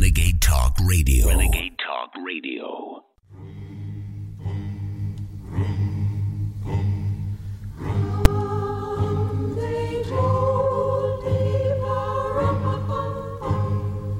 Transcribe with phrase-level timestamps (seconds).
[0.00, 1.28] Renegade Talk Radio.
[1.28, 3.04] Renegade Talk Radio.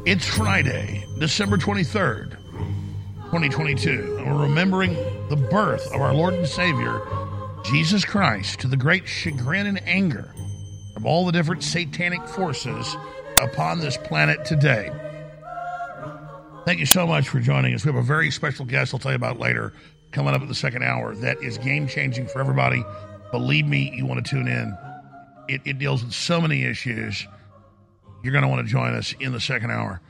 [0.04, 2.32] It's Friday, December 23rd,
[3.30, 4.92] 2022, and we're remembering
[5.30, 7.00] the birth of our Lord and Savior,
[7.64, 10.34] Jesus Christ, to the great chagrin and anger
[10.96, 12.94] of all the different satanic forces
[13.38, 14.90] upon this planet today.
[16.70, 17.84] Thank you so much for joining us.
[17.84, 19.72] We have a very special guest I'll tell you about later
[20.12, 22.84] coming up at the second hour that is game changing for everybody.
[23.32, 24.78] Believe me, you want to tune in.
[25.48, 27.26] It, it deals with so many issues.
[28.22, 30.00] You're going to want to join us in the second hour.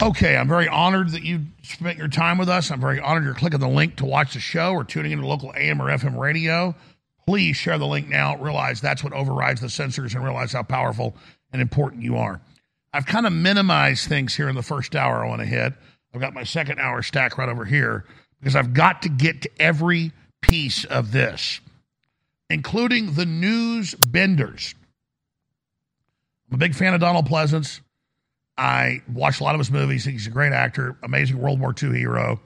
[0.00, 2.70] Okay, I'm very honored that you spent your time with us.
[2.70, 5.52] I'm very honored you're clicking the link to watch the show or tuning into local
[5.54, 6.74] AM or FM radio.
[7.26, 8.38] Please share the link now.
[8.38, 11.14] Realize that's what overrides the censors and realize how powerful
[11.52, 12.40] and important you are.
[12.92, 15.74] I've kind of minimized things here in the first hour I want to hit.
[16.12, 18.04] I've got my second hour stack right over here
[18.40, 21.60] because I've got to get to every piece of this,
[22.48, 24.74] including the news benders.
[26.48, 27.80] I'm a big fan of Donald Pleasence.
[28.58, 30.04] I watched a lot of his movies.
[30.04, 32.40] He's a great actor, amazing World War II hero,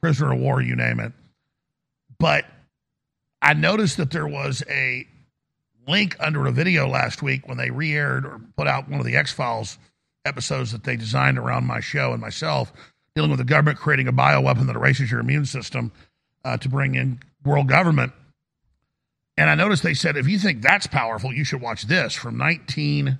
[0.00, 1.12] prisoner of war, you name it.
[2.18, 2.44] But
[3.40, 5.06] I noticed that there was a
[5.88, 9.06] link under a video last week when they re aired or put out one of
[9.06, 9.78] the X Files
[10.24, 12.72] episodes that they designed around my show and myself,
[13.14, 15.90] dealing with the government creating a bioweapon that erases your immune system
[16.44, 18.12] uh, to bring in world government.
[19.36, 22.36] And I noticed they said, if you think that's powerful, you should watch this from
[22.36, 23.18] 19.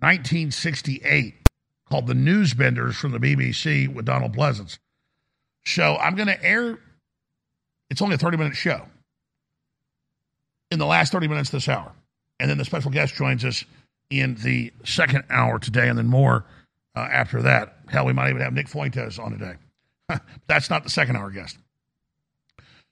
[0.00, 1.48] 1968
[1.88, 4.78] called The Newsbenders from the BBC with Donald Pleasence.
[5.64, 6.78] So I'm going to air,
[7.88, 8.86] it's only a 30 minute show
[10.70, 11.92] in the last 30 minutes this hour.
[12.38, 13.64] And then the special guest joins us
[14.10, 16.44] in the second hour today, and then more
[16.94, 17.78] uh, after that.
[17.88, 19.54] Hell, we might even have Nick Fuentes on today.
[20.46, 21.56] That's not the second hour guest.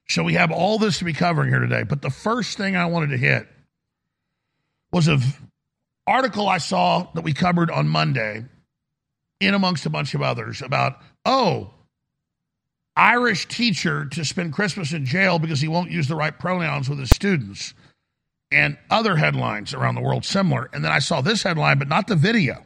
[0.08, 1.82] So we have all this to be covering here today.
[1.82, 3.48] But the first thing I wanted to hit
[4.92, 5.18] was a
[6.06, 8.44] article I saw that we covered on Monday,
[9.40, 11.70] in amongst a bunch of others, about, oh,
[12.96, 16.98] Irish teacher to spend Christmas in jail because he won't use the right pronouns with
[16.98, 17.74] his students,
[18.52, 20.70] and other headlines around the world similar.
[20.72, 22.64] And then I saw this headline, but not the video.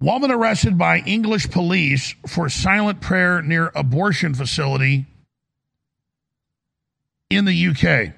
[0.00, 5.06] Woman arrested by English police for silent prayer near abortion facility
[7.28, 8.14] in the UK.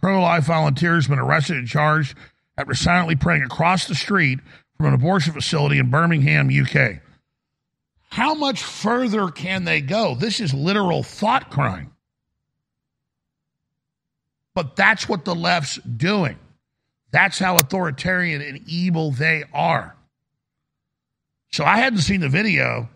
[0.00, 2.16] Pro life volunteers been arrested and charged
[2.56, 4.38] after silently praying across the street
[4.76, 7.00] from an abortion facility in Birmingham, UK.
[8.10, 10.14] How much further can they go?
[10.14, 11.92] This is literal thought crime.
[14.54, 16.36] But that's what the left's doing.
[17.12, 19.96] That's how authoritarian and evil they are.
[21.52, 22.88] So I hadn't seen the video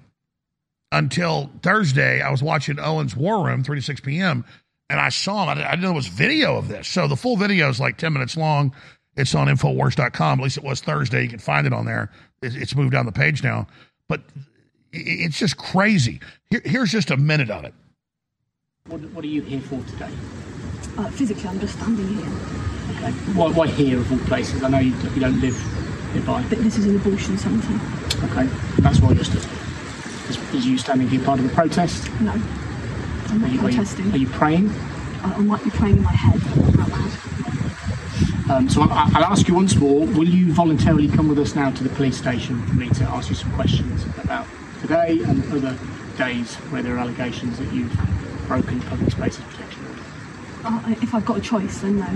[0.91, 2.21] until Thursday.
[2.21, 4.45] I was watching Owen's War Room, 3 to 6 p.m.,
[4.91, 5.49] and I saw him.
[5.59, 6.87] I didn't know it was video of this.
[6.87, 8.75] So the full video is like 10 minutes long.
[9.17, 10.41] It's on Infowars.com.
[10.41, 11.23] At least it was Thursday.
[11.23, 12.11] You can find it on there.
[12.43, 13.67] It's moved down the page now.
[14.09, 14.21] But
[14.95, 16.21] it's just crazy.
[16.51, 17.75] Here, here's just a minute of it.
[18.87, 20.11] What, what are you here for today?
[20.97, 22.27] Uh, physically, I'm just standing here.
[22.97, 23.11] Okay.
[23.35, 24.63] Why, why here of all places?
[24.63, 25.57] I know you, you don't live
[26.15, 26.45] nearby.
[26.49, 27.75] But this is an abortion centre.
[28.27, 28.47] Okay.
[28.81, 29.45] That's why you're stood.
[30.31, 32.09] Is, is you standing here part of the protest?
[32.21, 32.33] No.
[32.33, 34.13] I'm not Are you, are you- protesting.
[34.13, 34.71] are you praying?
[35.23, 36.41] I, I might be praying in my head
[36.79, 37.11] out loud.
[38.51, 40.07] Um, so I'll, I'll ask you once more.
[40.07, 43.31] Will you voluntarily come with us now to the police station for me to ask
[43.31, 44.47] you some questions about
[44.87, 45.79] today and other
[46.19, 47.91] days where there are allegations that you've
[48.47, 50.03] broken public spaces protection order?
[50.63, 52.07] Uh, if I've got a choice, then no.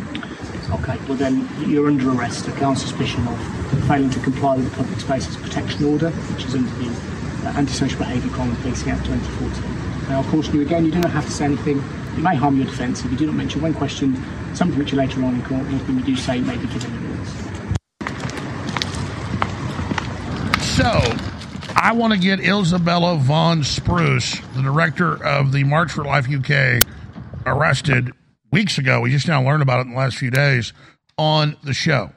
[0.75, 3.39] Okay, well then you're under arrest okay, on suspicion of
[3.87, 6.89] failing to comply with the Public Spaces Protection Order, which is under the
[7.49, 10.11] uh, Antisocial Behaviour Crime and Policing Act 2014.
[10.11, 11.79] Now, I'll caution you again, you do not have to say anything.
[12.19, 14.23] It may harm your defence if you do not mention when questioned
[14.55, 17.49] something which you later on in court, anything you do say may be given evidence.
[20.77, 21.28] So,
[21.81, 26.83] I want to get Isabella Vaughan-Spruce, the director of the March for Life UK,
[27.47, 28.11] arrested
[28.51, 29.01] weeks ago.
[29.01, 30.73] We just now learned about it in the last few days
[31.17, 32.11] on the show.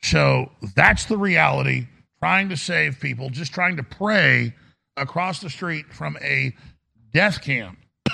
[0.00, 1.88] So, that's the reality.
[2.18, 4.54] Trying to save people, just trying to pray
[4.96, 6.54] across the street from a
[7.12, 7.78] death camp.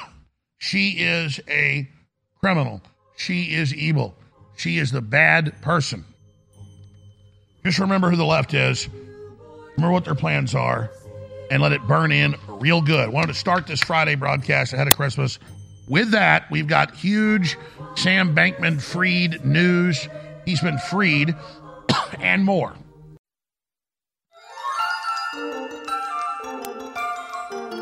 [0.59, 1.89] she is a
[2.41, 2.83] criminal.
[3.17, 4.17] She is evil.
[4.57, 6.05] She is the bad person.
[7.65, 8.89] Just remember who the left is.
[9.77, 10.91] Remember what their plans are
[11.51, 13.11] and let it burn in real good.
[13.11, 15.39] Wanted to start this Friday broadcast ahead of Christmas.
[15.89, 17.57] With that, we've got huge
[17.95, 20.09] Sam Bankman-Fried news.
[20.45, 21.35] He's been freed
[22.21, 22.75] and more.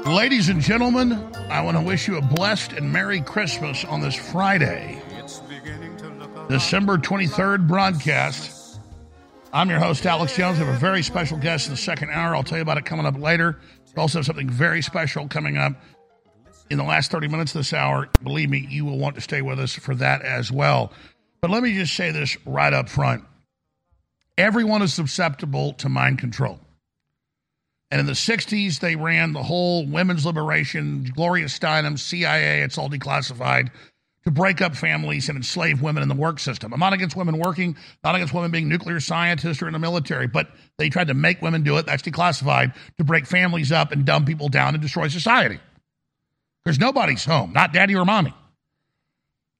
[0.06, 1.12] Ladies and gentlemen,
[1.48, 5.00] I want to wish you a blessed and Merry Christmas on this Friday,
[6.48, 8.51] December 23rd broadcast.
[9.54, 10.58] I'm your host, Alex Jones.
[10.58, 12.34] I have a very special guest in the second hour.
[12.34, 13.58] I'll tell you about it coming up later.
[13.94, 15.74] We also have something very special coming up
[16.70, 18.08] in the last 30 minutes of this hour.
[18.22, 20.90] Believe me, you will want to stay with us for that as well.
[21.42, 23.24] But let me just say this right up front
[24.38, 26.58] everyone is susceptible to mind control.
[27.90, 32.88] And in the 60s, they ran the whole women's liberation, Gloria Steinem, CIA, it's all
[32.88, 33.70] declassified,
[34.24, 36.72] to break up families and enslave women in the work system.
[36.72, 40.26] I'm not against women working, not against women being nuclear scientists or in the military,
[40.26, 40.48] but
[40.78, 41.86] they tried to make women do it.
[41.86, 45.58] That's declassified to break families up and dumb people down and destroy society.
[46.64, 48.34] Because nobody's home, not daddy or mommy.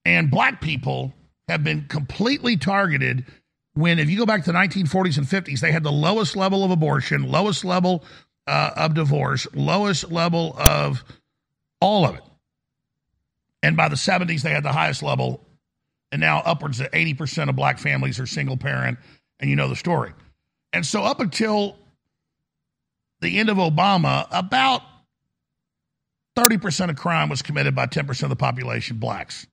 [0.04, 1.12] And black people
[1.48, 3.26] have been completely targeted
[3.74, 6.62] when, if you go back to the 1940s and 50s, they had the lowest level
[6.62, 8.04] of abortion, lowest level
[8.46, 11.02] uh, of divorce, lowest level of
[11.80, 12.22] all of it.
[13.62, 15.40] And by the 70s, they had the highest level.
[16.10, 18.98] And now upwards of 80% of black families are single parent.
[19.40, 20.12] And you know the story.
[20.72, 21.76] And so, up until
[23.20, 24.82] the end of Obama, about
[26.36, 29.46] 30% of crime was committed by 10% of the population, blacks.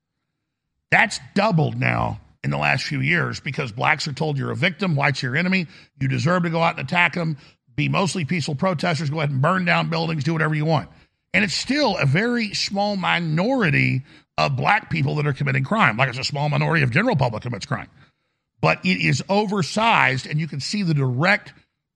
[0.91, 4.95] That's doubled now in the last few years because blacks are told you're a victim,
[4.95, 5.67] whites your enemy,
[6.00, 7.38] you deserve to go out and attack them,
[7.75, 10.89] be mostly peaceful protesters, go ahead and burn down buildings, do whatever you want.
[11.33, 14.03] And it's still a very small minority
[14.37, 17.43] of black people that are committing crime, like it's a small minority of general public
[17.43, 17.89] commits crime.
[18.61, 21.53] But it is oversized, and you can see the direct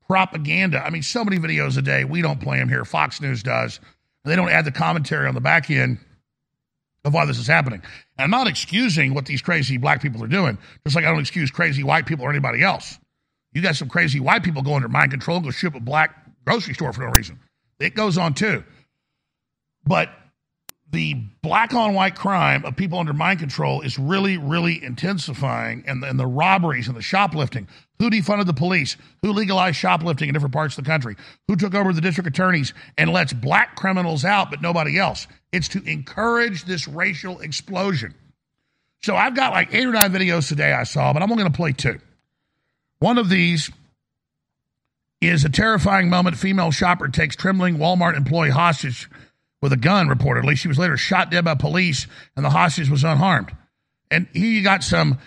[0.08, 0.84] propaganda.
[0.84, 2.04] I mean, so many videos a day.
[2.06, 2.86] We don't play them here.
[2.86, 3.80] Fox News does.
[4.26, 5.98] They don't add the commentary on the back end
[7.04, 7.82] of why this is happening.
[8.18, 11.20] And I'm not excusing what these crazy black people are doing, just like I don't
[11.20, 12.98] excuse crazy white people or anybody else.
[13.54, 16.16] You got some crazy white people go under mind control and go shoot a black
[16.46, 17.40] grocery store for no reason.
[17.80, 18.64] It goes on too.
[19.86, 20.10] But
[20.92, 26.04] the black on white crime of people under mind control is really, really intensifying, and
[26.04, 27.68] the, and the robberies and the shoplifting.
[28.00, 28.96] Who defunded the police?
[29.24, 31.16] Who legalized shoplifting in different parts of the country?
[31.48, 35.28] Who took over the district attorneys and lets black criminals out, but nobody else?
[35.52, 38.14] It's to encourage this racial explosion.
[39.02, 41.52] So I've got like eight or nine videos today I saw, but I'm only going
[41.52, 42.00] to play two.
[43.00, 43.72] One of these
[45.22, 46.38] is a terrifying moment.
[46.38, 49.10] Female shopper takes trembling Walmart employee hostage
[49.64, 50.58] with a gun, reportedly.
[50.58, 52.06] She was later shot dead by police,
[52.36, 53.56] and the hostage was unharmed.
[54.12, 55.20] And he got some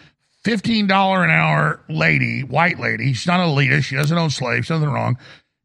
[0.44, 0.84] $15
[1.24, 3.14] an hour lady, white lady.
[3.14, 3.84] She's not an elitist.
[3.84, 5.16] She doesn't own slaves, nothing wrong.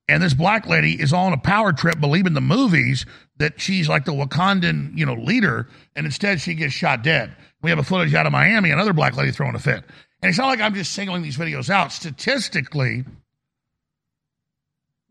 [0.07, 3.05] And this black lady is on a power trip, believing the movies
[3.39, 7.35] that she's like the Wakandan, you know, leader, and instead she gets shot dead.
[7.61, 9.83] We have a footage out of Miami, another black lady throwing a fit.
[10.21, 11.91] And it's not like I'm just singling these videos out.
[11.91, 13.03] Statistically,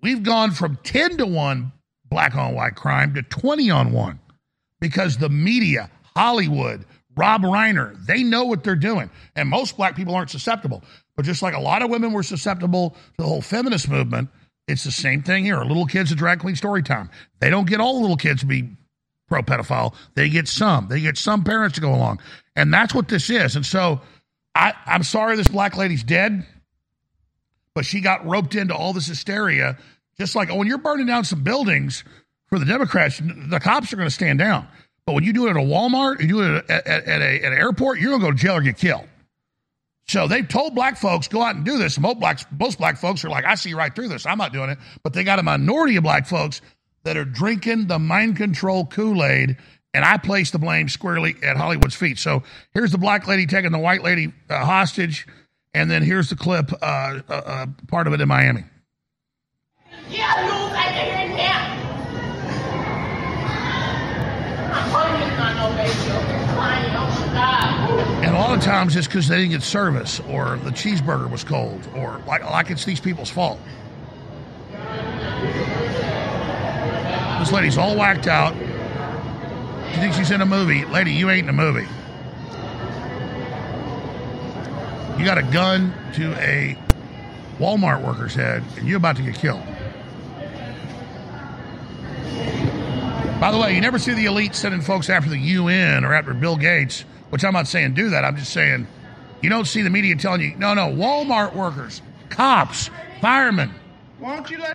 [0.00, 1.72] we've gone from 10 to 1
[2.10, 4.18] black on white crime to 20 on 1
[4.80, 6.84] because the media, Hollywood,
[7.16, 9.10] Rob Reiner, they know what they're doing.
[9.36, 10.82] And most black people aren't susceptible.
[11.16, 14.28] But just like a lot of women were susceptible to the whole feminist movement,
[14.68, 15.62] it's the same thing here.
[15.62, 17.10] Little kids at drag queen story time.
[17.40, 18.70] They don't get all little kids to be
[19.28, 19.94] pro pedophile.
[20.14, 20.88] They get some.
[20.88, 22.20] They get some parents to go along.
[22.56, 23.56] And that's what this is.
[23.56, 24.00] And so
[24.54, 26.46] I, I'm sorry this black lady's dead,
[27.74, 29.78] but she got roped into all this hysteria
[30.20, 32.04] just like, when you're burning down some buildings
[32.48, 34.68] for the Democrats, the cops are going to stand down.
[35.06, 37.44] But when you do it at a Walmart, you do it at, at, at, a,
[37.44, 39.06] at an airport, you're going to go to jail or get killed.
[40.08, 41.98] So they've told black folks, go out and do this.
[41.98, 44.26] Most black, most black folks are like, I see right through this.
[44.26, 44.78] I'm not doing it.
[45.02, 46.60] But they got a minority of black folks
[47.04, 49.56] that are drinking the mind control Kool Aid.
[49.94, 52.18] And I place the blame squarely at Hollywood's feet.
[52.18, 52.42] So
[52.74, 55.26] here's the black lady taking the white lady uh, hostage.
[55.72, 58.64] And then here's the clip, uh, uh, uh part of it in Miami.
[68.22, 71.44] And a lot of times it's because they didn't get service or the cheeseburger was
[71.44, 73.58] cold or like, like it's these people's fault.
[77.40, 78.54] This lady's all whacked out.
[78.54, 80.84] You think she's in a movie?
[80.84, 81.88] Lady, you ain't in a movie.
[85.18, 86.76] You got a gun to a
[87.58, 89.62] Walmart worker's head and you're about to get killed.
[93.40, 96.34] By the way, you never see the elite sending folks after the UN or after
[96.34, 98.22] Bill Gates, which I'm not saying do that.
[98.22, 98.86] I'm just saying
[99.40, 102.90] you don't see the media telling you, no, no, Walmart workers, cops,
[103.22, 103.74] firemen.
[104.18, 104.74] Why don't you let.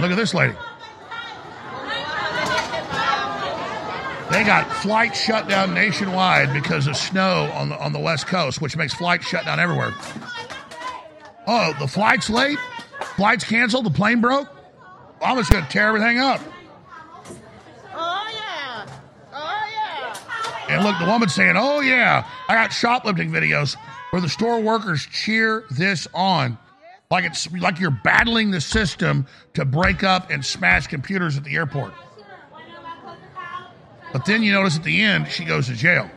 [0.00, 0.52] look at this lady.
[4.32, 8.60] They got flights shut down nationwide because of snow on the on the west coast,
[8.60, 9.94] which makes flights shut down everywhere.
[11.46, 12.58] Oh, the flight's late?
[13.14, 13.86] Flight's canceled?
[13.86, 14.48] The plane broke?
[15.22, 16.40] I'm just going to tear everything up.
[20.70, 23.76] And look, the woman's saying, Oh, yeah, I got shoplifting videos
[24.10, 26.58] where the store workers cheer this on.
[27.10, 31.56] Like it's like you're battling the system to break up and smash computers at the
[31.56, 31.92] airport.
[34.12, 36.08] But then you notice at the end, she goes to jail.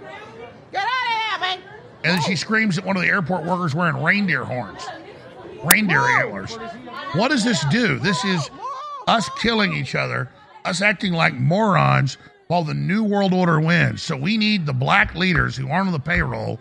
[0.72, 1.60] Get out of here, man.
[2.04, 4.84] And then she screams at one of the airport workers wearing reindeer horns,
[5.64, 6.56] reindeer antlers.
[7.14, 7.98] What does this do?
[7.98, 8.50] This is
[9.08, 10.30] us killing each other,
[10.66, 12.18] us acting like morons
[12.54, 14.04] while the New World Order wins.
[14.04, 16.60] So we need the black leaders who aren't on the payroll.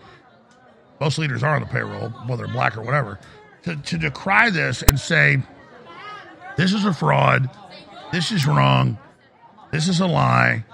[1.03, 3.21] Most leaders are on the payroll, whether black or whatever,
[3.65, 5.43] to, to decry this and say,
[6.57, 7.51] this is a fraud.
[8.11, 8.97] This is wrong.
[9.71, 10.65] This is a lie.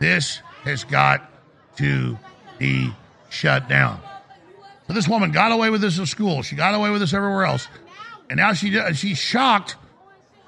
[0.00, 1.30] This has got
[1.76, 2.18] to
[2.58, 2.90] be
[3.28, 4.00] shut down.
[4.88, 6.42] So this woman got away with this at school.
[6.42, 7.68] She got away with this everywhere else,
[8.28, 9.76] and now she she's shocked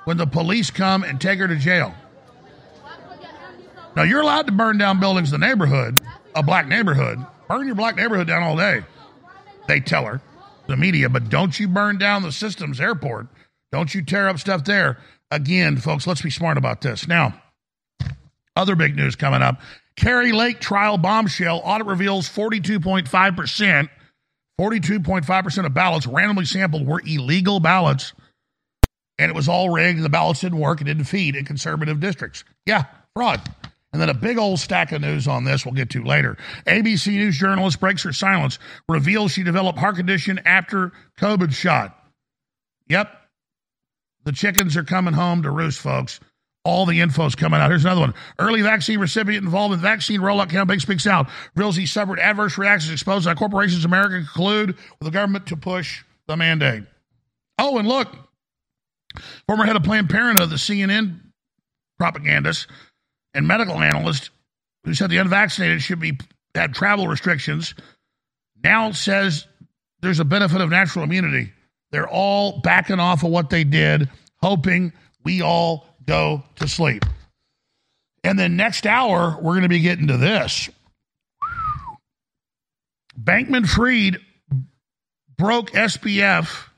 [0.06, 1.94] when the police come and take her to jail.
[3.98, 6.00] Now you're allowed to burn down buildings in the neighborhood,
[6.32, 7.18] a black neighborhood.
[7.48, 8.84] Burn your black neighborhood down all day.
[9.66, 10.22] They tell her,
[10.68, 13.26] the media, but don't you burn down the systems airport.
[13.72, 14.98] Don't you tear up stuff there.
[15.32, 17.08] Again, folks, let's be smart about this.
[17.08, 17.42] Now,
[18.54, 19.60] other big news coming up.
[19.96, 21.60] Kari Lake trial bombshell.
[21.64, 23.88] Audit reveals 42.5%,
[24.60, 28.12] 42.5% of ballots randomly sampled were illegal ballots.
[29.18, 30.04] And it was all rigged.
[30.04, 30.80] The ballots didn't work.
[30.80, 32.44] It didn't feed in conservative districts.
[32.64, 32.84] Yeah,
[33.16, 33.42] fraud.
[33.92, 36.36] And then a big old stack of news on this we'll get to later.
[36.66, 41.96] ABC News journalist breaks her silence, reveals she developed heart condition after COVID shot.
[42.88, 43.10] Yep.
[44.24, 46.20] The chickens are coming home to roost, folks.
[46.64, 47.70] All the info's coming out.
[47.70, 48.14] Here's another one.
[48.38, 51.30] Early vaccine recipient involved in vaccine rollout campaign speaks out.
[51.54, 56.04] Reveals he suffered adverse reactions exposed by corporations America conclude with the government to push
[56.26, 56.82] the mandate.
[57.58, 58.14] Oh, and look,
[59.46, 61.20] former head of Planned Parenthood, the CNN
[61.98, 62.66] propagandist,
[63.34, 64.30] and medical analyst
[64.84, 66.18] who said the unvaccinated should be
[66.54, 67.74] had travel restrictions
[68.62, 69.46] now says
[70.00, 71.52] there's a benefit of natural immunity.
[71.90, 74.10] They're all backing off of what they did,
[74.42, 74.92] hoping
[75.24, 77.04] we all go to sleep.
[78.24, 80.68] And then next hour, we're going to be getting to this.
[83.18, 84.18] Bankman Fried
[85.36, 86.68] broke SBF,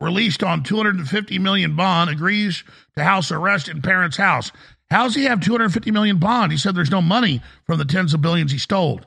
[0.00, 2.64] released on 250 million bond, agrees
[2.96, 4.52] to house arrest in parents' house.
[4.90, 6.52] How's he have 250 million bond?
[6.52, 9.00] He said there's no money from the tens of billions he stole.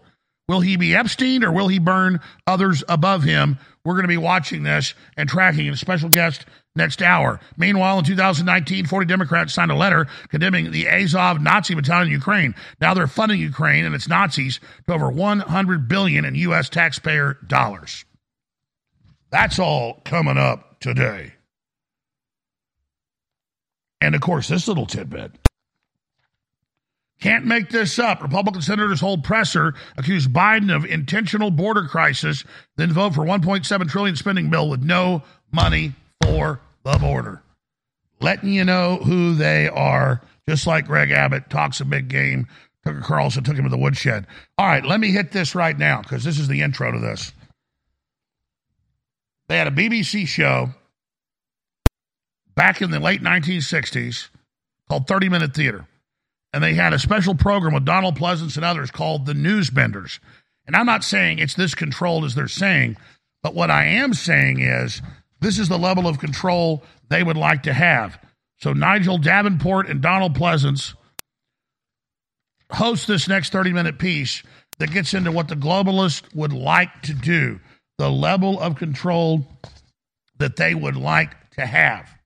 [0.50, 3.60] Will he be Epstein or will he burn others above him?
[3.86, 6.46] We're going to be watching this and tracking a special guest
[6.76, 7.40] next hour.
[7.56, 12.56] Meanwhile, in 2019, 40 Democrats signed a letter condemning the Azov Nazi battalion in Ukraine.
[12.82, 16.68] Now they're funding Ukraine and its Nazis to over 100 billion in U.S.
[16.68, 18.06] taxpayer dollars.
[19.32, 21.34] That's all coming up today.
[24.02, 25.32] And of course, this little tidbit.
[27.20, 28.22] Can't make this up.
[28.22, 32.46] Republican senators hold presser, accuse Biden of intentional border crisis,
[32.78, 37.42] then vote for 1.7 trillion spending bill with no money for the border.
[38.22, 42.48] Letting you know who they are, just like Greg Abbott talks a big game.
[42.86, 44.26] Tucker Carlson took him to the woodshed.
[44.58, 47.34] All right, let me hit this right now because this is the intro to this.
[49.50, 50.70] They had a BBC show
[52.56, 54.30] back in the late 1960s
[54.88, 55.86] called 30 Minute Theater
[56.54, 60.20] and they had a special program with Donald Pleasence and others called the Newsbenders.
[60.66, 62.98] And I'm not saying it's this controlled as they're saying,
[63.42, 65.02] but what I am saying is
[65.40, 68.20] this is the level of control they would like to have.
[68.58, 70.96] So Nigel Davenport and Donald Pleasence
[72.72, 74.44] host this next 30 minute piece
[74.80, 77.60] that gets into what the globalists would like to do,
[77.98, 79.48] the level of control
[80.38, 82.19] that they would like to have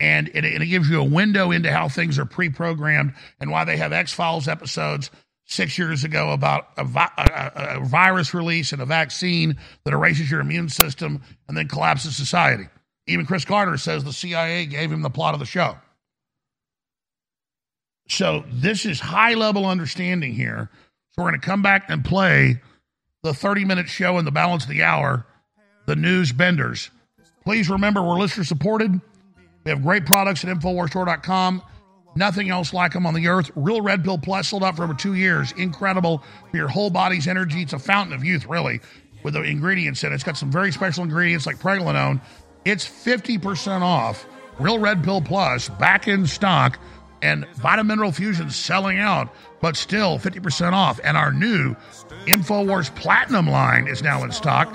[0.00, 3.76] and it, it, gives you a window into how things are pre-programmed and why they
[3.76, 5.10] have X-Files episodes
[5.44, 10.30] six years ago about a, vi- a, a, virus release and a vaccine that erases
[10.30, 12.64] your immune system and then collapses society.
[13.06, 15.76] Even Chris Carter says the CIA gave him the plot of the show.
[18.08, 20.70] So this is high-level understanding here.
[21.10, 22.60] So we're going to come back and play
[23.22, 25.26] the 30-minute show in the balance of the hour,
[25.86, 26.90] the news benders.
[27.44, 29.00] Please remember we're listener supported.
[29.68, 31.60] We have great products at InfoWarsStore.com.
[32.16, 33.50] Nothing else like them on the earth.
[33.54, 35.52] Real Red Pill Plus sold out for over two years.
[35.58, 37.60] Incredible for your whole body's energy.
[37.60, 38.80] It's a fountain of youth, really,
[39.22, 40.14] with the ingredients in it.
[40.14, 42.22] It's got some very special ingredients like pregnenolone.
[42.64, 44.24] It's 50% off.
[44.58, 46.78] Real Red Pill Plus back in stock
[47.20, 49.28] and Vitamin Mineral Fusion selling out,
[49.60, 50.98] but still 50% off.
[51.04, 51.76] And our new
[52.24, 54.74] InfoWars Platinum line is now in stock.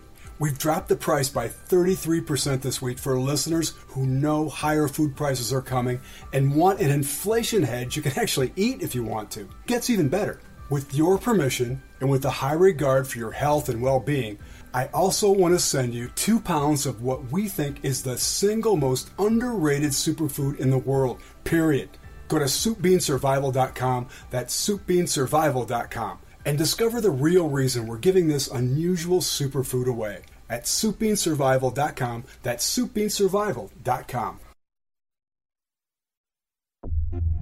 [0.41, 5.53] We've dropped the price by 33% this week for listeners who know higher food prices
[5.53, 6.01] are coming
[6.33, 9.47] and want an inflation hedge you can actually eat if you want to.
[9.67, 10.41] Gets even better.
[10.71, 14.39] With your permission and with a high regard for your health and well being,
[14.73, 18.77] I also want to send you two pounds of what we think is the single
[18.77, 21.89] most underrated superfood in the world, period.
[22.29, 26.17] Go to soupbeansurvival.com, that's soupbeansurvival.com,
[26.47, 30.21] and discover the real reason we're giving this unusual superfood away
[30.51, 34.39] at soupbeansurvival.com, that's soupbeansurvival.com.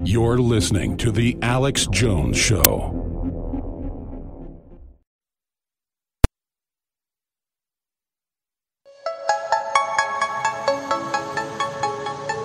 [0.04, 3.10] You're listening to The Alex Jones Show.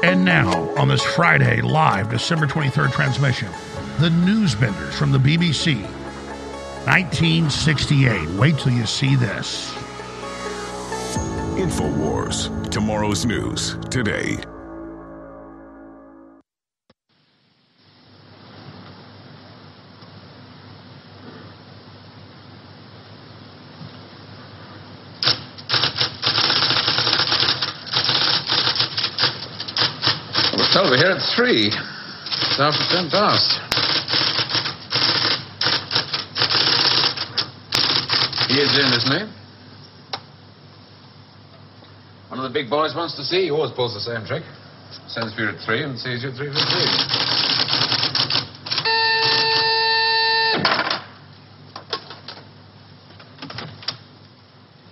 [0.03, 3.49] And now, on this Friday, live December 23rd transmission,
[4.01, 5.81] The Newsbenders from the BBC.
[6.87, 8.29] 1968.
[8.31, 9.84] Wait till you see this.
[11.57, 12.71] InfoWars.
[12.71, 14.37] Tomorrow's news today.
[30.73, 31.69] Told we're here at three.
[31.69, 33.61] It's after ten past.
[38.51, 39.44] He is in, isn't he?
[42.29, 43.45] One of the big boys wants to see.
[43.45, 44.43] He always pulls the same trick.
[45.09, 47.25] Sends for you at three and sees you at three fifteen.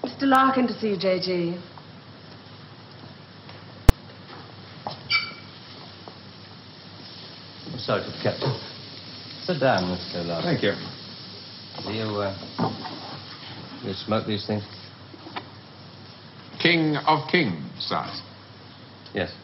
[0.04, 0.28] Mr.
[0.28, 1.58] Larkin to see you, J.G.
[7.78, 8.52] Sorry to have kept you.
[9.42, 10.24] Sit down, Mr.
[10.24, 10.44] Larkin.
[10.44, 10.72] Thank you.
[11.84, 12.36] Do you, uh,
[13.82, 14.62] you smoke these things?
[16.62, 18.22] King of Kings, sirs.
[19.12, 19.34] Yes.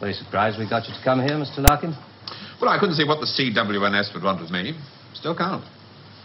[0.00, 1.58] Very surprised we got you to come here, Mr.
[1.58, 1.96] Larkin.
[2.60, 4.78] Well, I couldn't see what the CWNS would want with me.
[5.14, 5.64] Still can't.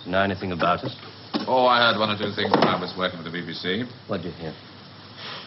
[0.05, 0.95] Know anything about us?
[1.47, 3.87] Oh, I heard one or two things when I was working with the BBC.
[4.07, 4.53] What'd you hear?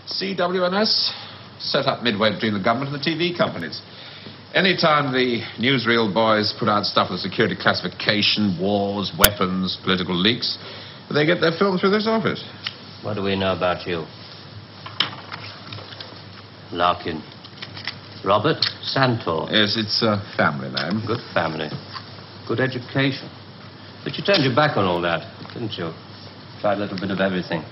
[0.09, 1.12] CWNS
[1.61, 3.81] set up midway between the government and the TV companies.
[4.55, 10.57] Anytime the newsreel boys put out stuff with security classification, wars, weapons, political leaks,
[11.12, 12.42] they get their film through this office.
[13.06, 14.04] What do we know about you?
[16.72, 17.22] Larkin.
[18.24, 19.46] Robert Santor.
[19.48, 21.06] Yes, it's a family name.
[21.06, 21.68] Good family.
[22.48, 23.30] Good education.
[24.02, 25.22] But you turned your back on all that,
[25.54, 25.92] didn't you?
[26.60, 27.62] Tried a little bit of everything.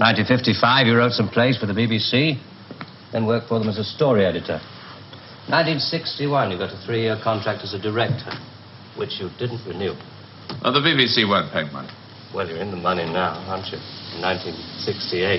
[0.00, 2.40] 1955, you wrote some plays for the BBC,
[3.12, 4.64] then worked for them as a story editor.
[5.52, 8.32] 1961, you got a three-year contract as a director,
[8.96, 9.92] which you didn't renew.
[10.64, 11.90] Uh, the BBC weren't paying money.
[12.34, 13.78] Well, you're in the money now, aren't you?
[14.10, 15.38] In 1968.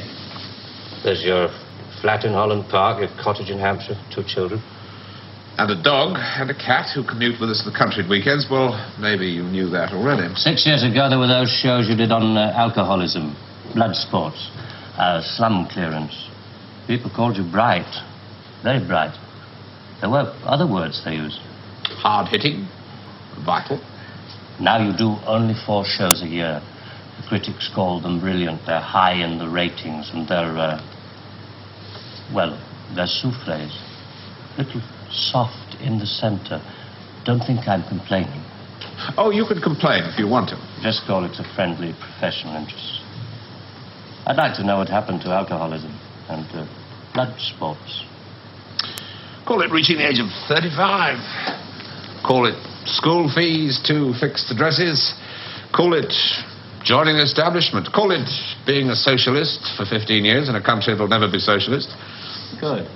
[1.04, 1.52] There's your
[2.00, 4.64] flat in Holland Park, your cottage in Hampshire, two children.
[5.60, 8.48] And a dog and a cat who commute with us to the country at weekends.
[8.50, 10.34] Well, maybe you knew that already.
[10.36, 13.36] Six years ago, there were those shows you did on uh, alcoholism,
[13.76, 14.40] blood sports,
[14.96, 16.16] uh, slum clearance.
[16.88, 17.92] People called you bright.
[18.64, 19.12] Very bright.
[20.00, 21.44] There were other words they used.
[22.00, 22.72] Hard hitting,
[23.44, 23.84] vital.
[24.64, 26.64] Now you do only four shows a year.
[27.22, 28.62] The critics call them brilliant.
[28.66, 30.82] They're high in the ratings, and they're, uh,
[32.34, 32.60] well,
[32.94, 33.74] The souffles.
[34.58, 36.62] Little soft in the center.
[37.26, 38.44] Don't think I'm complaining.
[39.18, 40.58] Oh, you can complain if you want to.
[40.82, 43.02] Just call it a friendly professional interest.
[44.26, 45.92] I'd like to know what happened to alcoholism
[46.30, 46.66] and uh,
[47.14, 48.06] blood sports.
[49.46, 51.18] Call it reaching the age of 35.
[52.26, 55.14] Call it school fees to fixed addresses.
[55.76, 56.14] Call it
[56.86, 57.90] joining the establishment.
[57.92, 58.30] Call it
[58.66, 61.90] being a socialist for 15 years in a country that'll never be socialist.
[62.62, 62.88] Good.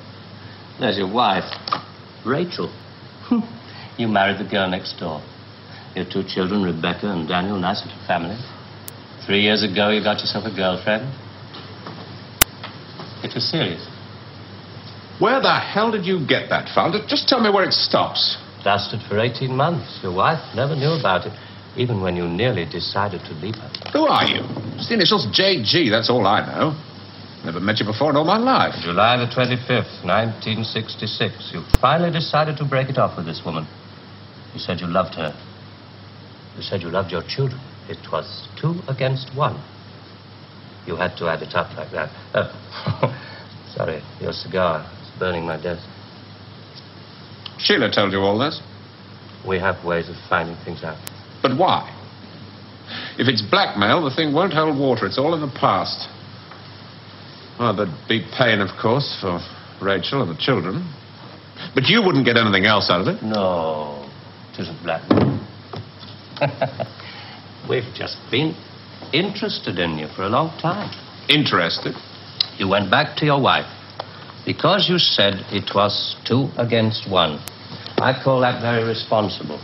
[0.79, 1.49] There's your wife,
[2.25, 2.69] Rachel.
[3.27, 3.41] Hm.
[3.97, 5.21] you married the girl next door.
[5.95, 8.37] Your two children, Rebecca and Daniel, nice little family.
[9.25, 11.09] Three years ago, you got yourself a girlfriend.
[13.25, 13.83] It was serious.
[15.19, 16.93] Where the hell did you get that from?
[17.09, 18.37] Just tell me where it stops.
[18.63, 19.99] Lasted for 18 months.
[20.03, 21.33] Your wife never knew about it,
[21.75, 23.69] even when you nearly decided to leave her.
[23.93, 24.41] Who are you?
[24.75, 26.75] It's the initials JG, that's all I know.
[27.45, 28.75] Never met you before in all my life.
[28.81, 31.51] July the 25th, 1966.
[31.53, 33.65] You finally decided to break it off with this woman.
[34.53, 35.33] You said you loved her.
[36.57, 37.61] You said you loved your children.
[37.87, 39.63] It was two against one.
[40.85, 42.09] You had to add it up like that.
[42.33, 43.15] Uh,
[43.75, 45.87] sorry, your cigar is burning my desk.
[47.57, 48.61] Sheila told you all this?
[49.47, 50.97] We have ways of finding things out.
[51.41, 51.95] But why?
[53.17, 55.05] If it's blackmail, the thing won't hold water.
[55.05, 56.07] It's all in the past.
[57.59, 59.39] Well, there'd be pain, of course, for
[59.81, 60.93] Rachel and the children.
[61.75, 63.21] But you wouldn't get anything else out of it.
[63.21, 64.09] No,
[64.53, 65.39] it isn't blackmail.
[67.69, 68.55] We've just been
[69.13, 70.89] interested in you for a long time.
[71.27, 71.95] Interested?
[72.57, 73.67] You went back to your wife
[74.45, 77.39] because you said it was two against one.
[77.97, 79.59] I call that very responsible.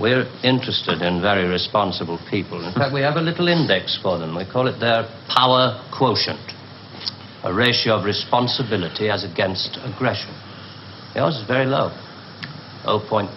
[0.00, 2.66] We're interested in very responsible people.
[2.66, 4.34] In fact, we have a little index for them.
[4.34, 6.40] We call it their power quotient,
[7.44, 10.32] a ratio of responsibility as against aggression.
[11.14, 11.90] Yours is very low,
[12.86, 13.28] 0.2.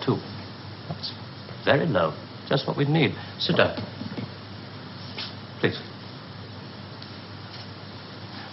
[0.88, 1.12] That's
[1.66, 2.16] very low.
[2.48, 3.12] Just what we need.
[3.38, 3.76] Sit down.
[5.60, 5.78] Please.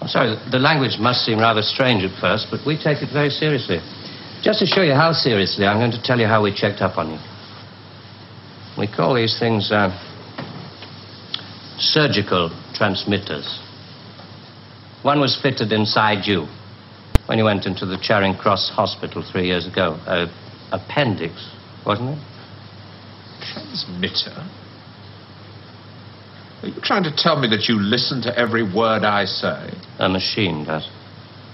[0.01, 3.31] I'm sorry, the language must seem rather strange at first, but we take it very
[3.31, 3.79] seriously.
[4.43, 6.99] Just to show you how seriously, I'm going to tell you how we checked up
[6.99, 7.32] on you.
[8.83, 9.91] We call these things uh,
[11.79, 13.47] surgical transmitters.
[15.03, 16.49] One was fitted inside you
[17.27, 19.93] when you went into the Charing Cross Hospital three years ago.
[20.05, 20.27] Uh,
[20.73, 21.49] appendix,
[21.87, 22.25] wasn't it?
[23.53, 24.51] Transmitter?
[26.63, 29.79] Are you trying to tell me that you listen to every word I say?
[30.01, 30.91] A machine does.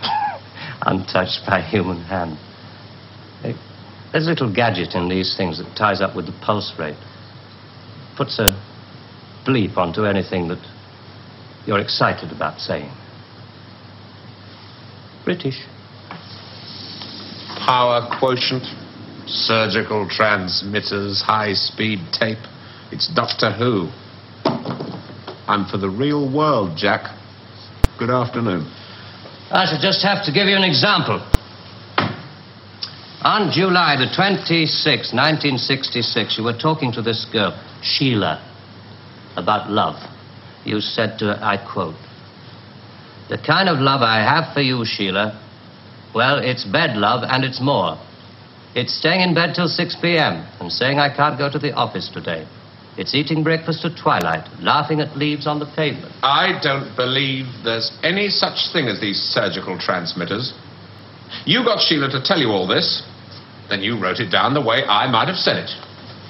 [0.80, 2.38] Untouched by human hand.
[4.12, 6.96] There's a little gadget in these things that ties up with the pulse rate.
[8.18, 8.48] Puts a
[9.46, 10.58] bleep onto anything that
[11.66, 12.90] you're excited about saying.
[15.24, 15.64] British.
[17.64, 18.64] Power quotient,
[19.26, 22.42] surgical transmitters, high speed tape.
[22.90, 23.88] It's Doctor Who.
[25.46, 27.16] I'm for the real world, Jack.
[28.00, 28.66] Good afternoon.
[29.52, 31.24] I shall just have to give you an example.
[33.22, 37.50] On July the 26th, 1966, you were talking to this girl,
[37.82, 38.38] Sheila,
[39.36, 39.96] about love.
[40.64, 41.96] You said to her, I quote,
[43.28, 45.34] The kind of love I have for you, Sheila,
[46.14, 47.98] well, it's bed love and it's more.
[48.76, 50.46] It's staying in bed till 6 p.m.
[50.60, 52.46] and saying I can't go to the office today.
[52.96, 56.12] It's eating breakfast at twilight, laughing at leaves on the pavement.
[56.22, 60.52] I don't believe there's any such thing as these surgical transmitters.
[61.44, 63.02] You got Sheila to tell you all this,
[63.68, 65.70] then you wrote it down the way I might have said it.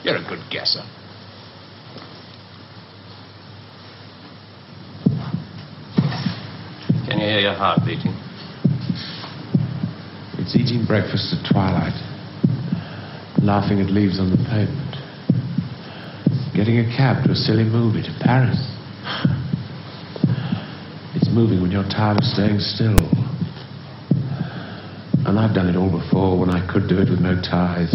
[0.05, 0.83] You're a good guesser.
[7.09, 8.15] Can you hear your heart beating?
[10.39, 11.97] It's eating breakfast at twilight,
[13.43, 14.95] laughing at leaves on the pavement,
[16.55, 18.61] getting a cab to a silly movie to Paris.
[21.17, 23.09] It's moving when you're tired of staying still.
[25.29, 27.93] And I've done it all before when I could do it with no ties.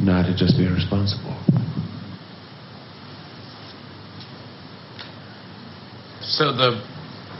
[0.00, 1.36] Now to just be irresponsible.
[6.22, 6.82] So there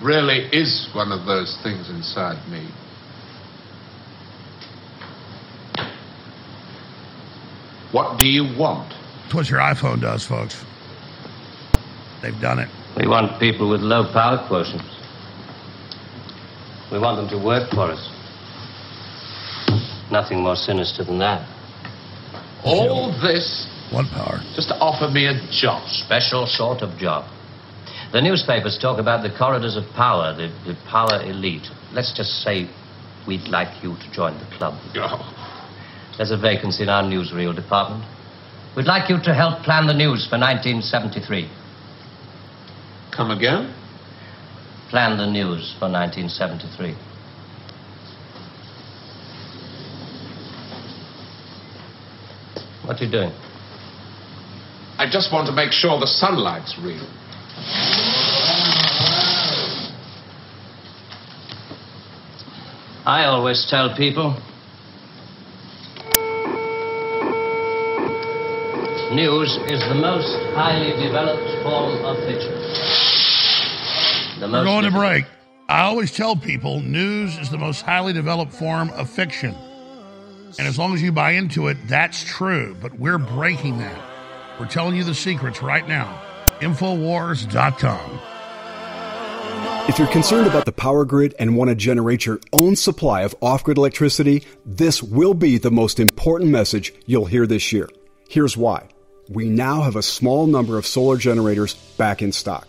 [0.02, 2.68] really is one of those things inside me.
[7.92, 8.92] What do you want?
[9.22, 10.62] That's what your iPhone does, folks.
[12.20, 12.68] They've done it.
[12.98, 14.93] We want people with low power quotients.
[16.92, 18.02] We want them to work for us.
[20.10, 21.42] Nothing more sinister than that.
[22.64, 24.40] All this One power.
[24.54, 25.88] just to offer me a job.
[25.88, 27.24] Special sort of job.
[28.12, 31.66] The newspapers talk about the corridors of power, the, the power elite.
[31.92, 32.68] Let's just say
[33.26, 34.74] we'd like you to join the club.
[36.16, 38.04] There's a vacancy in our newsreel department.
[38.76, 41.50] We'd like you to help plan the news for 1973.
[43.16, 43.74] Come again?
[44.94, 46.94] Plan the news for 1973.
[52.86, 53.32] What are you doing?
[54.96, 57.02] I just want to make sure the sunlight's real.
[63.04, 64.40] I always tell people
[69.10, 72.93] news is the most highly developed form of fiction.
[74.44, 75.24] The We're most going to break.
[75.70, 79.54] I always tell people news is the most highly developed form of fiction.
[80.58, 82.76] And as long as you buy into it, that's true.
[82.80, 83.98] But we're breaking that.
[84.60, 86.22] We're telling you the secrets right now.
[86.60, 88.20] Infowars.com.
[89.88, 93.34] If you're concerned about the power grid and want to generate your own supply of
[93.40, 97.88] off grid electricity, this will be the most important message you'll hear this year.
[98.28, 98.88] Here's why.
[99.30, 102.68] We now have a small number of solar generators back in stock.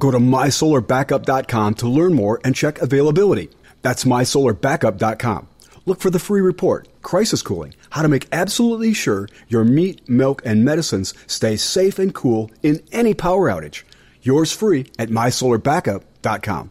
[0.00, 3.50] Go to mysolarbackup.com to learn more and check availability.
[3.82, 5.46] That's mysolarbackup.com.
[5.86, 10.42] Look for the free report, Crisis Cooling, how to make absolutely sure your meat, milk,
[10.44, 13.82] and medicines stay safe and cool in any power outage.
[14.22, 16.70] Yours free at mysolarbackup.com.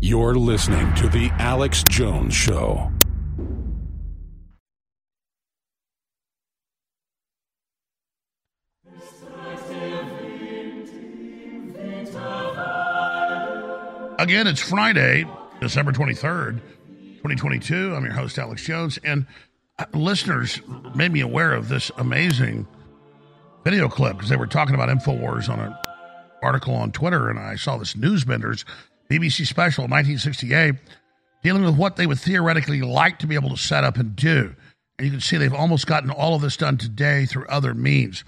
[0.00, 2.90] You're listening to The Alex Jones Show.
[14.18, 15.24] Again, it's Friday,
[15.60, 16.60] December 23rd,
[17.16, 17.94] 2022.
[17.94, 18.98] I'm your host, Alex Jones.
[19.02, 19.26] And
[19.78, 20.60] uh, listeners
[20.94, 22.66] made me aware of this amazing
[23.64, 25.74] video clip because they were talking about InfoWars on an
[26.42, 27.30] article on Twitter.
[27.30, 28.64] And I saw this Newsbenders
[29.10, 30.74] BBC special 1968
[31.42, 34.54] dealing with what they would theoretically like to be able to set up and do.
[34.98, 38.24] And you can see they've almost gotten all of this done today through other means.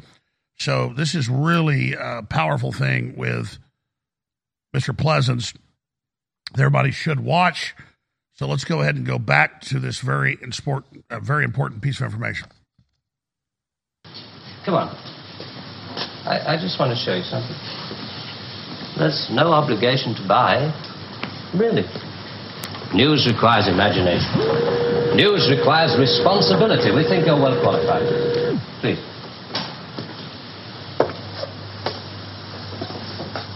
[0.57, 3.59] So this is really a powerful thing with
[4.75, 4.97] Mr.
[4.97, 5.55] Pleasence
[6.61, 7.75] everybody should watch.
[8.35, 12.01] So let's go ahead and go back to this very important, uh, very important piece
[12.01, 12.49] of information.
[14.65, 14.89] Come on.
[16.27, 17.55] I, I just want to show you something.
[18.99, 20.73] There's no obligation to buy.
[21.55, 21.87] Really.
[22.95, 24.35] News requires imagination.
[25.15, 26.91] News requires responsibility.
[26.91, 28.07] We think you're well qualified.
[28.81, 28.99] Please.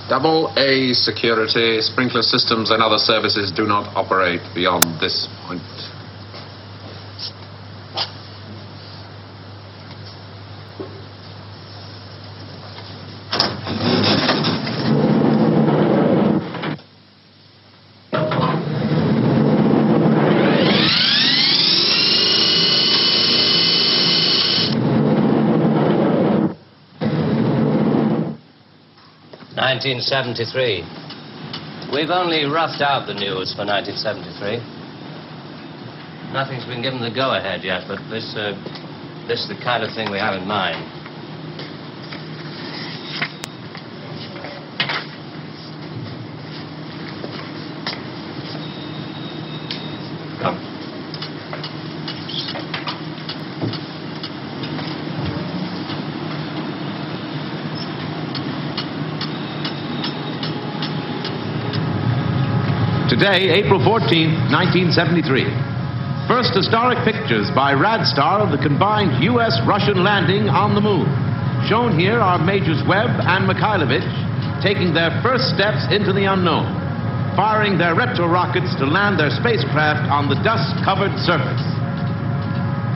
[0.08, 5.60] Double A security, sprinkler systems, and other services do not operate beyond this point.
[29.78, 30.82] Nineteen seventy-three.
[31.92, 34.58] We've only roughed out the news for 1973.
[36.32, 38.58] Nothing's been given the go-ahead yet, but this, uh,
[39.28, 40.82] this is the kind of thing we have in mind.
[50.42, 50.68] Come.
[63.18, 66.30] Today, April 14, 1973.
[66.30, 69.58] First historic pictures by Radstar of the combined U.S.
[69.66, 71.10] Russian landing on the moon.
[71.66, 74.06] Shown here are Majors Webb and Mikhailovich
[74.62, 76.70] taking their first steps into the unknown,
[77.34, 81.66] firing their retro rockets to land their spacecraft on the dust covered surface.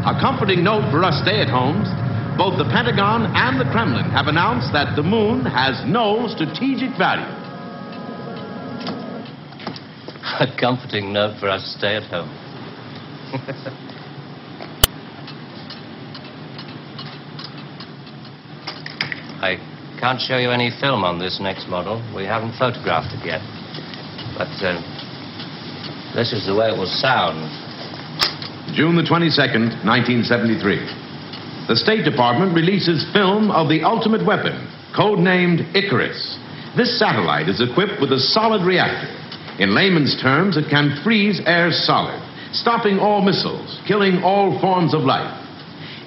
[0.06, 1.90] A comforting note for us stay at homes
[2.38, 7.41] both the Pentagon and the Kremlin have announced that the moon has no strategic value.
[10.42, 12.26] A comforting note for us stay at home.
[19.38, 19.54] I
[20.00, 22.02] can't show you any film on this next model.
[22.12, 23.38] We haven't photographed it yet.
[24.34, 24.82] But uh,
[26.18, 27.46] this is the way it will sound.
[28.74, 31.70] June the 22nd, 1973.
[31.70, 36.36] The State Department releases film of the ultimate weapon, codenamed Icarus.
[36.76, 39.21] This satellite is equipped with a solid reactor.
[39.58, 42.20] In layman's terms, it can freeze air solid,
[42.52, 45.38] stopping all missiles, killing all forms of life.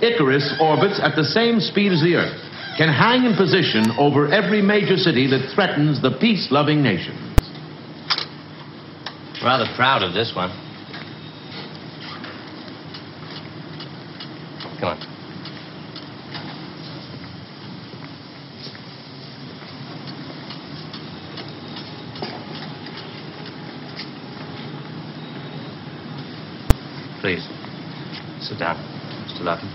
[0.01, 2.41] Icarus orbits at the same speed as the Earth,
[2.77, 7.21] can hang in position over every major city that threatens the peace loving nations.
[9.41, 10.49] Rather proud of this one.
[14.79, 15.15] Come on.
[27.21, 27.47] Please,
[28.55, 28.77] sit down,
[29.27, 29.43] Mr.
[29.43, 29.69] Larkin.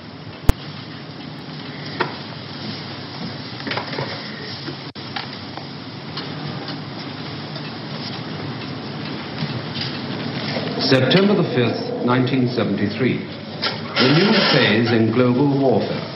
[10.81, 13.19] September the 5th, 1973.
[13.19, 16.07] The new phase in global warfare.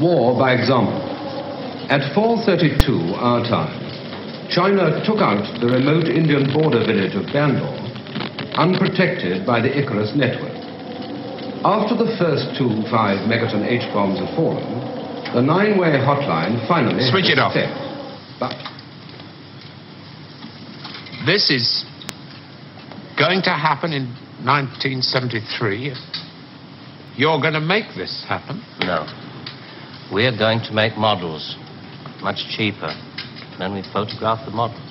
[0.00, 1.00] War by example.
[1.90, 3.72] At 4.32 our time,
[4.50, 7.72] China took out the remote Indian border village of Bandor,
[8.56, 10.57] unprotected by the Icarus network.
[11.64, 14.62] After the first two 5 megaton H-bombs have fallen,
[15.34, 17.02] the nine-way hotline finally...
[17.10, 17.52] Switch it off.
[17.52, 17.74] effect.
[18.38, 18.54] But
[21.26, 21.84] This is
[23.18, 24.06] going to happen in
[24.46, 25.94] 1973.
[27.16, 28.62] You're going to make this happen?
[28.80, 29.04] No.
[30.14, 31.56] We are going to make models,
[32.22, 32.94] much cheaper.
[33.58, 34.87] Then we photograph the models.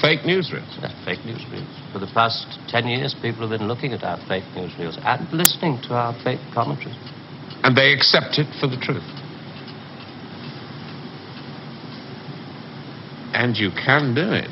[0.00, 0.70] Fake newsreels?
[0.80, 1.92] Yeah, fake newsreels.
[1.92, 5.80] For the past 10 years, people have been looking at our fake newsreels and listening
[5.82, 6.96] to our fake commentaries.
[7.62, 9.04] And they accept it for the truth.
[13.34, 14.50] And you can do it.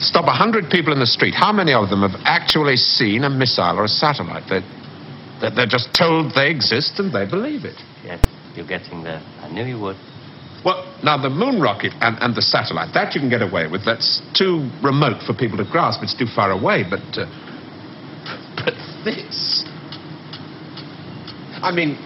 [0.00, 1.34] Stop a hundred people in the street.
[1.34, 4.44] How many of them have actually seen a missile or a satellite?
[4.48, 4.64] They're,
[5.40, 7.76] they're, they're just told they exist and they believe it.
[8.04, 8.24] Yes,
[8.56, 9.22] you're getting there.
[9.40, 9.96] I knew you would.
[10.64, 13.84] Well, now the moon rocket and, and the satellite, that you can get away with.
[13.84, 16.02] That's too remote for people to grasp.
[16.02, 16.84] It's too far away.
[16.88, 17.26] But, uh,
[18.64, 19.64] but this.
[21.62, 21.98] I mean,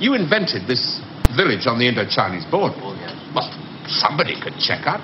[0.00, 1.00] you invented this
[1.36, 2.76] village on the Indo-Chinese border.
[2.80, 3.16] Oh, yes.
[3.34, 3.48] Well,
[3.88, 5.00] somebody could check up.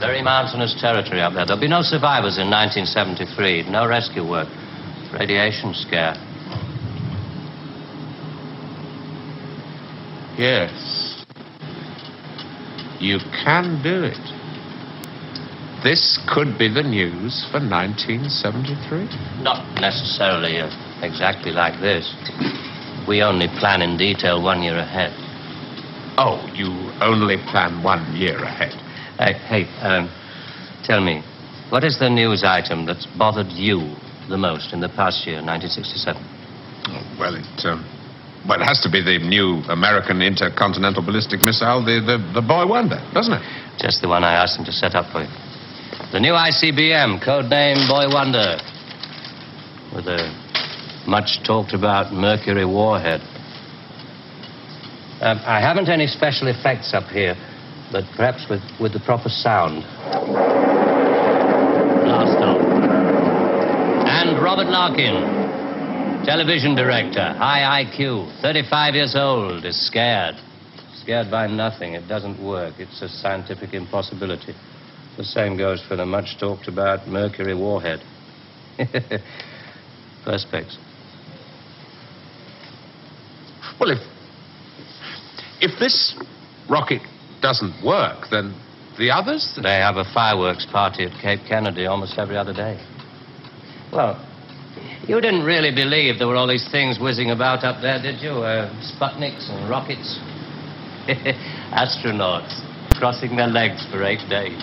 [0.00, 1.46] Very mountainous territory up there.
[1.46, 3.70] There'll be no survivors in 1973.
[3.70, 4.48] No rescue work.
[5.14, 6.18] Radiation scare.
[10.36, 10.93] Yes.
[13.00, 14.20] You can do it.
[15.84, 19.42] This could be the news for 1973.
[19.42, 20.70] Not necessarily uh,
[21.02, 22.08] exactly like this.
[23.06, 25.12] We only plan in detail one year ahead.
[26.16, 26.70] Oh, you
[27.02, 28.72] only plan one year ahead.
[29.18, 30.08] Hey, hey, um,
[30.84, 31.22] tell me,
[31.68, 33.94] what is the news item that's bothered you
[34.30, 36.16] the most in the past year, 1967?
[36.88, 37.84] Oh, well, it um,
[38.48, 42.66] well, it has to be the new American intercontinental ballistic missile, the, the, the Boy
[42.66, 43.42] Wonder, doesn't it?
[43.78, 45.32] Just the one I asked him to set up for you.
[46.12, 48.60] The new ICBM, codename Boy Wonder,
[49.94, 50.28] with a
[51.06, 53.20] much talked about Mercury warhead.
[55.20, 57.34] Um, I haven't any special effects up here,
[57.92, 59.82] but perhaps with, with the proper sound.
[62.04, 62.60] Blast off.
[64.06, 65.43] And Robert Larkin,
[66.24, 70.36] television director, high IQ, 35 years old, is scared.
[71.02, 71.92] Scared by nothing.
[71.94, 72.74] It doesn't work.
[72.78, 74.54] It's a scientific impossibility.
[75.16, 78.00] The same goes for the much talked about Mercury warhead.
[80.24, 80.76] Perspex.
[83.78, 83.98] Well, if
[85.60, 86.14] if this
[86.68, 87.02] rocket
[87.42, 88.54] doesn't work, then
[88.98, 89.58] the others.
[89.62, 92.82] They have a fireworks party at Cape Kennedy almost every other day.
[93.92, 94.18] Well,
[95.08, 98.30] you didn't really believe there were all these things whizzing about up there, did you?
[98.30, 100.18] Uh, Sputniks and rockets.
[101.72, 102.60] Astronauts
[102.98, 104.58] crossing their legs for eight days.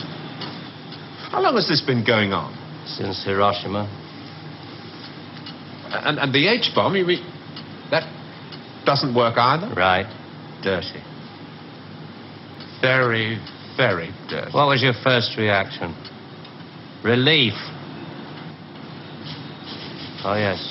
[1.30, 2.58] How long has this been going on?
[2.88, 3.86] Since Hiroshima.
[5.92, 7.24] And, and the H bomb, you mean
[7.92, 8.04] that
[8.86, 9.74] doesn't work either?
[9.76, 10.08] Right.
[10.64, 11.04] Dirty.
[12.82, 13.40] Very,
[13.78, 14.52] very dirty.
[14.52, 15.94] What was your first reaction?
[17.04, 17.54] Relief.
[20.24, 20.62] Oh, yes.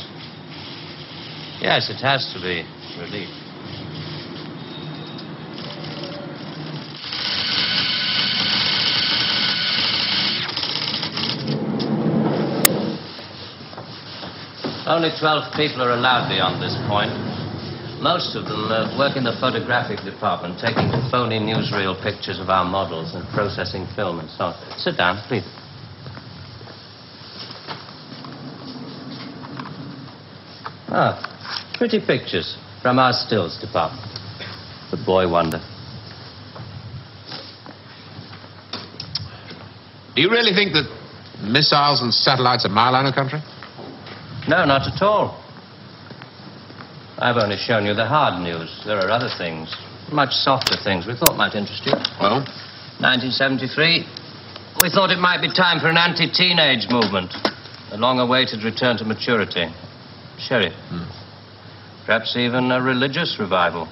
[1.61, 2.63] Yes, it has to be
[3.03, 3.29] relief.
[14.87, 17.11] Only 12 people are allowed beyond this point.
[18.01, 22.65] Most of them uh, work in the photographic department, taking phony newsreel pictures of our
[22.65, 24.79] models and processing film and so on.
[24.79, 25.45] Sit down, please.
[30.93, 34.07] Ah, pretty pictures from our stills department.
[34.91, 35.61] The boy wonder.
[40.17, 40.91] Do you really think that
[41.43, 43.41] missiles and satellites are my out of country?
[44.49, 45.39] No, not at all.
[47.19, 48.83] I've only shown you the hard news.
[48.85, 49.77] There are other things,
[50.11, 51.93] much softer things we thought might interest you.
[52.19, 52.43] Well?
[52.99, 54.05] 1973,
[54.83, 57.33] we thought it might be time for an anti teenage movement,
[57.93, 59.69] a long awaited return to maturity.
[60.41, 60.73] Sheriff.
[60.89, 61.05] Hmm.
[62.07, 63.89] Perhaps even a religious revival.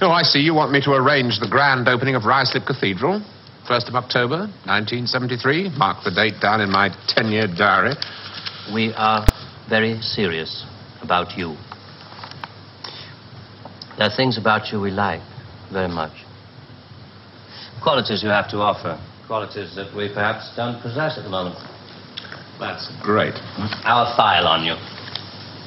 [0.00, 0.40] Oh, I see.
[0.40, 3.20] You want me to arrange the grand opening of Ruislip Cathedral.
[3.68, 4.38] 1st of October,
[4.68, 5.70] 1973.
[5.76, 7.94] Mark the date down in my 10 year diary.
[8.72, 9.26] We are
[9.68, 10.64] very serious
[11.02, 11.56] about you.
[13.98, 15.22] There are things about you we like
[15.72, 16.12] very much.
[17.82, 19.00] Qualities you have to offer.
[19.26, 21.56] Qualities that we perhaps don't possess at the moment.
[22.60, 23.34] That's great.
[23.84, 24.95] Our file on you.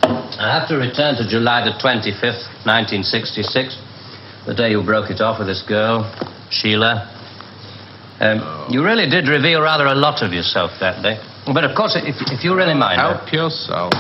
[0.10, 3.78] I have to return to July the 25th, 1966,
[4.48, 6.04] the day you broke it off with this girl,
[6.50, 7.06] Sheila.
[8.20, 11.20] Um, You really did reveal rather a lot of yourself that day.
[11.54, 13.94] But of course, if, if you really mind her, Help yourself.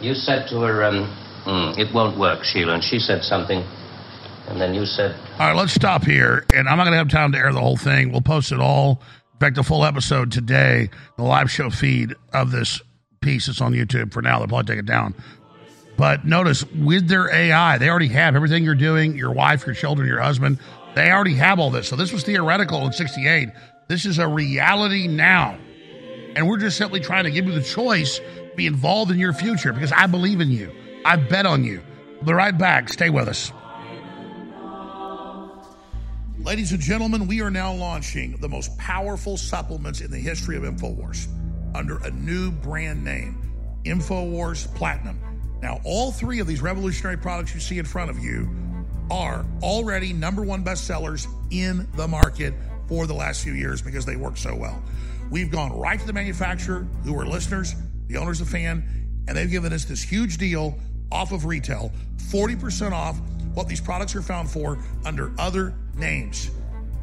[0.00, 1.04] you said to her, um,
[1.44, 3.64] "Hmm, it won't work, Sheila, and she said something,
[4.48, 6.44] and then you said, All right, let's stop here.
[6.54, 8.12] And I'm not going to have time to air the whole thing.
[8.12, 9.00] We'll post it all.
[9.34, 12.80] In fact, the full episode today, the live show feed of this
[13.26, 14.38] piece that's on YouTube for now.
[14.38, 15.14] They'll probably take it down.
[15.96, 20.06] But notice with their AI, they already have everything you're doing your wife, your children,
[20.06, 20.58] your husband.
[20.94, 21.88] They already have all this.
[21.88, 23.48] So this was theoretical in 68.
[23.88, 25.58] This is a reality now.
[26.36, 29.32] And we're just simply trying to give you the choice to be involved in your
[29.32, 30.70] future because I believe in you.
[31.04, 31.82] I bet on you.
[32.16, 32.90] We'll be right back.
[32.90, 33.52] Stay with us.
[36.38, 40.62] Ladies and gentlemen, we are now launching the most powerful supplements in the history of
[40.62, 41.26] InfoWars
[41.76, 43.42] under a new brand name
[43.84, 45.20] InfoWars Platinum.
[45.62, 48.48] Now, all three of these revolutionary products you see in front of you
[49.10, 52.52] are already number one bestsellers in the market
[52.88, 54.82] for the last few years because they work so well.
[55.30, 57.74] We've gone right to the manufacturer, who are listeners,
[58.08, 60.78] the owners of Fan, and they've given us this huge deal
[61.12, 61.92] off of retail
[62.30, 63.20] 40% off
[63.54, 66.50] what these products are found for under other names.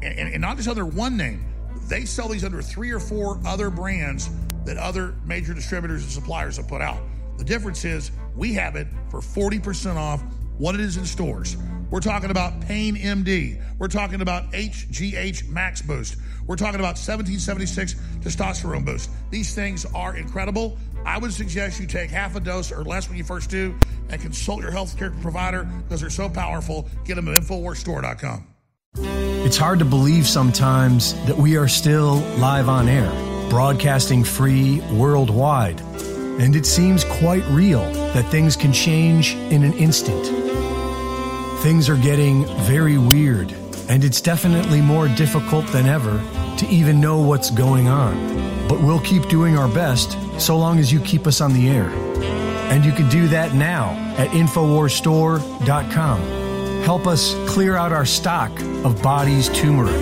[0.02, 1.44] And, and, and not just under one name,
[1.88, 4.30] they sell these under three or four other brands
[4.64, 7.02] that other major distributors and suppliers have put out.
[7.38, 10.22] The difference is we have it for 40% off
[10.58, 11.56] what it is in stores.
[11.90, 13.60] We're talking about Pain MD.
[13.78, 16.16] We're talking about HGH Max Boost.
[16.46, 19.10] We're talking about 1776 Testosterone Boost.
[19.30, 20.78] These things are incredible.
[21.04, 24.20] I would suggest you take half a dose or less when you first do and
[24.20, 26.88] consult your healthcare provider because they're so powerful.
[27.04, 28.46] Get them at InfoWarsStore.com.
[29.44, 33.10] It's hard to believe sometimes that we are still live on air,
[33.50, 35.80] broadcasting free worldwide.
[36.40, 40.26] And it seems quite real that things can change in an instant.
[41.62, 43.52] Things are getting very weird,
[43.88, 46.20] and it's definitely more difficult than ever
[46.58, 48.68] to even know what's going on.
[48.68, 51.88] But we'll keep doing our best so long as you keep us on the air.
[52.70, 56.20] And you can do that now at InfoWarsStore.com.
[56.82, 58.50] Help us clear out our stock
[58.84, 60.00] of body's turmeric,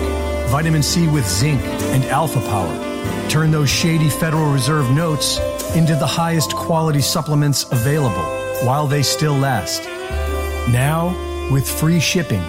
[0.49, 2.92] vitamin C with zinc, and alpha power.
[3.29, 5.39] Turn those shady Federal Reserve notes
[5.75, 8.23] into the highest quality supplements available
[8.65, 9.83] while they still last.
[10.71, 11.15] Now,
[11.51, 12.43] with free shipping.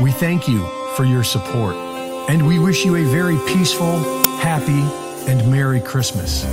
[0.00, 0.66] We thank you
[0.96, 1.74] for your support,
[2.28, 3.98] and we wish you a very peaceful,
[4.38, 4.82] happy,
[5.30, 6.44] and Merry Christmas.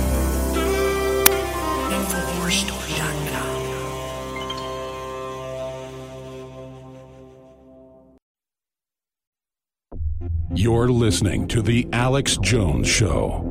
[10.68, 13.42] You're listening to The Alex Jones Show.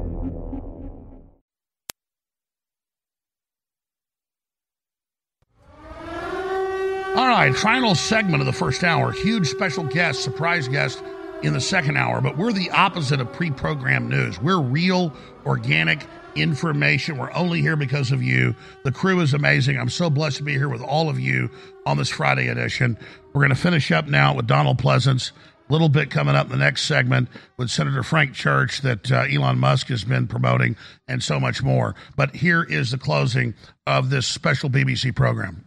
[7.16, 9.12] All right, final segment of the first hour.
[9.12, 11.02] Huge special guest, surprise guest
[11.42, 14.40] in the second hour, but we're the opposite of pre programmed news.
[14.40, 15.12] We're real,
[15.44, 16.06] organic
[16.36, 17.18] information.
[17.18, 18.56] We're only here because of you.
[18.84, 19.80] The crew is amazing.
[19.80, 21.50] I'm so blessed to be here with all of you
[21.84, 22.96] on this Friday edition.
[23.34, 25.32] We're going to finish up now with Donald Pleasence.
[25.70, 29.26] A little bit coming up in the next segment with Senator Frank Church that uh,
[29.30, 30.78] Elon Musk has been promoting
[31.10, 31.94] and so much more.
[32.16, 33.54] But here is the closing
[33.86, 35.66] of this special BBC program.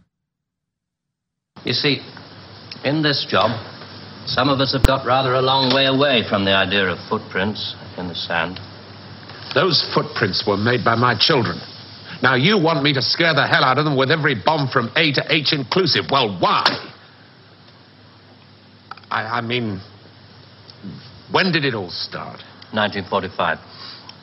[1.63, 2.01] You see,
[2.83, 3.51] in this job,
[4.25, 7.75] some of us have got rather a long way away from the idea of footprints
[7.97, 8.59] in the sand.
[9.53, 11.59] Those footprints were made by my children.
[12.23, 14.91] Now, you want me to scare the hell out of them with every bomb from
[14.95, 16.05] A to H inclusive.
[16.09, 16.65] Well, why?
[19.11, 19.81] I, I mean,
[21.31, 22.39] when did it all start?
[22.73, 23.59] 1945.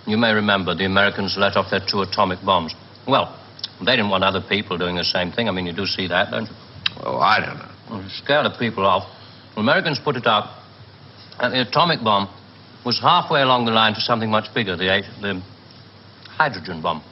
[0.07, 2.75] You may remember the Americans let off their two atomic bombs.
[3.07, 3.39] Well,
[3.81, 5.49] they didn't want other people doing the same thing.
[5.49, 6.57] I mean, you do see that, don't you?
[7.05, 7.71] Oh, I don't know.
[7.91, 9.05] Well, to scare the people off,
[9.55, 10.63] the Americans put it up,
[11.39, 12.29] and the atomic bomb
[12.85, 15.43] was halfway along the line to something much bigger, the, the
[16.31, 17.03] hydrogen bomb.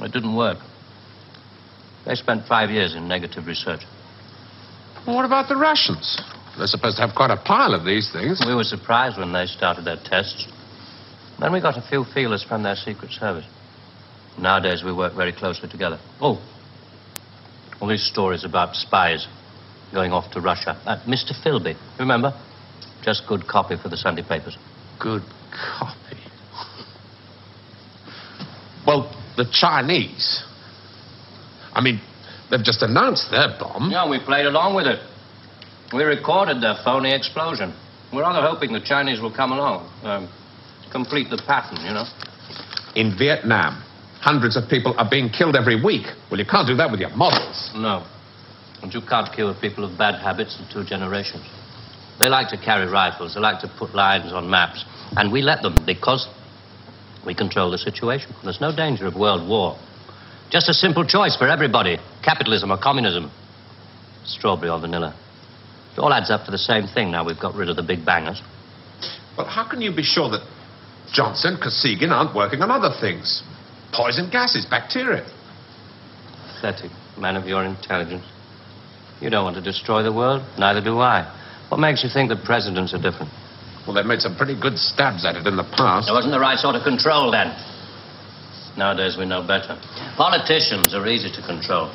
[0.00, 0.58] It didn't work.
[2.04, 3.80] They spent five years in negative research.
[5.06, 6.20] Well, what about the Russians?
[6.56, 8.42] They're supposed to have quite a pile of these things.
[8.46, 10.46] We were surprised when they started their tests.
[11.38, 13.44] Then we got a few feelers from their Secret Service.
[14.38, 15.98] Nowadays, we work very closely together.
[16.20, 16.40] Oh,
[17.80, 19.26] all these stories about spies
[19.92, 20.80] going off to Russia.
[20.86, 21.32] Uh, Mr.
[21.44, 22.32] Philby, remember?
[23.02, 24.56] Just good copy for the Sunday papers.
[24.98, 26.16] Good copy.
[28.86, 30.42] Well, the Chinese.
[31.72, 32.00] I mean,
[32.50, 33.90] they've just announced their bomb.
[33.90, 35.00] Yeah, we played along with it.
[35.92, 37.74] We recorded their phony explosion.
[38.12, 40.28] We're rather hoping the Chinese will come along, um,
[40.90, 42.04] complete the pattern, you know.
[42.94, 43.82] In Vietnam,
[44.20, 46.06] hundreds of people are being killed every week.
[46.30, 47.70] Well, you can't do that with your models.
[47.74, 48.06] No.
[48.82, 51.44] And you can't kill people of bad habits in two generations.
[52.20, 54.84] They like to carry rifles, they like to put lines on maps,
[55.16, 56.26] and we let them because
[57.26, 58.34] we control the situation.
[58.42, 59.76] There's no danger of world war.
[60.50, 63.30] Just a simple choice for everybody capitalism or communism,
[64.24, 65.14] strawberry or vanilla.
[65.96, 68.04] It all adds up to the same thing now we've got rid of the big
[68.04, 68.42] bangers.
[69.34, 70.46] But how can you be sure that
[71.12, 73.42] Johnson, Kosygin aren't working on other things?
[73.92, 75.24] Poison gases, bacteria.
[76.54, 78.24] Pathetic man of your intelligence.
[79.20, 81.24] You don't want to destroy the world, neither do I.
[81.70, 83.32] What makes you think that presidents are different?
[83.86, 86.08] Well, they've made some pretty good stabs at it in the past.
[86.08, 87.56] There wasn't the right sort of control then.
[88.76, 89.80] Nowadays we know better.
[90.16, 91.88] Politicians are easy to control.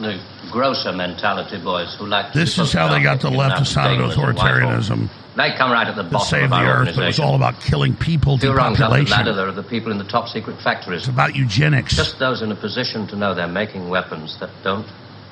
[0.00, 0.20] The
[0.50, 2.32] grosser mentality boys who like.
[2.32, 5.96] This is how they got the left to side of authoritarianism They come right at
[5.96, 6.98] the to bottom save of the our earth.
[6.98, 9.36] It was all about killing people, Two rungs up the ladder, depopulation.
[9.36, 11.02] there are the people in the top secret factories.
[11.02, 11.96] It's about eugenics.
[11.96, 14.86] Just those in a position to know they're making weapons that don't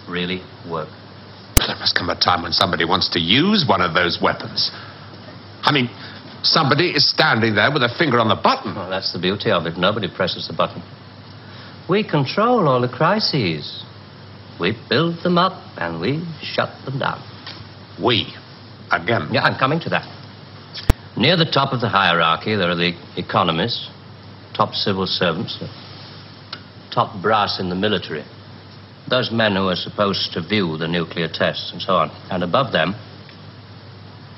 [0.08, 0.88] really work.
[1.56, 4.70] There must come a time when somebody wants to use one of those weapons.
[5.62, 5.90] I mean,
[6.42, 8.74] somebody is standing there with a finger on the button.
[8.74, 9.76] Well, that's the beauty of it.
[9.76, 10.82] Nobody presses the button.
[11.88, 13.84] We control all the crises.
[14.60, 17.22] We build them up and we shut them down.
[18.02, 18.34] We.
[18.92, 19.28] Again.
[19.32, 20.06] Yeah, I'm coming to that.
[21.16, 23.88] Near the top of the hierarchy, there are the economists,
[24.54, 25.58] top civil servants,
[26.92, 28.24] top brass in the military.
[29.08, 32.10] Those men who are supposed to view the nuclear tests and so on.
[32.30, 32.94] And above them,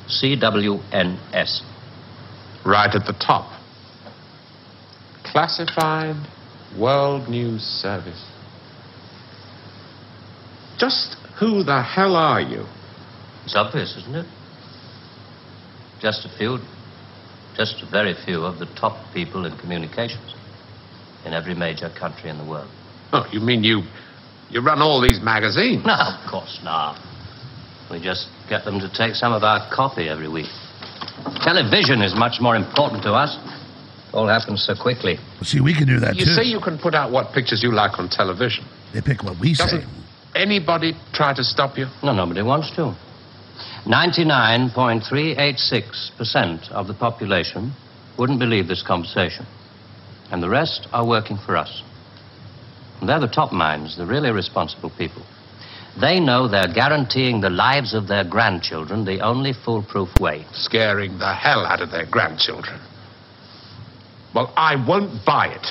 [0.08, 1.62] CWNS.
[2.64, 3.60] Right at the top.
[5.24, 6.16] Classified
[6.78, 8.31] World News Service.
[10.78, 12.66] Just who the hell are you?
[13.44, 14.26] It's obvious, isn't it?
[16.00, 16.58] Just a few,
[17.56, 20.34] just a very few of the top people in communications
[21.24, 22.68] in every major country in the world.
[23.12, 23.82] Oh, you mean you
[24.50, 25.84] you run all these magazines?
[25.86, 26.98] No, of course not.
[27.90, 30.50] We just get them to take some of our copy every week.
[31.42, 33.36] Television is much more important to us.
[34.08, 35.18] It all happens so quickly.
[35.42, 36.32] See, we can do that You too.
[36.32, 38.64] say you can put out what pictures you like on television.
[38.92, 39.84] They pick what we say.
[40.34, 41.86] Anybody try to stop you?
[42.02, 42.96] No, nobody wants to.
[43.86, 47.74] 99.386% of the population
[48.18, 49.46] wouldn't believe this conversation.
[50.30, 51.82] And the rest are working for us.
[53.00, 55.22] And they're the top minds, the really responsible people.
[56.00, 60.46] They know they're guaranteeing the lives of their grandchildren the only foolproof way.
[60.52, 62.80] Scaring the hell out of their grandchildren.
[64.34, 65.66] Well, I won't buy it.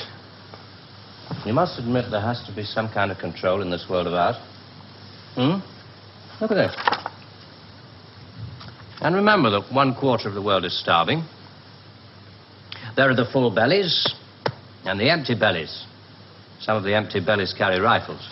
[1.45, 4.14] You must admit there has to be some kind of control in this world of
[4.14, 4.36] ours.
[5.36, 5.59] Hmm?
[6.41, 6.75] Look at this.
[9.01, 11.23] And remember that one quarter of the world is starving.
[12.95, 14.13] There are the full bellies
[14.84, 15.86] and the empty bellies.
[16.59, 18.27] Some of the empty bellies carry rifles.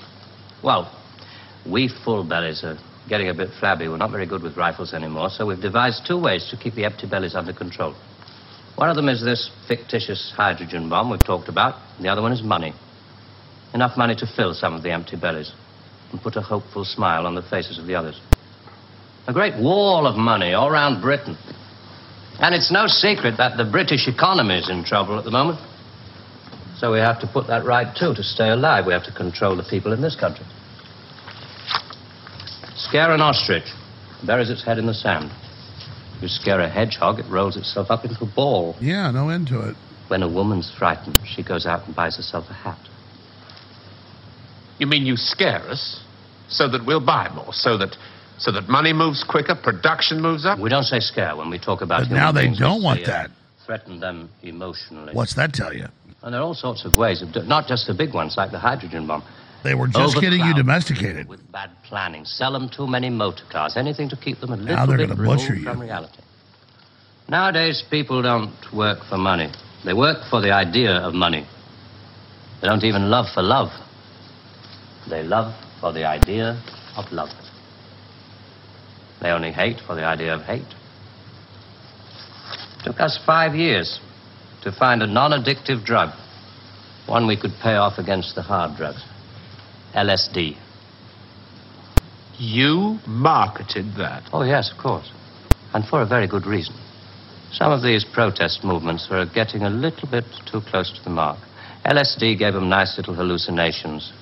[0.63, 0.93] Well,
[1.65, 2.77] we full bellies are
[3.07, 3.87] getting a bit flabby.
[3.87, 6.85] We're not very good with rifles anymore, so we've devised two ways to keep the
[6.85, 7.95] empty bellies under control.
[8.75, 11.75] One of them is this fictitious hydrogen bomb we've talked about.
[11.99, 12.73] The other one is money.
[13.73, 15.51] Enough money to fill some of the empty bellies
[16.11, 18.19] and put a hopeful smile on the faces of the others.
[19.27, 21.37] A great wall of money all round Britain.
[22.39, 25.59] And it's no secret that the British economy is in trouble at the moment.
[26.77, 28.85] So we have to put that right, too, to stay alive.
[28.85, 30.45] We have to control the people in this country.
[32.75, 33.65] Scare an ostrich,
[34.25, 35.29] buries its head in the sand.
[36.21, 38.75] You scare a hedgehog, it rolls itself up into a ball.
[38.79, 39.75] Yeah, no end to it.
[40.07, 42.79] When a woman's frightened, she goes out and buys herself a hat.
[44.79, 46.01] You mean you scare us
[46.47, 47.95] so that we'll buy more, so that
[48.37, 50.59] so that money moves quicker, production moves up?
[50.59, 53.07] We don't say scare when we talk about But now they don't want say, uh,
[53.07, 53.31] that.
[53.65, 55.13] Threaten them emotionally.
[55.13, 55.87] What's that tell you?
[56.23, 58.51] And there are all sorts of ways of do- not just the big ones like
[58.51, 59.23] the hydrogen bomb.
[59.63, 61.27] They were just getting you domesticated.
[61.27, 62.23] with bad planning.
[62.23, 63.75] Sell them too many motor cars.
[63.75, 65.63] Anything to keep them a little Now they're bit gonna removed butcher you.
[65.65, 66.21] from reality.
[67.27, 69.51] Nowadays, people don't work for money.
[69.83, 71.45] They work for the idea of money.
[72.61, 73.69] They don't even love for love.
[75.09, 76.61] They love for the idea
[76.95, 77.29] of love.
[79.21, 80.61] They only hate for the idea of hate.
[82.79, 83.99] It took us five years
[84.63, 86.09] to find a non addictive drug,
[87.07, 89.03] one we could pay off against the hard drugs
[89.95, 90.55] LSD.
[92.37, 94.29] You marketed that.
[94.31, 95.11] Oh, yes, of course.
[95.73, 96.75] And for a very good reason.
[97.51, 101.39] Some of these protest movements were getting a little bit too close to the mark.
[101.85, 104.13] LSD gave them nice little hallucinations.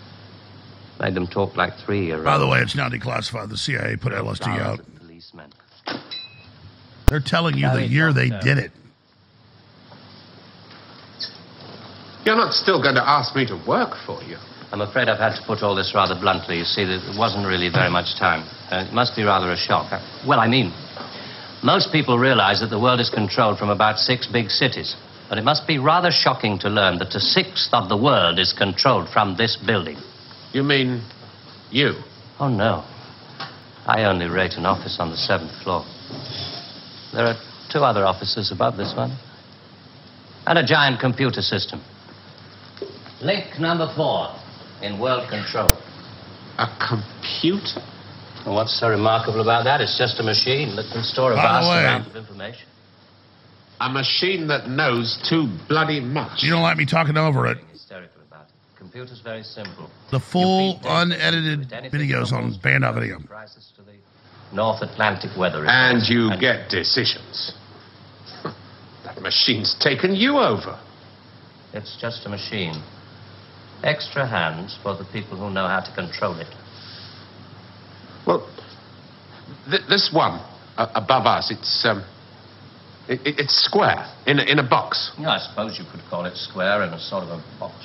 [1.00, 2.26] Made them talk like three year olds.
[2.26, 3.50] By the way, it's now declassified.
[3.50, 4.80] The CIA put LSD out.
[5.00, 5.52] Policemen.
[7.08, 8.72] They're telling you the year they did it.
[12.26, 14.36] You're not still going to ask me to work for you.
[14.72, 16.58] I'm afraid I've had to put all this rather bluntly.
[16.58, 18.44] You see, there wasn't really very much time.
[18.70, 19.94] Uh, it must be rather a shock.
[19.94, 20.74] Uh, Well, I mean,
[21.64, 24.98] most people realize that the world is controlled from about six big cities.
[25.30, 28.52] But it must be rather shocking to learn that a sixth of the world is
[28.52, 29.98] controlled from this building.
[30.54, 31.04] You mean
[31.72, 31.94] you?
[32.40, 32.84] Oh, no.
[33.86, 35.86] I only rate an office on the seventh floor.
[37.14, 37.36] There are
[37.72, 39.18] two other offices above this one.
[40.46, 41.82] And a giant computer system.
[43.22, 44.30] Link number four
[44.82, 45.70] in world control.
[46.58, 47.82] A computer?
[48.46, 49.82] Well, what's so remarkable about that?
[49.82, 52.68] It's just a machine that can store a By vast way- amount of information.
[53.80, 56.42] A machine that knows too bloody much.
[56.42, 57.58] You don't like me talking over it.
[58.78, 59.08] Hysterical about it.
[59.08, 59.90] Computer's very simple.
[60.12, 63.20] The full unedited videos on Banned Video.
[63.28, 63.94] Prices to the
[64.56, 65.62] North Atlantic weather.
[65.62, 65.76] report.
[65.76, 67.54] And you get decisions.
[69.04, 70.80] that machine's taken you over.
[71.74, 72.82] It's just a machine.
[73.84, 76.48] Extra hands for the people who know how to control it.
[78.26, 78.50] Well,
[79.70, 80.40] th- this one
[80.78, 82.04] uh, above us, it's um,
[83.08, 85.12] it, it- it's square in a, in a box.
[85.20, 87.76] Yeah, I suppose you could call it square in a sort of a box.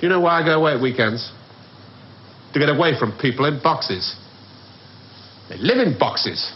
[0.00, 1.32] Do you know why I go away at weekends?
[2.52, 4.16] To get away from people in boxes.
[5.48, 6.52] They live in boxes.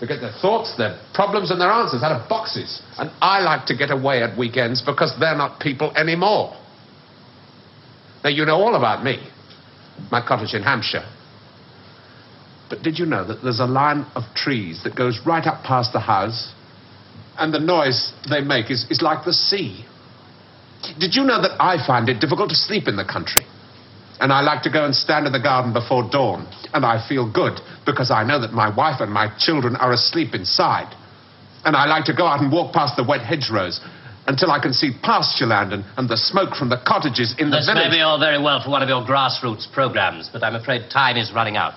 [0.00, 2.82] They get their thoughts, their problems, and their answers out of boxes.
[2.98, 6.54] And I like to get away at weekends because they're not people anymore.
[8.22, 9.26] Now, you know all about me,
[10.10, 11.04] my cottage in Hampshire.
[12.68, 15.92] But did you know that there's a line of trees that goes right up past
[15.92, 16.52] the house?
[17.38, 19.84] And the noise they make is, is like the sea.
[20.98, 23.44] Did you know that I find it difficult to sleep in the country?
[24.20, 26.48] And I like to go and stand in the garden before dawn.
[26.72, 30.34] And I feel good because I know that my wife and my children are asleep
[30.34, 30.94] inside.
[31.64, 33.80] And I like to go out and walk past the wet hedgerows
[34.26, 37.58] until I can see pasture land and, and the smoke from the cottages in the
[37.58, 37.90] This village.
[37.90, 41.16] may be all very well for one of your grassroots programs, but I'm afraid time
[41.16, 41.74] is running out.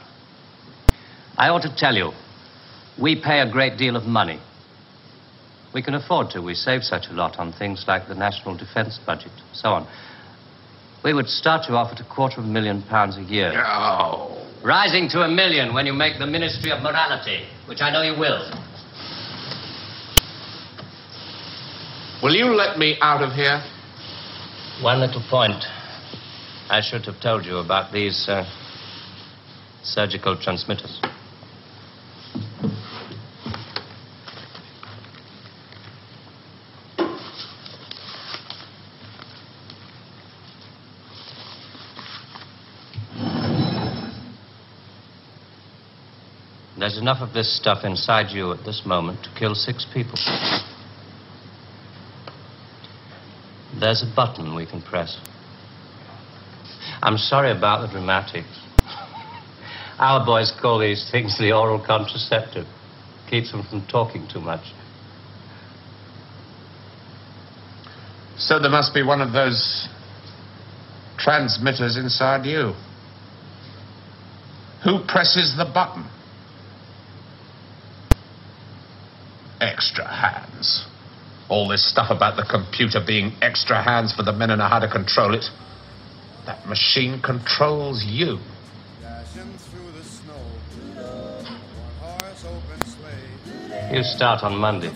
[1.37, 2.11] I ought to tell you,
[2.99, 4.39] we pay a great deal of money.
[5.73, 6.41] We can afford to.
[6.41, 9.87] We save such a lot on things like the national defense budget, so on.
[11.03, 13.53] We would start you off at a quarter of a million pounds a year.
[13.55, 14.35] Oh.
[14.63, 18.19] Rising to a million when you make the Ministry of Morality, which I know you
[18.19, 18.51] will.
[22.21, 23.63] Will you let me out of here?
[24.81, 25.63] One little point.
[26.69, 28.43] I should have told you about these uh,
[29.83, 30.99] surgical transmitters.
[46.89, 50.17] There's enough of this stuff inside you at this moment to kill six people.
[53.79, 55.15] There's a button we can press.
[57.03, 58.49] I'm sorry about the dramatics.
[59.99, 62.65] Our boys call these things the oral contraceptive.
[63.29, 64.65] Keeps them from talking too much.
[68.39, 69.87] So there must be one of those
[71.19, 72.73] transmitters inside you.
[74.83, 76.09] Who presses the button?
[79.61, 80.85] Extra hands.
[81.49, 84.79] All this stuff about the computer being extra hands for the men who know how
[84.79, 85.45] to control it.
[86.45, 88.39] That machine controls you.
[93.91, 94.91] You start on Monday.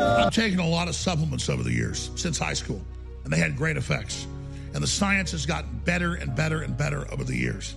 [0.00, 2.80] I've taken a lot of supplements over the years since high school,
[3.24, 4.26] and they had great effects.
[4.74, 7.74] And the science has gotten better and better and better over the years.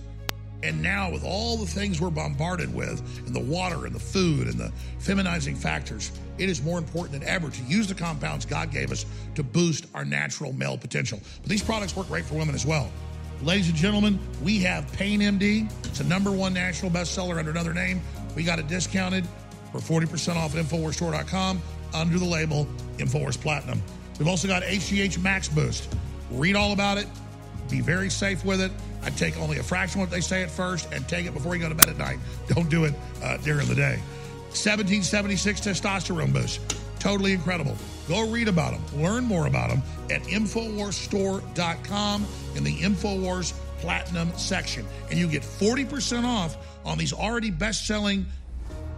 [0.62, 4.48] And now, with all the things we're bombarded with, and the water and the food
[4.48, 8.70] and the feminizing factors, it is more important than ever to use the compounds God
[8.70, 11.20] gave us to boost our natural male potential.
[11.42, 12.90] But these products work great for women as well.
[13.42, 15.70] Ladies and gentlemen, we have Pain MD.
[15.86, 18.00] It's a number one national bestseller under another name.
[18.34, 19.26] We got it discounted
[19.72, 21.60] for 40% off at InfoWarsStore.com
[21.94, 23.82] under the label InfoWars Platinum.
[24.18, 25.94] We've also got HGH Max Boost.
[26.30, 27.06] Read all about it.
[27.70, 28.72] Be very safe with it.
[29.06, 31.54] I take only a fraction of what they say at first and take it before
[31.54, 32.18] you go to bed at night.
[32.48, 34.00] Don't do it uh, during the day.
[34.48, 36.76] 1776 testosterone boost.
[36.98, 37.76] Totally incredible.
[38.08, 38.82] Go read about them.
[39.00, 39.80] Learn more about them
[40.10, 42.26] at InfoWarsStore.com
[42.56, 44.84] in the InfoWars Platinum section.
[45.08, 48.26] And you get 40% off on these already best selling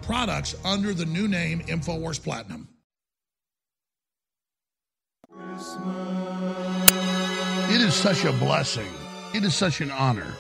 [0.01, 2.67] products under the new name InfoWars Platinum.
[7.71, 8.89] It is such a blessing.
[9.35, 10.33] It is such an honor.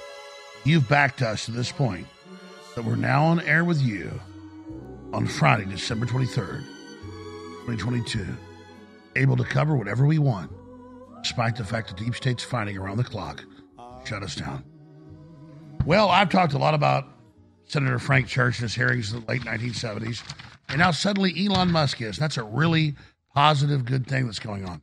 [0.65, 2.07] You've backed us to this point
[2.75, 4.11] that we're now on air with you
[5.13, 6.61] on Friday, December 23rd,
[7.67, 8.27] 2022,
[9.17, 10.51] able to cover whatever we want,
[11.23, 13.45] despite the fact that Deep State's fighting around the clock
[14.07, 14.65] shut us down.
[15.85, 17.05] Well, I've talked a lot about
[17.67, 20.23] Senator Frank Church and his hearings in the late 1970s,
[20.71, 22.17] and now suddenly Elon Musk is.
[22.17, 22.95] That's a really
[23.35, 24.81] positive, good thing that's going on.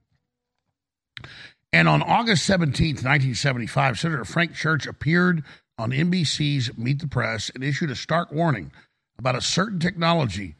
[1.76, 5.44] And on August 17th, 1975, Senator Frank Church appeared
[5.78, 8.72] on NBC's Meet the Press and issued a stark warning
[9.20, 10.56] about a certain technology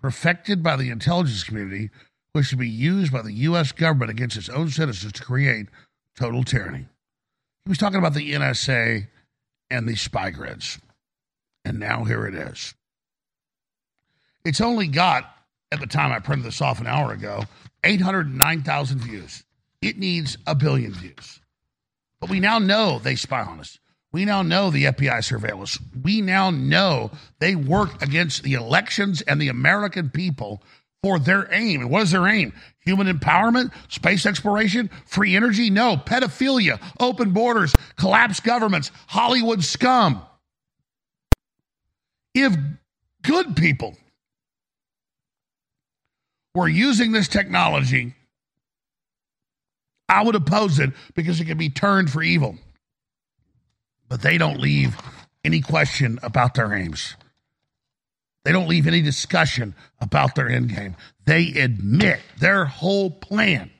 [0.00, 1.90] perfected by the intelligence community
[2.32, 3.72] which should be used by the U.S.
[3.72, 5.66] government against its own citizens to create
[6.16, 6.86] total tyranny.
[7.64, 9.08] He was talking about the NSA
[9.68, 10.78] and the spy grids.
[11.64, 12.72] And now here it is.
[14.44, 15.28] It's only got,
[15.72, 17.46] at the time I printed this off an hour ago,
[17.82, 19.42] 809,000 views.
[19.82, 21.40] It needs a billion views.
[22.20, 23.80] But we now know they spy on us.
[24.12, 25.78] We now know the FBI surveillance.
[26.02, 27.10] We now know
[27.40, 30.62] they work against the elections and the American people
[31.02, 31.80] for their aim.
[31.80, 32.52] And what is their aim?
[32.80, 35.68] Human empowerment, space exploration, free energy?
[35.68, 40.22] No, pedophilia, open borders, collapsed governments, Hollywood scum.
[42.34, 42.54] If
[43.22, 43.96] good people
[46.54, 48.14] were using this technology
[50.08, 52.56] I would oppose it because it can be turned for evil.
[54.08, 54.96] But they don't leave
[55.44, 57.16] any question about their aims.
[58.44, 60.96] They don't leave any discussion about their end game.
[61.24, 63.70] They admit their whole plan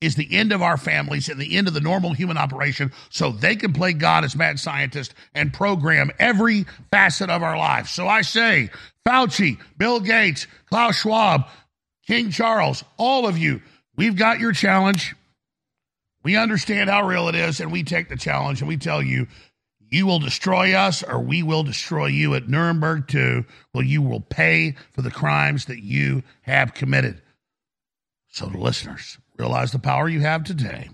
[0.00, 3.32] is the end of our families and the end of the normal human operation so
[3.32, 7.90] they can play God as mad scientist and program every facet of our lives.
[7.90, 8.70] So I say,
[9.06, 11.46] Fauci, Bill Gates, Klaus Schwab,
[12.06, 13.62] King Charles, all of you,
[13.96, 15.14] We've got your challenge.
[16.22, 19.26] We understand how real it is, and we take the challenge and we tell you,
[19.88, 23.44] you will destroy us or we will destroy you at Nuremberg too.
[23.72, 27.22] Well, you will pay for the crimes that you have committed.
[28.28, 30.90] So, the listeners, realize the power you have today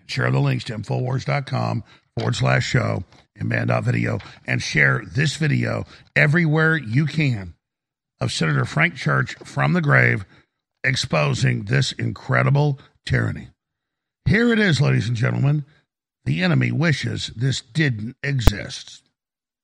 [0.00, 1.84] and share the links to Infowars.com
[2.16, 3.04] forward slash show
[3.36, 5.84] and banned.video and share this video
[6.16, 7.54] everywhere you can
[8.20, 10.24] of Senator Frank Church from the grave
[10.84, 13.48] exposing this incredible tyranny.
[14.24, 15.64] Here it is, ladies and gentlemen.
[16.24, 19.02] The enemy wishes this didn't exist.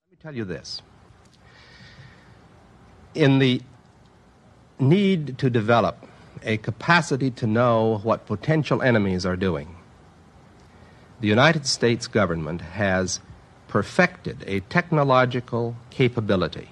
[0.07, 0.83] Let me tell you this.
[3.14, 3.62] In the
[4.79, 6.07] need to develop
[6.43, 9.77] a capacity to know what potential enemies are doing,
[11.21, 13.21] the United States government has
[13.69, 16.71] perfected a technological capability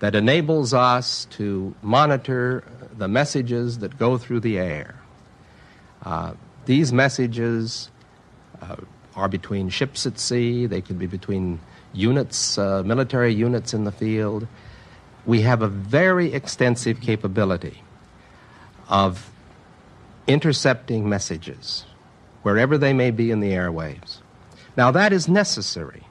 [0.00, 2.62] that enables us to monitor
[2.98, 5.00] the messages that go through the air.
[6.04, 6.34] Uh,
[6.66, 7.90] these messages
[8.60, 8.76] uh,
[9.14, 11.60] are between ships at sea, they could be between
[11.92, 14.46] units, uh, military units in the field.
[15.24, 17.82] We have a very extensive capability
[18.88, 19.30] of
[20.26, 21.84] intercepting messages
[22.42, 24.18] wherever they may be in the airwaves.
[24.76, 26.04] Now, that is necessary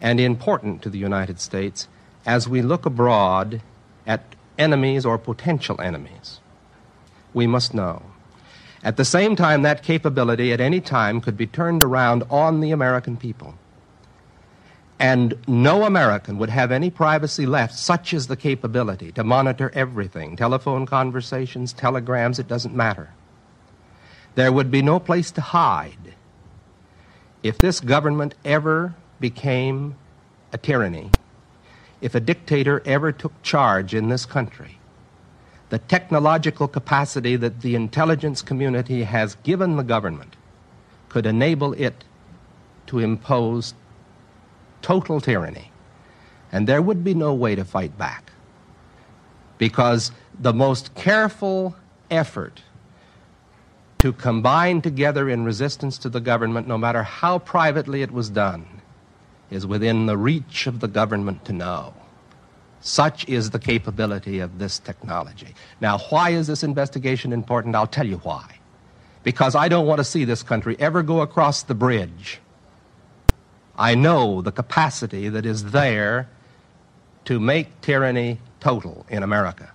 [0.00, 1.88] and important to the United States
[2.24, 3.62] as we look abroad
[4.06, 6.40] at enemies or potential enemies.
[7.34, 8.02] We must know.
[8.82, 12.70] At the same time, that capability at any time could be turned around on the
[12.70, 13.54] American people.
[14.98, 17.74] And no American would have any privacy left.
[17.74, 23.10] Such is the capability to monitor everything telephone conversations, telegrams, it doesn't matter.
[24.36, 26.14] There would be no place to hide.
[27.42, 29.96] If this government ever became
[30.52, 31.10] a tyranny,
[32.06, 34.78] if a dictator ever took charge in this country,
[35.70, 40.36] the technological capacity that the intelligence community has given the government
[41.08, 42.04] could enable it
[42.86, 43.74] to impose
[44.82, 45.72] total tyranny.
[46.52, 48.30] And there would be no way to fight back.
[49.58, 51.74] Because the most careful
[52.08, 52.62] effort
[53.98, 58.64] to combine together in resistance to the government, no matter how privately it was done,
[59.50, 61.94] is within the reach of the government to know.
[62.86, 65.56] Such is the capability of this technology.
[65.80, 67.74] Now, why is this investigation important?
[67.74, 68.60] I'll tell you why.
[69.24, 72.38] Because I don't want to see this country ever go across the bridge.
[73.76, 76.28] I know the capacity that is there
[77.24, 79.68] to make tyranny total in America.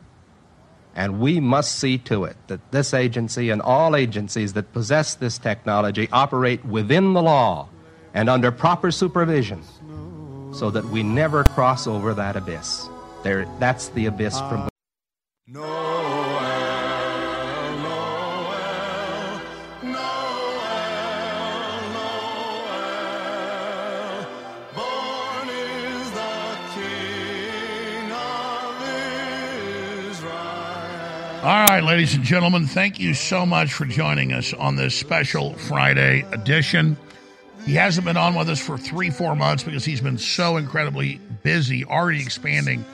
[0.96, 5.38] And we must see to it that this agency and all agencies that possess this
[5.38, 7.68] technology operate within the law
[8.14, 9.64] and under proper supervision
[10.54, 12.88] so that we never cross over that abyss.
[13.24, 15.92] There, that's the abyss from ah.
[31.44, 35.54] All right, ladies and gentlemen, thank you so much for joining us on this special
[35.54, 36.98] Friday edition.
[37.66, 41.20] He hasn't been on with us for three, four months because he's been so incredibly
[41.44, 42.86] busy, already expanding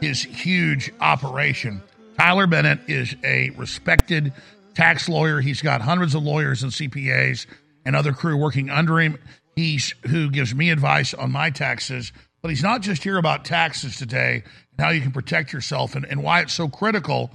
[0.00, 1.82] his huge operation.
[2.18, 4.32] Tyler Bennett is a respected
[4.74, 5.40] tax lawyer.
[5.40, 7.46] He's got hundreds of lawyers and CPAs
[7.84, 9.18] and other crew working under him.
[9.56, 12.12] He's who gives me advice on my taxes.
[12.42, 16.04] But he's not just here about taxes today and how you can protect yourself and,
[16.04, 17.32] and why it's so critical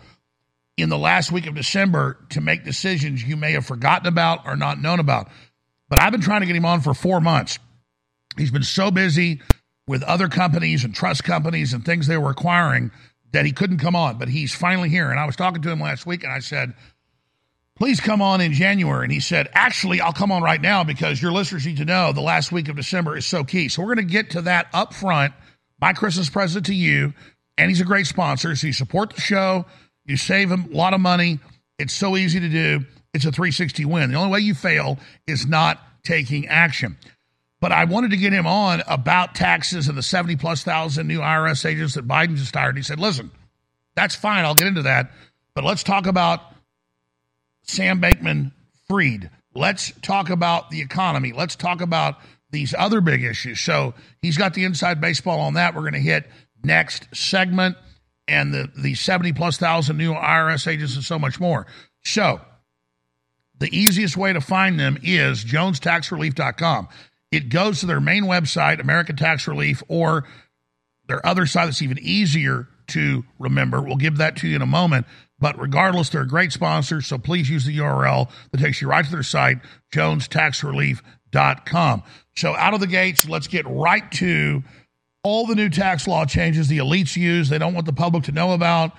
[0.78, 4.55] in the last week of December to make decisions you may have forgotten about or
[4.55, 5.30] not known about.
[5.89, 7.59] But I've been trying to get him on for four months.
[8.38, 9.41] He's been so busy
[9.88, 12.91] with other companies and trust companies and things they were acquiring
[13.31, 14.17] that he couldn't come on.
[14.17, 15.09] But he's finally here.
[15.09, 16.73] And I was talking to him last week and I said,
[17.75, 19.03] please come on in January.
[19.03, 22.13] And he said, actually, I'll come on right now because your listeners need to know
[22.13, 23.69] the last week of December is so key.
[23.69, 25.34] So we're going to get to that up front.
[25.81, 27.13] My Christmas present to you.
[27.57, 28.55] And he's a great sponsor.
[28.55, 29.65] So you support the show
[30.05, 31.39] you save them a lot of money.
[31.79, 32.86] It's so easy to do.
[33.13, 34.11] It's a 360 win.
[34.11, 36.97] The only way you fail is not taking action.
[37.64, 41.22] But I wanted to get him on about taxes and the 70 plus thousand new
[41.22, 42.76] IRS agents that Biden just hired.
[42.76, 43.32] He said, listen,
[43.95, 44.43] that's fine.
[44.43, 45.14] I'll get into that.
[45.53, 46.41] But let's talk about
[47.61, 48.51] Sam Bankman
[48.89, 49.30] Fried.
[49.55, 51.32] Let's talk about the economy.
[51.32, 52.18] Let's talk about
[52.51, 53.61] these other big issues.
[53.61, 55.74] So he's got the inside baseball on that.
[55.74, 56.30] We're going to hit
[56.66, 57.78] next segment
[58.28, 61.66] and the, the 70 plus thousand new IRS agents and so much more.
[62.03, 62.41] So,
[63.57, 66.89] the easiest way to find them is jonestaxrelief.com.
[67.34, 70.25] It goes to their main website, American Tax Relief, or
[71.07, 73.81] their other site that's even easier to remember.
[73.81, 75.07] We'll give that to you in a moment.
[75.39, 79.03] But regardless, they're a great sponsor, so please use the URL that takes you right
[79.03, 79.57] to their site,
[79.93, 82.03] jonestaxrelief.com.
[82.36, 84.63] So out of the gates, let's get right to
[85.23, 88.31] all the new tax law changes the elites use, they don't want the public to
[88.31, 88.91] know about.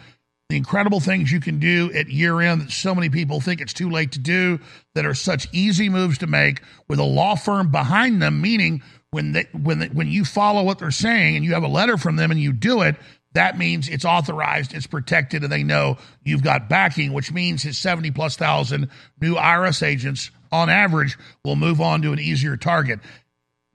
[0.50, 3.72] The incredible things you can do at year end that so many people think it's
[3.72, 4.60] too late to do,
[4.94, 9.32] that are such easy moves to make with a law firm behind them, meaning when
[9.32, 12.16] they, when they, when you follow what they're saying and you have a letter from
[12.16, 12.96] them and you do it,
[13.32, 17.78] that means it's authorized, it's protected, and they know you've got backing, which means his
[17.78, 18.90] 70 plus thousand
[19.20, 23.00] new IRS agents on average will move on to an easier target.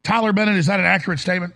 [0.03, 1.53] Tyler Bennett, is that an accurate statement?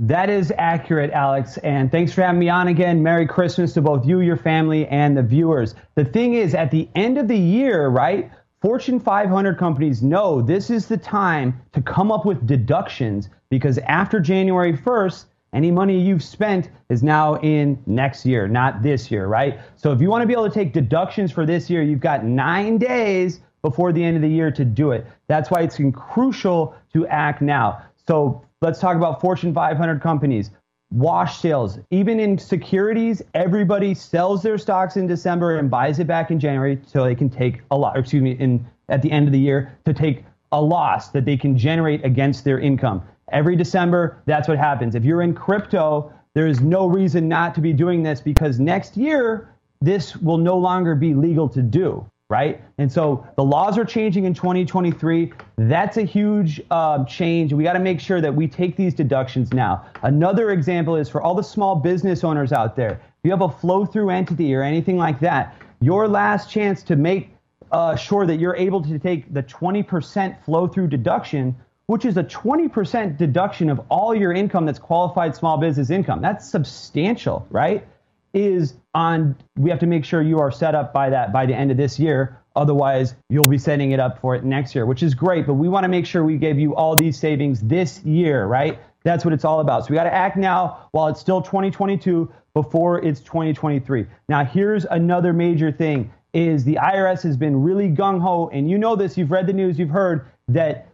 [0.00, 1.56] That is accurate, Alex.
[1.58, 3.02] And thanks for having me on again.
[3.02, 5.76] Merry Christmas to both you, your family, and the viewers.
[5.94, 8.28] The thing is, at the end of the year, right?
[8.60, 14.18] Fortune 500 companies know this is the time to come up with deductions because after
[14.18, 19.60] January 1st, any money you've spent is now in next year, not this year, right?
[19.76, 22.24] So if you want to be able to take deductions for this year, you've got
[22.24, 25.06] nine days before the end of the year to do it.
[25.28, 27.80] That's why it's crucial to act now.
[28.08, 30.50] So Let's talk about Fortune 500 companies.
[30.90, 31.78] Wash sales.
[31.90, 36.80] Even in securities, everybody sells their stocks in December and buys it back in January
[36.86, 39.76] so they can take a lot, excuse me, in at the end of the year
[39.84, 43.02] to take a loss that they can generate against their income.
[43.32, 44.94] Every December, that's what happens.
[44.94, 48.96] If you're in crypto, there is no reason not to be doing this because next
[48.96, 52.62] year, this will no longer be legal to do right?
[52.78, 55.32] And so the laws are changing in 2023.
[55.56, 57.52] That's a huge uh, change.
[57.52, 59.86] We got to make sure that we take these deductions now.
[60.02, 62.92] Another example is for all the small business owners out there.
[62.92, 66.96] If you have a flow through entity or anything like that, your last chance to
[66.96, 67.30] make
[67.72, 71.54] uh, sure that you're able to take the 20% flow through deduction,
[71.86, 76.22] which is a 20% deduction of all your income that's qualified small business income.
[76.22, 77.86] That's substantial, right?
[78.34, 81.54] is on we have to make sure you are set up by that by the
[81.54, 85.02] end of this year Otherwise, you'll be setting it up for it next year, which
[85.02, 85.46] is great.
[85.46, 88.78] But we want to make sure we gave you all these savings this year, right?
[89.02, 89.84] That's what it's all about.
[89.84, 94.06] So we got to act now while it's still 2022 before it's 2023.
[94.28, 98.78] Now, here's another major thing is the IRS has been really gung ho, and you
[98.78, 100.88] know this, you've read the news, you've heard that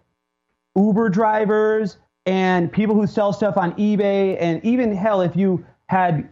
[0.76, 6.28] Uber drivers and people who sell stuff on eBay, and even hell, if you had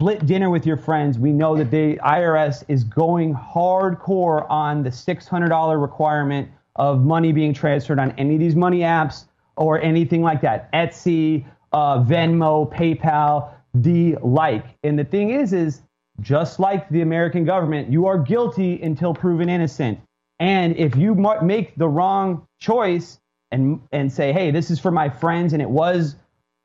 [0.00, 4.90] split dinner with your friends, we know that the IRS is going hardcore on the
[4.90, 9.24] $600 requirement of money being transferred on any of these money apps
[9.56, 10.70] or anything like that.
[10.72, 14.66] Etsy, uh, Venmo, PayPal, the like.
[14.84, 15.82] And the thing is, is
[16.20, 19.98] just like the American government, you are guilty until proven innocent.
[20.38, 23.18] And if you make the wrong choice
[23.50, 26.14] and and say, hey, this is for my friends, and it was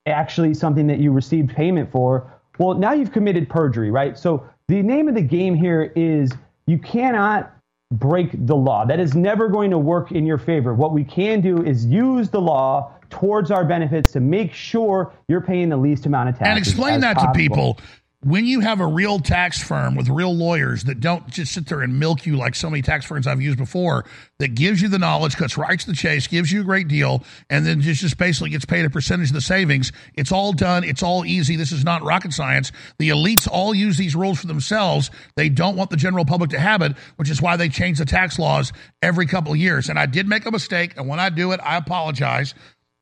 [0.05, 4.17] actually something that you received payment for, well, now you've committed perjury, right?
[4.17, 6.31] So the name of the game here is
[6.67, 7.51] you cannot
[7.91, 8.85] break the law.
[8.85, 10.73] That is never going to work in your favor.
[10.73, 15.41] What we can do is use the law towards our benefits to make sure you're
[15.41, 16.49] paying the least amount of taxes.
[16.49, 17.33] And explain that possible.
[17.33, 17.79] to people
[18.23, 21.81] when you have a real tax firm with real lawyers that don't just sit there
[21.81, 24.05] and milk you like so many tax firms I've used before,
[24.39, 27.23] that gives you the knowledge, cuts right to the chase, gives you a great deal,
[27.49, 29.91] and then just, just basically gets paid a percentage of the savings.
[30.15, 30.83] It's all done.
[30.83, 31.55] It's all easy.
[31.55, 32.71] This is not rocket science.
[32.97, 35.11] The elites all use these rules for themselves.
[35.35, 38.05] They don't want the general public to have it, which is why they change the
[38.05, 38.71] tax laws
[39.01, 39.89] every couple of years.
[39.89, 42.53] And I did make a mistake, and when I do it, I apologize.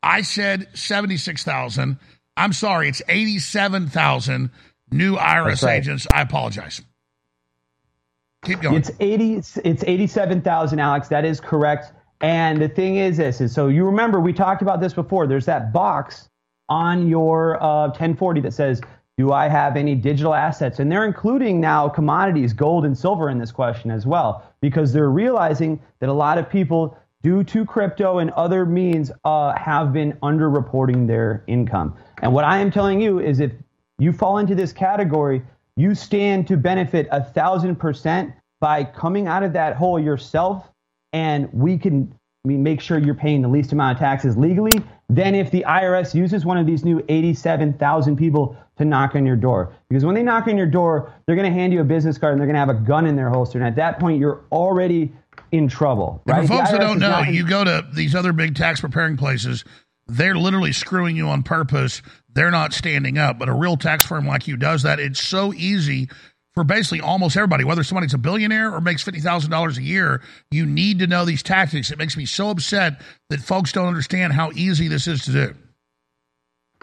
[0.03, 1.97] I said 76,000.
[2.37, 4.49] I'm sorry, it's 87,000
[4.91, 5.77] new IRS right.
[5.77, 6.07] agents.
[6.13, 6.81] I apologize.
[8.43, 8.75] Keep going.
[8.75, 11.93] It's 80 it's 87,000 Alex, that is correct.
[12.21, 15.27] And the thing is this is so you remember we talked about this before.
[15.27, 16.29] There's that box
[16.69, 18.81] on your uh, 1040 that says
[19.17, 20.79] do I have any digital assets?
[20.79, 25.11] And they're including now commodities, gold and silver in this question as well, because they're
[25.11, 30.13] realizing that a lot of people, due to crypto and other means, uh, have been
[30.23, 31.95] underreporting their income.
[32.23, 33.51] And what I am telling you is if
[34.01, 35.43] you fall into this category,
[35.77, 40.69] you stand to benefit a thousand percent by coming out of that hole yourself.
[41.13, 44.81] And we can I mean, make sure you're paying the least amount of taxes legally.
[45.09, 49.35] Then, if the IRS uses one of these new 87,000 people to knock on your
[49.35, 52.17] door, because when they knock on your door, they're going to hand you a business
[52.17, 53.59] card and they're going to have a gun in their holster.
[53.59, 55.13] And at that point, you're already
[55.51, 56.23] in trouble.
[56.25, 56.39] Right?
[56.39, 59.63] And for folks that don't know, you go to these other big tax preparing places,
[60.07, 62.01] they're literally screwing you on purpose.
[62.33, 63.39] They're not standing up.
[63.39, 64.99] But a real tax firm like you does that.
[64.99, 66.09] It's so easy
[66.53, 70.21] for basically almost everybody, whether somebody's a billionaire or makes $50,000 a year,
[70.51, 71.91] you need to know these tactics.
[71.91, 75.55] It makes me so upset that folks don't understand how easy this is to do.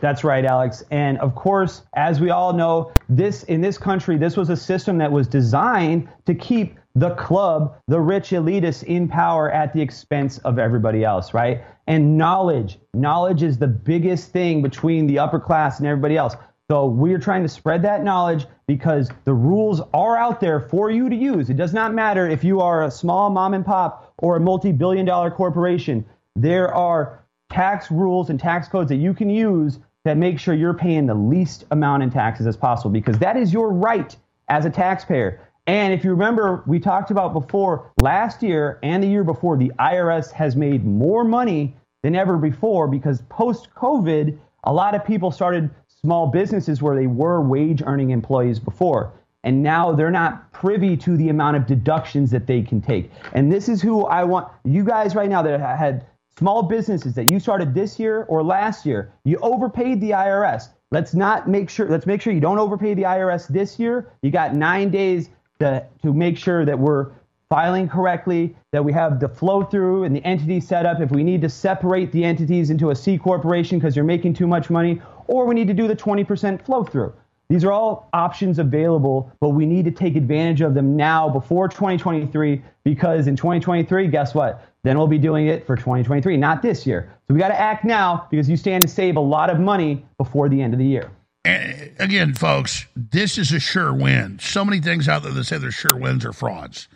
[0.01, 0.85] That's right, Alex.
[0.91, 4.99] And of course, as we all know, this in this country, this was a system
[4.99, 10.39] that was designed to keep the club, the rich elitists in power at the expense
[10.39, 11.65] of everybody else, right?
[11.87, 16.35] And knowledge, knowledge is the biggest thing between the upper class and everybody else.
[16.71, 21.09] So we're trying to spread that knowledge because the rules are out there for you
[21.09, 21.49] to use.
[21.49, 24.73] It does not matter if you are a small mom and pop or a multi
[24.73, 26.05] billion dollar corporation.
[26.37, 30.75] There are tax rules and tax codes that you can use that make sure you're
[30.75, 34.15] paying the least amount in taxes as possible because that is your right
[34.49, 35.48] as a taxpayer.
[35.69, 39.71] And if you remember, we talked about before last year and the year before, the
[39.79, 45.31] IRS has made more money than ever before because post COVID, a lot of people
[45.31, 49.13] started small businesses where they were wage earning employees before.
[49.45, 53.11] And now they're not privy to the amount of deductions that they can take.
[53.35, 56.07] And this is who I want you guys right now that had
[56.39, 60.71] small businesses that you started this year or last year, you overpaid the IRS.
[60.91, 64.11] Let's not make sure, let's make sure you don't overpay the IRS this year.
[64.23, 65.29] You got nine days
[65.61, 67.11] to, to make sure that we're
[67.49, 71.01] filing correctly, that we have the flow through and the entity set up.
[71.01, 74.47] If we need to separate the entities into a C corporation because you're making too
[74.47, 77.13] much money, or we need to do the 20% flow through.
[77.49, 81.67] These are all options available, but we need to take advantage of them now before
[81.67, 84.67] 2023 because in 2023, guess what?
[84.85, 87.15] Then we'll be doing it for 2023, not this year.
[87.27, 90.05] So we got to act now because you stand to save a lot of money
[90.19, 91.11] before the end of the year.
[91.45, 94.39] And again, folks, this is a sure win.
[94.41, 96.89] So many things out there that say they're sure wins are frauds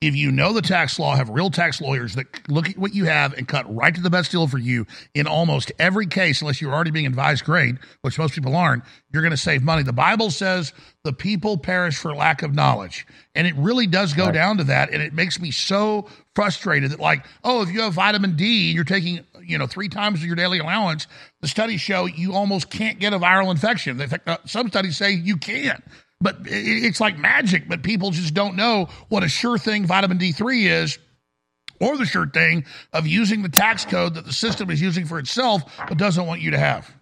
[0.00, 3.06] if you know the tax law, have real tax lawyers that look at what you
[3.06, 6.60] have and cut right to the best deal for you in almost every case, unless
[6.60, 9.82] you're already being advised great, which most people aren't, you're going to save money.
[9.82, 10.72] The Bible says
[11.02, 13.08] the people perish for lack of knowledge.
[13.34, 14.34] And it really does go right.
[14.34, 14.92] down to that.
[14.92, 18.76] And it makes me so frustrated that, like, oh, if you have vitamin D and
[18.76, 21.08] you're taking, you know, three times your daily allowance,
[21.40, 24.00] the studies show you almost can't get a viral infection.
[24.00, 25.82] In fact, uh, some studies say you can't.
[26.20, 30.66] but it's like magic, but people just don't know what a sure thing vitamin D3
[30.66, 30.98] is
[31.80, 35.18] or the sure thing of using the tax code that the system is using for
[35.18, 36.92] itself but doesn't want you to have.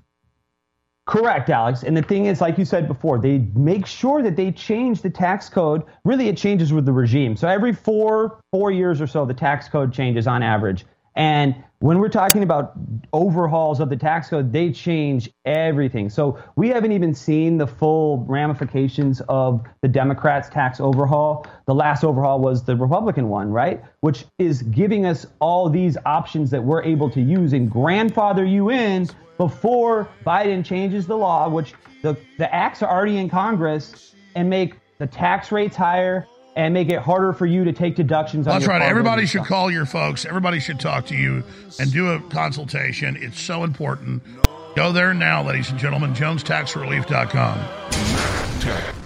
[1.06, 1.84] Correct, Alex.
[1.84, 5.10] And the thing is, like you said before, they make sure that they change the
[5.10, 5.84] tax code.
[6.04, 7.36] Really, it changes with the regime.
[7.36, 10.84] So every four four years or so, the tax code changes on average.
[11.16, 12.72] And when we're talking about
[13.12, 16.08] overhauls of the tax code, they change everything.
[16.08, 21.46] So we haven't even seen the full ramifications of the Democrats' tax overhaul.
[21.66, 23.82] The last overhaul was the Republican one, right?
[24.00, 28.70] Which is giving us all these options that we're able to use and grandfather you
[28.70, 34.48] in before Biden changes the law, which the, the acts are already in Congress, and
[34.48, 36.26] make the tax rates higher
[36.56, 38.46] and make it harder for you to take deductions.
[38.46, 38.82] That's right.
[38.82, 40.24] Everybody should call your folks.
[40.24, 41.44] Everybody should talk to you
[41.78, 43.16] and do a consultation.
[43.20, 44.24] It's so important.
[44.74, 46.14] Go there now, ladies and gentlemen.
[46.14, 49.05] JonesTaxRelief.com.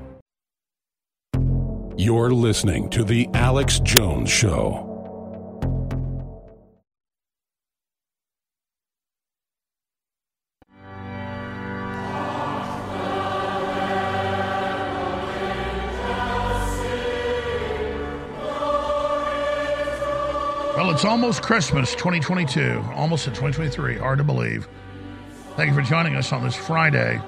[2.03, 4.87] You're listening to The Alex Jones Show.
[20.75, 23.99] Well, it's almost Christmas 2022, almost at 2023.
[23.99, 24.67] Hard to believe.
[25.55, 27.21] Thank you for joining us on this Friday,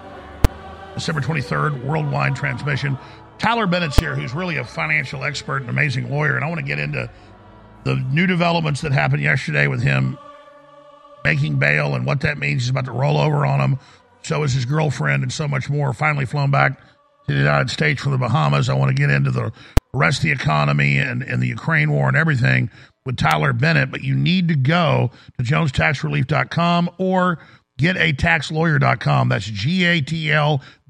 [0.95, 2.97] December 23rd, worldwide transmission.
[3.43, 6.65] Tyler Bennett's here, who's really a financial expert and amazing lawyer, and I want to
[6.65, 7.09] get into
[7.83, 10.17] the new developments that happened yesterday with him
[11.25, 12.61] making bail and what that means.
[12.61, 13.79] He's about to roll over on him.
[14.21, 15.91] So is his girlfriend, and so much more.
[15.93, 16.79] Finally flown back
[17.27, 18.69] to the United States from the Bahamas.
[18.69, 19.51] I want to get into the
[19.93, 22.71] rest of the economy and, and the Ukraine war and everything
[23.05, 27.39] with Tyler Bennett, but you need to go to jonestaxrelief.com or
[27.77, 29.27] getataxlawyer.com.
[29.27, 29.47] That's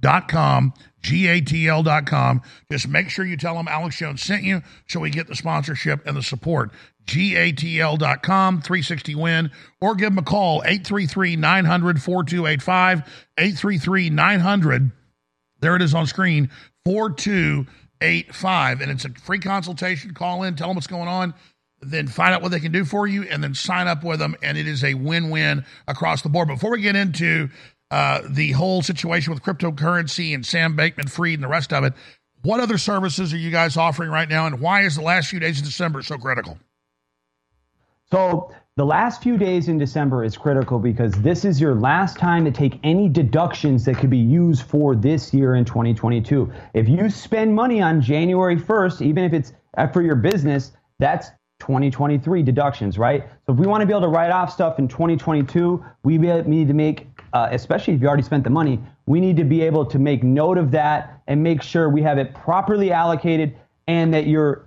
[0.03, 2.41] G-A-T-L.com, G-A-T-L.com.
[2.71, 6.05] Just make sure you tell them Alex Jones sent you so we get the sponsorship
[6.05, 6.71] and the support.
[7.05, 9.51] GATL.com, 360 win,
[9.81, 12.99] or give them a call, 833 900 4285,
[13.37, 14.91] 833 900.
[15.59, 16.49] There it is on screen,
[16.85, 18.81] 4285.
[18.81, 20.13] And it's a free consultation.
[20.13, 21.33] Call in, tell them what's going on
[21.85, 24.35] then find out what they can do for you and then sign up with them
[24.41, 27.49] and it is a win-win across the board before we get into
[27.93, 31.93] uh, the whole situation with cryptocurrency and Sam Bankman-Fried and the rest of it
[32.41, 35.39] what other services are you guys offering right now and why is the last few
[35.39, 36.57] days of december so critical
[38.11, 42.43] So the last few days in December is critical because this is your last time
[42.45, 46.51] to take any deductions that could be used for this year in 2022.
[46.73, 49.53] If you spend money on January 1st, even if it's
[49.93, 51.29] for your business, that's
[51.59, 53.23] 2023 deductions, right?
[53.45, 56.67] So if we want to be able to write off stuff in 2022, we need
[56.67, 59.85] to make, uh, especially if you already spent the money, We need to be able
[59.87, 63.57] to make note of that and make sure we have it properly allocated
[63.87, 64.65] and that your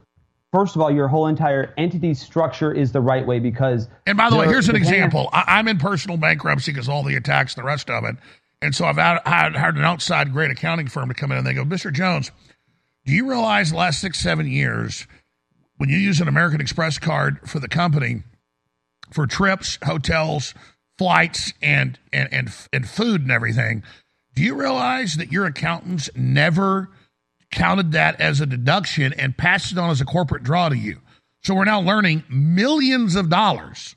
[0.53, 3.89] first of all, your whole entire entity structure is the right way because.
[4.07, 5.29] And by the way, here's an example.
[5.33, 8.17] I, I'm in personal bankruptcy because all the attacks and the rest of it.
[8.63, 11.47] And so I've had, had hired an outside great accounting firm to come in and
[11.47, 11.93] they go, Mr.
[11.93, 12.31] Jones,
[13.05, 15.07] do you realize the last six, seven years,
[15.77, 18.23] when you use an American Express card for the company
[19.13, 20.55] for trips, hotels,
[20.99, 23.83] flights, and, and, and, and food and everything,
[24.35, 26.91] do you realize that your accountants never
[27.51, 31.01] counted that as a deduction and passed it on as a corporate draw to you?
[31.43, 33.95] So we're now learning millions of dollars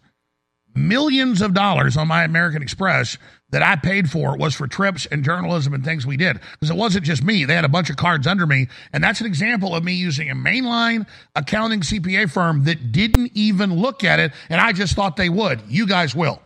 [0.75, 3.17] millions of dollars on my American Express
[3.51, 6.39] that I paid for was for trips and journalism and things we did.
[6.53, 7.45] Because it wasn't just me.
[7.45, 8.67] They had a bunch of cards under me.
[8.93, 13.73] And that's an example of me using a mainline accounting CPA firm that didn't even
[13.75, 14.31] look at it.
[14.49, 15.61] And I just thought they would.
[15.67, 16.41] You guys will.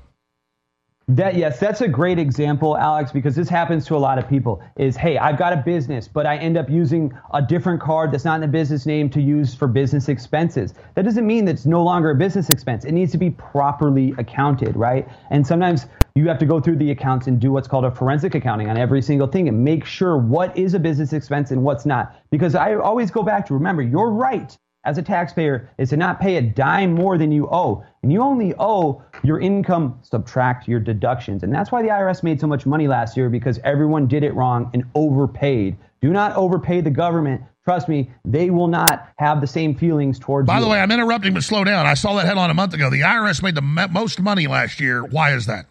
[1.09, 4.63] That yes, that's a great example, Alex, because this happens to a lot of people.
[4.77, 8.23] Is hey, I've got a business, but I end up using a different card that's
[8.23, 10.73] not in the business name to use for business expenses.
[10.95, 12.85] That doesn't mean that it's no longer a business expense.
[12.85, 15.05] It needs to be properly accounted, right?
[15.29, 18.33] And sometimes you have to go through the accounts and do what's called a forensic
[18.33, 21.85] accounting on every single thing and make sure what is a business expense and what's
[21.85, 22.15] not.
[22.31, 26.19] Because I always go back to remember, you're right as a taxpayer is to not
[26.19, 27.83] pay a dime more than you owe.
[28.01, 31.43] And you only owe your income subtract your deductions.
[31.43, 34.33] And that's why the IRS made so much money last year because everyone did it
[34.33, 35.77] wrong and overpaid.
[36.01, 37.41] Do not overpay the government.
[37.63, 40.65] Trust me, they will not have the same feelings towards By you.
[40.65, 41.85] the way, I'm interrupting, but slow down.
[41.85, 42.89] I saw that headline a month ago.
[42.89, 45.05] The IRS made the most money last year.
[45.05, 45.65] Why is that?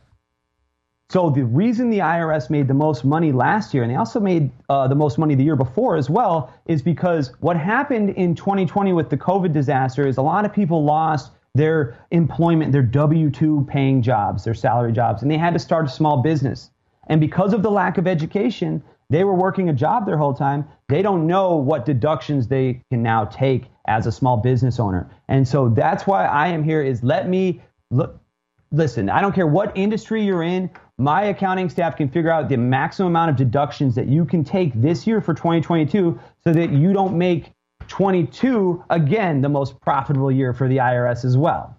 [1.12, 4.50] So the reason the IRS made the most money last year, and they also made
[4.70, 8.94] uh, the most money the year before as well, is because what happened in 2020
[8.94, 14.00] with the COVID disaster is a lot of people lost their employment, their W-2 paying
[14.00, 16.70] jobs, their salary jobs, and they had to start a small business.
[17.08, 20.66] And because of the lack of education, they were working a job their whole time.
[20.88, 25.10] They don't know what deductions they can now take as a small business owner.
[25.28, 27.60] And so that's why I am here is let me
[27.90, 28.18] look
[28.72, 30.70] listen, I don't care what industry you're in,
[31.02, 34.72] my accounting staff can figure out the maximum amount of deductions that you can take
[34.74, 37.50] this year for 2022 so that you don't make
[37.88, 41.76] 22 again the most profitable year for the IRS as well.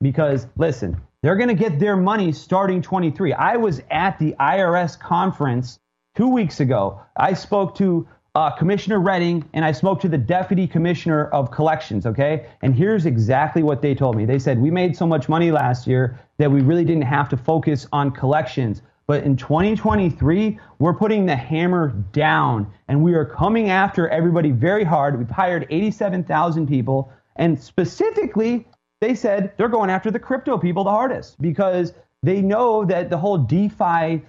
[0.00, 3.34] Because listen, they're going to get their money starting 23.
[3.34, 5.78] I was at the IRS conference
[6.16, 7.00] 2 weeks ago.
[7.16, 12.06] I spoke to uh, Commissioner Rettig and I spoke to the Deputy Commissioner of Collections,
[12.06, 12.46] okay?
[12.62, 14.24] And here's exactly what they told me.
[14.24, 17.36] They said, We made so much money last year that we really didn't have to
[17.36, 18.82] focus on collections.
[19.06, 24.84] But in 2023, we're putting the hammer down and we are coming after everybody very
[24.84, 25.18] hard.
[25.18, 27.12] We've hired 87,000 people.
[27.36, 28.66] And specifically,
[29.00, 31.92] they said they're going after the crypto people the hardest because
[32.22, 34.22] they know that the whole DeFi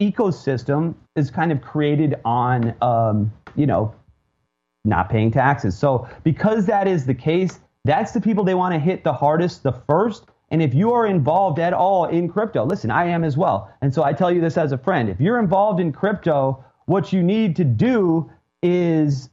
[0.00, 3.94] ecosystem is kind of created on, um, you know,
[4.84, 5.78] not paying taxes.
[5.78, 9.62] So because that is the case, that's the people they want to hit the hardest,
[9.62, 10.26] the first.
[10.50, 13.72] And if you are involved at all in crypto, listen, I am as well.
[13.82, 15.08] And so I tell you this as a friend.
[15.08, 18.30] If you're involved in crypto, what you need to do
[18.62, 19.30] is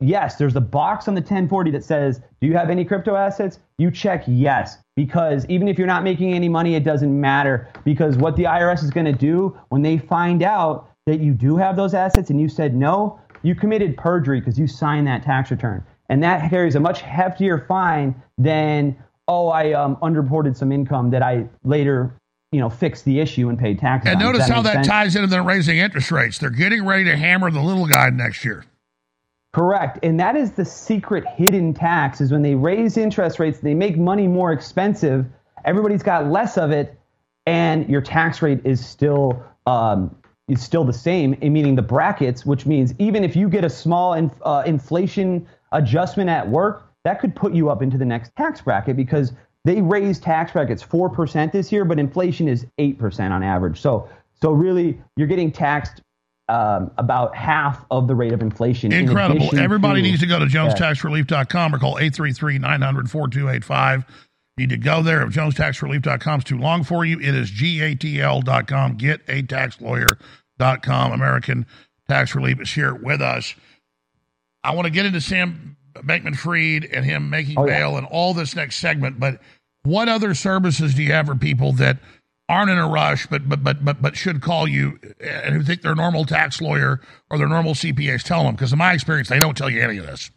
[0.00, 3.60] yes, there's a box on the 1040 that says, Do you have any crypto assets?
[3.78, 7.68] You check yes, because even if you're not making any money, it doesn't matter.
[7.84, 11.56] Because what the IRS is going to do when they find out that you do
[11.56, 15.50] have those assets and you said no, you committed perjury because you signed that tax
[15.50, 15.84] return.
[16.08, 18.96] And that carries a much heftier fine than,
[19.28, 22.12] oh, I um, underreported some income that I later
[22.52, 24.10] you know, fixed the issue and paid taxes.
[24.10, 24.32] And on.
[24.32, 24.86] Notice how that sense?
[24.86, 26.38] ties into them raising interest rates.
[26.38, 28.64] They're getting ready to hammer the little guy next year.
[29.52, 29.98] Correct.
[30.02, 33.96] And that is the secret hidden tax is when they raise interest rates, they make
[33.96, 35.26] money more expensive.
[35.64, 36.98] Everybody's got less of it,
[37.46, 40.14] and your tax rate is still um,
[40.50, 44.14] is still the same, meaning the brackets, which means even if you get a small
[44.14, 48.60] in, uh, inflation adjustment at work, that could put you up into the next tax
[48.60, 49.32] bracket because
[49.64, 53.80] they raised tax brackets 4% this year, but inflation is 8% on average.
[53.80, 54.08] So,
[54.40, 56.02] so really, you're getting taxed
[56.48, 58.90] um, about half of the rate of inflation.
[58.92, 59.36] Incredible.
[59.42, 64.04] addition Everybody to- needs to go to jonestaxrelief.com or call 833 900 4285.
[64.56, 65.22] You need to go there.
[65.22, 68.96] If jonestaxrelief.com is too long for you, it is gatl.com.
[68.96, 69.76] Get a tax
[70.60, 71.12] lawyer.com.
[71.12, 71.66] American
[72.08, 73.54] Tax Relief is here with us.
[74.62, 77.78] I want to get into Sam Bankman-Fried and him making Oh, yeah.
[77.78, 79.40] bail and all this next segment, but
[79.82, 81.98] what other services do you have for people that
[82.48, 85.82] aren't in a rush but but but but but should call you and who think
[85.82, 87.00] their normal tax lawyer
[87.30, 88.54] or their normal CPAs tell them?
[88.54, 90.30] Because in my experience, they don't tell you any of this.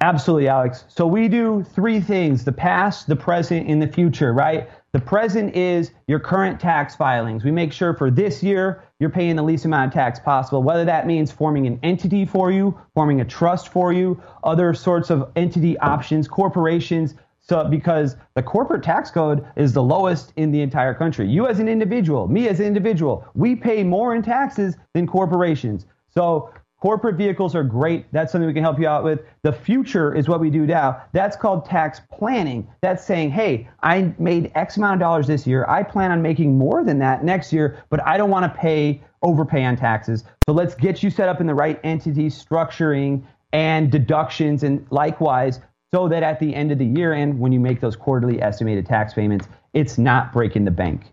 [0.00, 0.84] Absolutely, Alex.
[0.88, 4.68] So we do three things the past, the present, and the future, right?
[4.96, 7.44] The present is your current tax filings.
[7.44, 10.86] We make sure for this year you're paying the least amount of tax possible, whether
[10.86, 15.30] that means forming an entity for you, forming a trust for you, other sorts of
[15.36, 17.14] entity options, corporations.
[17.40, 21.28] So, because the corporate tax code is the lowest in the entire country.
[21.28, 25.84] You, as an individual, me as an individual, we pay more in taxes than corporations.
[26.08, 28.04] So, Corporate vehicles are great.
[28.12, 29.20] That's something we can help you out with.
[29.42, 31.02] The future is what we do now.
[31.12, 32.68] That's called tax planning.
[32.82, 35.64] That's saying, hey, I made X amount of dollars this year.
[35.68, 39.02] I plan on making more than that next year, but I don't want to pay
[39.22, 40.24] overpay on taxes.
[40.46, 45.60] So let's get you set up in the right entity structuring and deductions and likewise
[45.94, 48.84] so that at the end of the year and when you make those quarterly estimated
[48.84, 51.04] tax payments, it's not breaking the bank.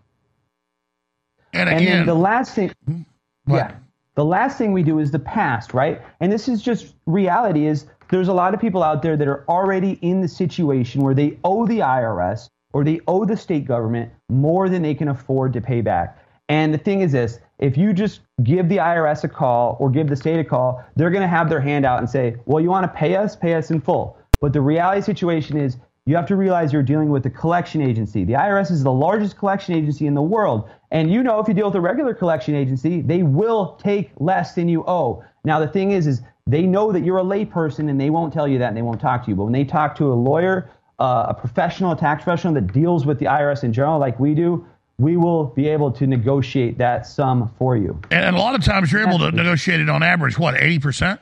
[1.54, 3.02] And, and again, then the last thing, mm-hmm.
[3.46, 3.56] What?
[3.56, 3.76] yeah,
[4.14, 6.00] the last thing we do is the past, right?
[6.20, 7.66] And this is just reality.
[7.66, 11.14] Is there's a lot of people out there that are already in the situation where
[11.14, 15.52] they owe the IRS or they owe the state government more than they can afford
[15.54, 16.18] to pay back.
[16.48, 20.08] And the thing is this: if you just give the IRS a call or give
[20.08, 22.68] the state a call, they're going to have their hand out and say, "Well, you
[22.68, 23.34] want to pay us?
[23.34, 27.08] Pay us in full." But the reality situation is you have to realize you're dealing
[27.08, 28.24] with a collection agency.
[28.24, 30.68] The IRS is the largest collection agency in the world.
[30.94, 34.54] And you know, if you deal with a regular collection agency, they will take less
[34.54, 35.24] than you owe.
[35.44, 38.46] Now, the thing is, is they know that you're a layperson and they won't tell
[38.46, 39.34] you that and they won't talk to you.
[39.34, 43.06] But when they talk to a lawyer, uh, a professional, a tax professional that deals
[43.06, 44.64] with the IRS in general, like we do,
[44.98, 48.00] we will be able to negotiate that sum for you.
[48.12, 51.18] And, and a lot of times you're able to negotiate it on average, what, 80%?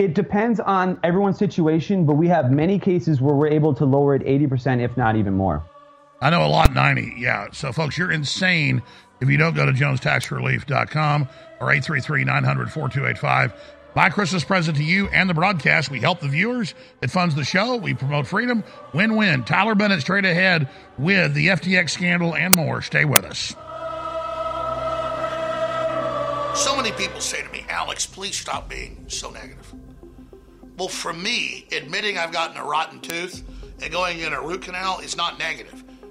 [0.00, 4.16] It depends on everyone's situation, but we have many cases where we're able to lower
[4.16, 5.64] it 80%, if not even more.
[6.20, 7.14] I know a lot 90.
[7.16, 7.48] Yeah.
[7.52, 8.82] So, folks, you're insane
[9.20, 11.28] if you don't go to jonestaxrelief.com
[11.60, 13.52] or 833 900 4285.
[13.94, 15.90] My Christmas present to you and the broadcast.
[15.90, 16.74] We help the viewers.
[17.02, 17.76] It funds the show.
[17.76, 18.62] We promote freedom.
[18.92, 19.44] Win win.
[19.44, 20.68] Tyler Bennett straight ahead
[20.98, 22.82] with the FTX scandal and more.
[22.82, 23.54] Stay with us.
[26.54, 29.74] So many people say to me, Alex, please stop being so negative.
[30.76, 33.42] Well, for me, admitting I've gotten a rotten tooth
[33.82, 35.82] and going in a root canal is not negative.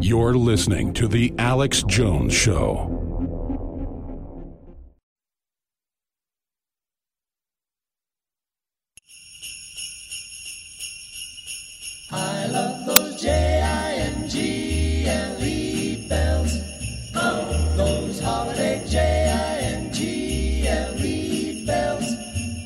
[0.00, 2.94] You're listening to The Alex Jones Show.
[12.12, 13.58] I love those J-I-N-G-L-E
[16.08, 16.56] bells.
[17.16, 20.04] Oh, those holiday J-I-N-G-L-E
[21.66, 22.14] bells.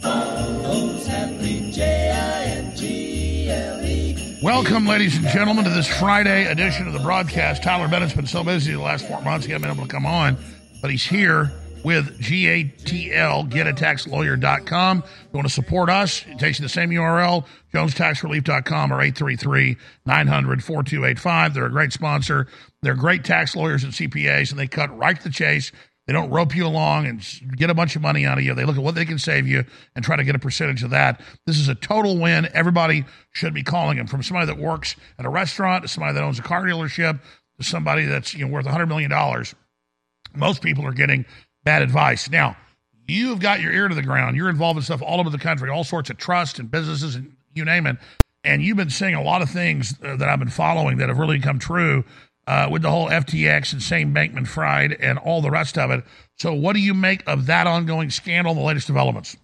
[0.05, 2.73] Oh, those happy J-I-N-G-L-E.
[4.43, 7.63] Welcome, ladies and gentlemen, to this Friday edition of the broadcast.
[7.63, 10.05] Tyler Bennett's been so busy the last four months, he hasn't been able to come
[10.05, 10.37] on,
[10.81, 11.53] but he's here
[11.85, 14.99] with GATL, getataxlawyer.com.
[14.99, 18.97] If you want to support us, it takes you the same URL, jonestaxrelief.com or
[20.07, 21.55] 833-900-4285.
[21.55, 22.49] They're a great sponsor.
[22.83, 25.71] They're great tax lawyers and CPAs, and they cut right to the chase.
[26.07, 27.25] They don't rope you along and
[27.57, 28.55] get a bunch of money out of you.
[28.55, 29.65] They look at what they can save you
[29.95, 31.21] and try to get a percentage of that.
[31.47, 32.49] This is a total win.
[32.53, 36.25] Everybody should be calling them from somebody that works at a restaurant to somebody that
[36.25, 37.21] owns a car dealership
[37.59, 39.13] to somebody that's you know worth $100 million.
[40.35, 41.25] Most people are getting
[41.63, 42.29] bad advice.
[42.29, 42.57] Now,
[43.07, 44.37] you've got your ear to the ground.
[44.37, 47.37] You're involved in stuff all over the country, all sorts of trust and businesses and
[47.55, 47.97] you name it.
[48.45, 51.19] And you've been seeing a lot of things uh, that I've been following that have
[51.19, 52.05] really come true
[52.47, 56.05] uh, with the whole FTX and Sam Bankman-Fried and all the rest of it.
[56.39, 59.37] So, what do you make of that ongoing scandal and the latest developments?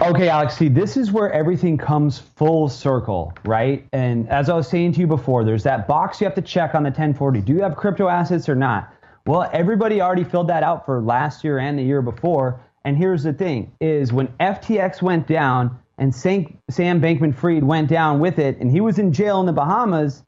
[0.00, 3.84] Okay, Alex, see, this is where everything comes full circle, right?
[3.92, 6.76] And as I was saying to you before, there's that box you have to check
[6.76, 7.40] on the 1040.
[7.40, 8.92] Do you have crypto assets or not?
[9.26, 12.60] Well, everybody already filled that out for last year and the year before.
[12.84, 18.38] And here's the thing is when FTX went down and Sam Bankman-Fried went down with
[18.38, 20.22] it and he was in jail in the Bahamas,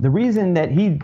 [0.00, 1.00] the reason that he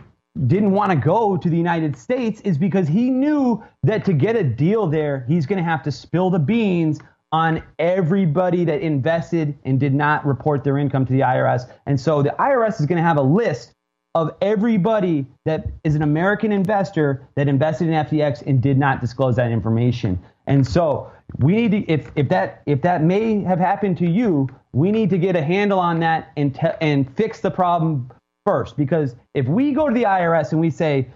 [0.47, 4.37] didn't want to go to the United States is because he knew that to get
[4.37, 7.01] a deal there, he's going to have to spill the beans
[7.33, 11.71] on everybody that invested and did not report their income to the IRS.
[11.87, 13.73] And so the IRS is going to have a list
[14.17, 19.37] of everybody that is an American investor that invested in FTX and did not disclose
[19.37, 20.19] that information.
[20.49, 24.49] And so we need to, if, if that if that may have happened to you,
[24.73, 28.11] we need to get a handle on that and te- and fix the problem
[28.45, 28.77] first.
[28.77, 31.09] Because if we go to the IRS and we say,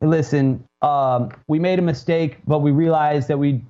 [0.00, 3.64] listen, um, we made a mistake, but we realized that we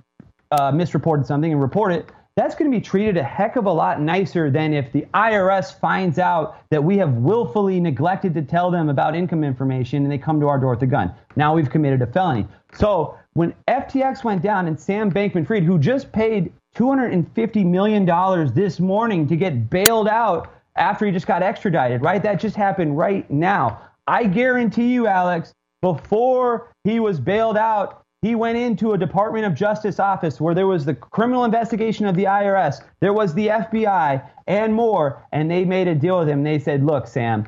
[0.50, 3.72] uh, misreported something and report it, that's going to be treated a heck of a
[3.72, 8.72] lot nicer than if the IRS finds out that we have willfully neglected to tell
[8.72, 11.14] them about income information and they come to our door with a gun.
[11.36, 12.48] Now we've committed a felony.
[12.72, 18.04] So when FTX went down and Sam Bankman-Fried, who just paid $250 million
[18.52, 22.22] this morning to get bailed out after he just got extradited, right?
[22.22, 23.80] That just happened right now.
[24.06, 29.54] I guarantee you, Alex, before he was bailed out, he went into a Department of
[29.54, 34.26] Justice office where there was the criminal investigation of the IRS, there was the FBI,
[34.46, 35.22] and more.
[35.32, 36.42] And they made a deal with him.
[36.42, 37.46] They said, Look, Sam,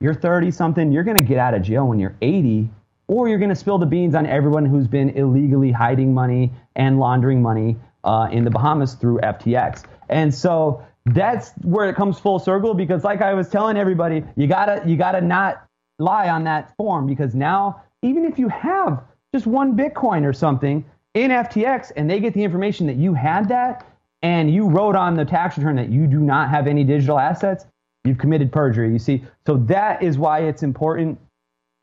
[0.00, 2.70] you're 30 something, you're going to get out of jail when you're 80,
[3.06, 6.98] or you're going to spill the beans on everyone who's been illegally hiding money and
[6.98, 9.84] laundering money uh, in the Bahamas through FTX.
[10.08, 14.46] And so that's where it comes full circle because, like I was telling everybody, you
[14.46, 15.66] gotta you gotta not
[15.98, 19.02] lie on that form because now even if you have
[19.34, 23.48] just one Bitcoin or something in FTX and they get the information that you had
[23.48, 23.86] that
[24.22, 27.66] and you wrote on the tax return that you do not have any digital assets,
[28.04, 28.92] you've committed perjury.
[28.92, 31.18] You see, so that is why it's important.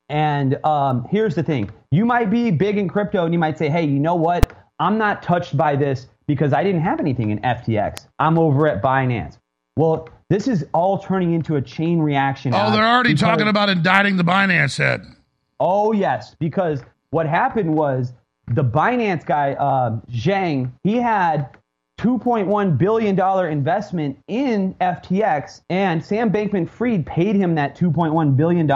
[0.10, 3.70] And um, here's the thing you might be big in crypto and you might say,
[3.70, 4.52] hey, you know what?
[4.80, 8.08] I'm not touched by this because I didn't have anything in FTX.
[8.20, 9.38] I'm over at Binance.
[9.78, 12.54] Well, this is all turning into a chain reaction.
[12.54, 15.02] Oh, they're already because- talking about indicting the Binance head.
[15.60, 16.82] Oh, yes, because
[17.12, 18.14] what happened was
[18.48, 21.50] the Binance guy, uh, Zhang, he had
[22.00, 23.20] $2.1 billion
[23.52, 28.68] investment in FTX, and Sam Bankman-Fried paid him that $2.1 billion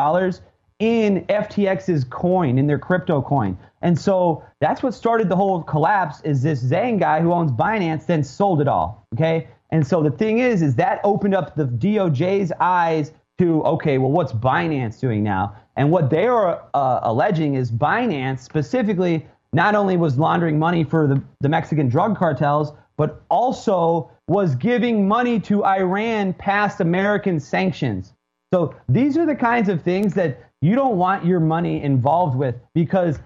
[0.80, 3.58] in FTX's coin, in their crypto coin.
[3.82, 8.06] And so that's what started the whole collapse is this Zhang guy who owns Binance
[8.06, 9.06] then sold it all.
[9.14, 9.48] Okay.
[9.72, 14.12] And so the thing is, is that opened up the DOJ's eyes to, okay, well,
[14.12, 15.56] what's Binance doing now?
[15.76, 21.08] And what they are uh, alleging is Binance specifically not only was laundering money for
[21.08, 28.14] the, the Mexican drug cartels, but also was giving money to Iran past American sanctions.
[28.54, 32.56] So these are the kinds of things that you don't want your money involved with
[32.74, 33.20] because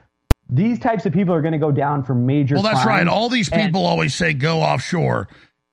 [0.49, 3.07] these types of people are going to go down for major Well, that's right.
[3.07, 5.27] All these And- people always say go offshore.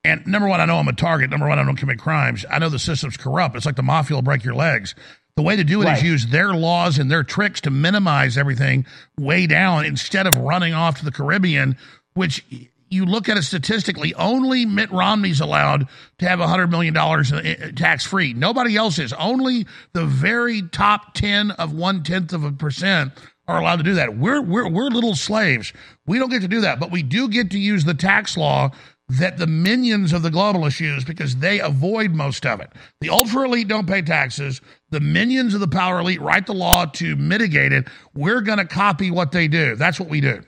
[0.04, 1.30] And number one, I know I'm a target.
[1.30, 2.44] Number one, I don't commit crimes.
[2.48, 3.56] I know the system's corrupt.
[3.56, 4.94] It's like the mafia will break your legs.
[5.34, 6.02] The way to do it is Right.
[6.04, 8.86] use their laws and their tricks to minimize everything
[9.18, 11.76] way down instead of running off to the Caribbean,
[12.14, 12.44] which
[12.88, 15.88] you look at it statistically, only Mitt Romney's allowed
[16.18, 18.32] to have $100 million uh, uh, tax free.
[18.32, 19.12] Nobody else is.
[19.12, 23.12] Only the very top 10 of one tenth of a percent
[23.48, 24.16] are allowed to do that.
[24.16, 25.72] We're, we're, we're little slaves.
[26.06, 28.70] We don't get to do that, but we do get to use the tax law
[29.08, 32.70] that the minions of the globalists use because they avoid most of it.
[33.00, 34.60] The ultra elite don't pay taxes.
[34.90, 37.86] The minions of the power elite write the law to mitigate it.
[38.14, 39.76] We're going to copy what they do.
[39.76, 40.42] That's what we do.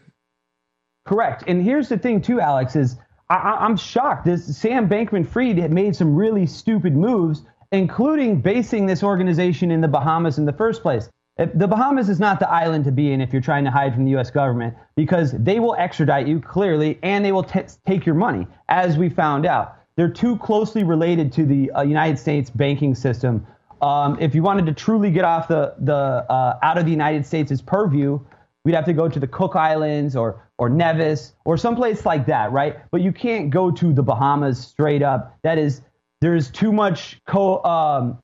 [1.08, 1.44] Correct.
[1.46, 2.98] And here's the thing, too, Alex, is
[3.30, 4.26] I, I'm shocked.
[4.26, 9.88] This Sam Bankman-Fried had made some really stupid moves, including basing this organization in the
[9.88, 11.08] Bahamas in the first place.
[11.38, 14.04] The Bahamas is not the island to be in if you're trying to hide from
[14.04, 14.30] the U.S.
[14.30, 18.98] government because they will extradite you clearly and they will t- take your money, as
[18.98, 19.76] we found out.
[19.96, 23.46] They're too closely related to the uh, United States banking system.
[23.80, 27.24] Um, if you wanted to truly get off the, the uh, out of the United
[27.24, 28.20] States' purview,
[28.68, 32.52] we'd have to go to the Cook Islands or or Nevis or someplace like that,
[32.52, 32.76] right?
[32.90, 35.38] But you can't go to the Bahamas straight up.
[35.42, 35.80] That is,
[36.20, 37.64] there's too much co.
[37.64, 38.18] Um,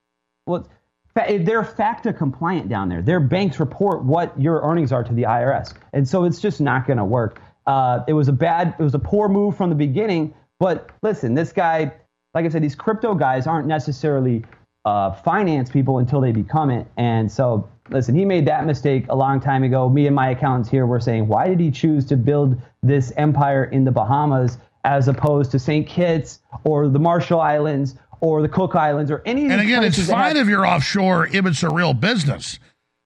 [0.44, 0.68] well,
[1.14, 3.00] they're FATCA compliant down there.
[3.00, 6.86] Their banks report what your earnings are to the IRS, and so it's just not
[6.86, 7.40] going to work.
[7.66, 10.34] Uh, it was a bad, it was a poor move from the beginning.
[10.60, 11.90] But listen, this guy,
[12.34, 14.44] like I said, these crypto guys aren't necessarily
[14.84, 16.86] uh, finance people until they become it.
[16.98, 19.88] And so, listen, he made that mistake a long time ago.
[19.88, 23.64] Me and my accountants here were saying, why did he choose to build this empire
[23.64, 25.86] in the Bahamas as opposed to St.
[25.86, 29.84] Kitts or the Marshall Islands or the Cook Islands or any of these And again,
[29.84, 32.58] it's fine have- if you're offshore if it's a real business,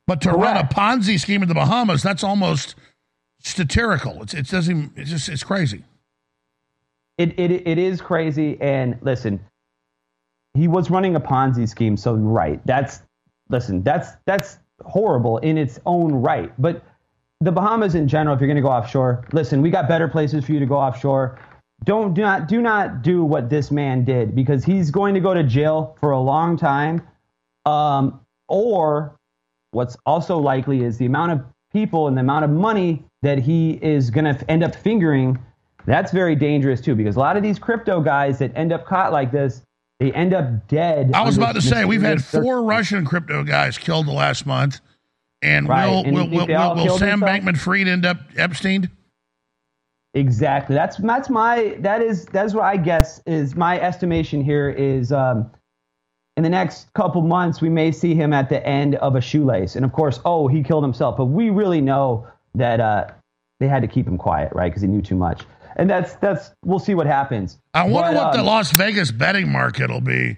[0.06, 2.74] but to run a Ponzi scheme in the Bahamas, that's almost
[3.40, 4.22] satirical.
[4.22, 4.92] It's, it doesn't.
[4.96, 5.84] It's just it's crazy.
[7.18, 8.58] it, it, it is crazy.
[8.60, 9.38] And listen,
[10.54, 11.96] he was running a Ponzi scheme.
[11.96, 13.02] So right, that's
[13.50, 16.52] listen, that's that's horrible in its own right.
[16.58, 16.82] But
[17.40, 20.44] the Bahamas in general, if you're going to go offshore, listen, we got better places
[20.44, 21.38] for you to go offshore.
[21.84, 25.34] don't do not do not do what this man did because he's going to go
[25.34, 27.00] to jail for a long time.
[27.64, 29.16] Um, or
[29.70, 33.72] what's also likely is the amount of people and the amount of money that he
[33.82, 35.38] is going to end up fingering.
[35.86, 39.12] That's very dangerous too because a lot of these crypto guys that end up caught
[39.12, 39.62] like this,
[40.00, 41.10] they end up dead.
[41.12, 44.80] I was about to say we've had four Russian crypto guys killed the last month,
[45.42, 47.20] and Right, will and will, will, will, will Sam?
[47.20, 48.90] Bankman-Fried end up Epstein?
[50.14, 50.74] Exactly.
[50.74, 55.50] That's that's my that is that's what I guess is my estimation here is um,
[56.36, 59.76] in the next couple months we may see him at the end of a shoelace,
[59.76, 61.16] and of course, oh, he killed himself.
[61.16, 63.08] But we really know that uh,
[63.60, 64.70] they had to keep him quiet, right?
[64.70, 65.42] Because he knew too much,
[65.78, 67.58] and that's that's we'll see what happens.
[67.72, 70.36] I wonder But, what the um, Las Vegas betting market will be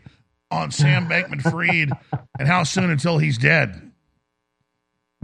[0.50, 1.90] on Sam Bankman-Fried
[2.38, 3.90] and how soon until he's dead.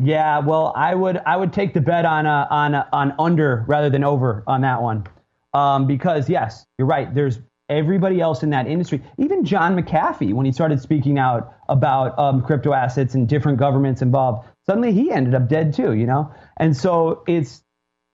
[0.03, 3.65] Yeah, well, I would I would take the bet on uh, on uh, on under
[3.67, 5.07] rather than over on that one,
[5.55, 7.15] um, because yes, you're right.
[7.15, 7.39] There's
[7.69, 12.43] everybody else in that industry, even John McAfee, when he started speaking out about um,
[12.43, 15.95] crypto assets and different governments involved, suddenly he ended up dead too.
[15.95, 17.65] You know, and so it's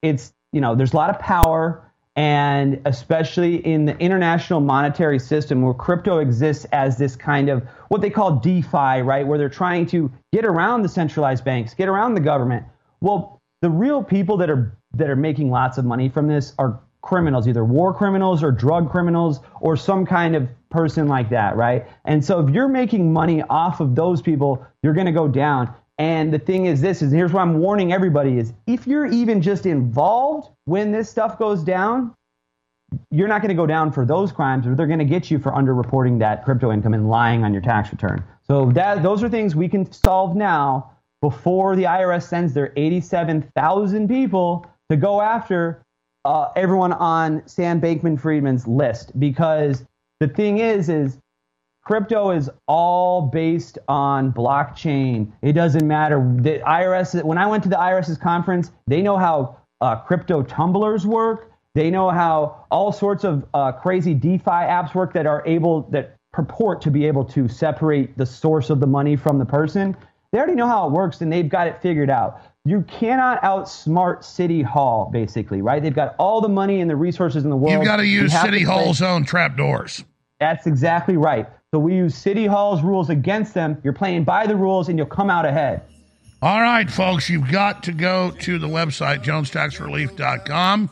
[0.03, 5.63] it's you know there's a lot of power and especially in the international monetary system
[5.63, 9.27] where crypto exists as this kind of what they call DeFi, right?
[9.27, 12.67] Where they're trying to get around the centralized banks, get around the government.
[13.01, 16.81] Well, the real people that are that are making lots of money from this are
[17.01, 21.87] criminals, either war criminals or drug criminals or some kind of person like that, right?
[22.05, 25.75] And so if you're making money off of those people, you're going to go down.
[26.03, 29.41] And the thing is this is here's what I'm warning everybody is if you're even
[29.41, 32.13] just involved when this stuff goes down,
[33.13, 35.39] you're not going to go down for those crimes or they're going to get you
[35.39, 38.25] for underreporting that crypto income and lying on your tax return.
[38.49, 44.09] So that those are things we can solve now before the IRS sends their 87,000
[44.09, 45.85] people to go after
[46.25, 49.85] uh, everyone on Sam Bankman-Friedman's list because
[50.19, 51.19] the thing is is
[51.83, 55.31] crypto is all based on blockchain.
[55.43, 56.19] It doesn't matter.
[56.41, 61.07] The IRS, when I went to the IRS's conference, they know how uh, crypto tumblers
[61.07, 61.53] work.
[61.75, 66.17] They know how all sorts of uh, crazy DeFi apps work that are able, that
[66.33, 69.97] purport to be able to separate the source of the money from the person.
[70.31, 72.41] They already know how it works and they've got it figured out.
[72.65, 75.83] You cannot outsmart City Hall, basically, right?
[75.83, 77.73] They've got all the money and the resources in the world.
[77.73, 80.05] You've got to use City to Hall's own trapdoors.
[80.39, 81.49] that's exactly right.
[81.75, 83.81] So we use City Hall's rules against them.
[83.83, 85.81] You're playing by the rules and you'll come out ahead.
[86.43, 90.91] All right, folks, you've got to go to the website, jonestaxrelief.com.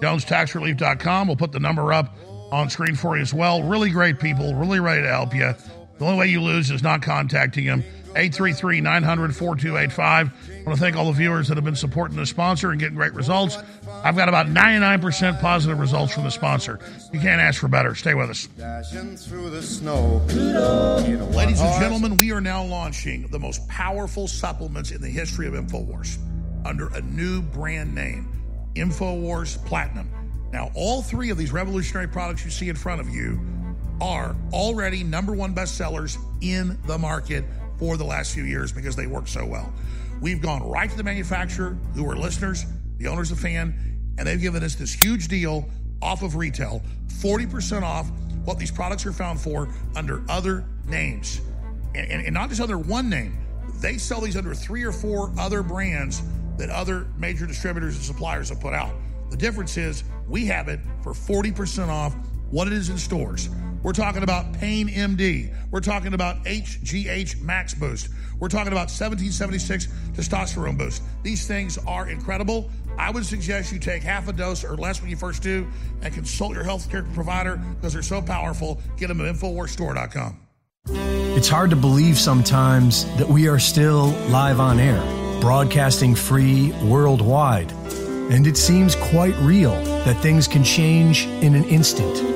[0.00, 1.26] jonestaxrelief.com.
[1.28, 2.16] We'll put the number up
[2.50, 3.62] on screen for you as well.
[3.62, 5.54] Really great people, really ready to help you.
[5.98, 7.84] The only way you lose is not contacting them.
[8.18, 10.26] 833 900 4285.
[10.50, 12.96] I want to thank all the viewers that have been supporting the sponsor and getting
[12.96, 13.58] great results.
[14.02, 16.80] I've got about 99% positive results from the sponsor.
[17.12, 17.94] You can't ask for better.
[17.94, 18.46] Stay with us.
[18.58, 20.16] Dashing through the snow.
[21.32, 25.54] Ladies and gentlemen, we are now launching the most powerful supplements in the history of
[25.54, 26.18] InfoWars
[26.66, 28.28] under a new brand name
[28.74, 30.10] InfoWars Platinum.
[30.52, 33.40] Now, all three of these revolutionary products you see in front of you
[34.00, 37.44] are already number one bestsellers in the market
[37.78, 39.72] for the last few years because they work so well.
[40.20, 42.64] We've gone right to the manufacturer, who are listeners,
[42.96, 45.68] the owners of Fan, and they've given us this huge deal
[46.02, 48.10] off of retail 40% off
[48.44, 51.40] what these products are found for under other names.
[51.94, 53.38] And, and, and not just under one name,
[53.80, 56.22] they sell these under three or four other brands
[56.56, 58.94] that other major distributors and suppliers have put out.
[59.30, 62.14] The difference is we have it for 40% off
[62.50, 63.48] what it is in stores.
[63.82, 65.54] We're talking about Pain MD.
[65.70, 68.08] We're talking about HGH Max Boost.
[68.40, 71.02] We're talking about 1776 Testosterone Boost.
[71.22, 72.70] These things are incredible.
[72.98, 75.66] I would suggest you take half a dose or less when you first do
[76.02, 78.80] and consult your healthcare provider because they're so powerful.
[78.96, 80.40] Get them at InfoWarsStore.com.
[81.36, 85.00] It's hard to believe sometimes that we are still live on air,
[85.40, 87.70] broadcasting free worldwide.
[88.30, 89.72] And it seems quite real
[90.04, 92.27] that things can change in an instant.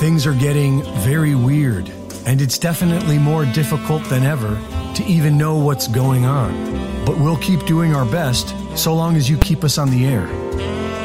[0.00, 1.88] Things are getting very weird,
[2.26, 4.60] and it's definitely more difficult than ever
[4.96, 7.04] to even know what's going on.
[7.06, 10.26] But we'll keep doing our best so long as you keep us on the air.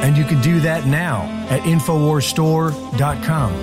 [0.04, 3.54] And you can do that now at InfoWarsStore.com.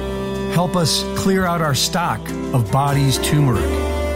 [0.53, 2.21] Help us clear out our stock
[2.55, 3.69] of body's turmeric,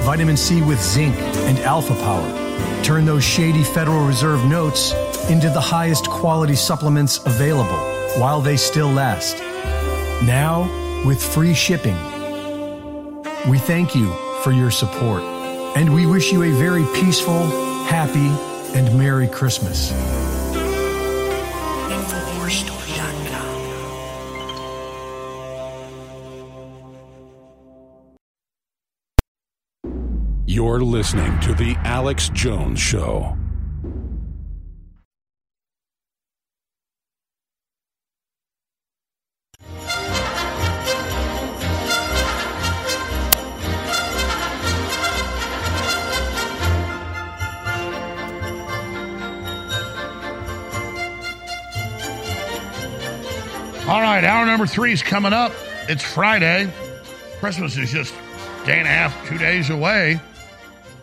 [0.05, 2.83] vitamin C with zinc, and alpha power.
[2.85, 4.93] Turn those shady Federal Reserve notes
[5.29, 7.79] into the highest quality supplements available
[8.21, 9.39] while they still last.
[10.23, 10.69] Now,
[11.05, 11.97] with free shipping.
[13.49, 14.13] We thank you
[14.43, 15.23] for your support,
[15.77, 17.47] and we wish you a very peaceful,
[17.87, 18.29] happy,
[18.79, 19.93] and Merry Christmas.
[30.47, 33.40] You're listening to The Alex Jones Show.
[54.21, 55.51] Right, hour number three is coming up.
[55.89, 56.71] It's Friday.
[57.39, 58.13] Christmas is just
[58.67, 60.21] day and a half, two days away.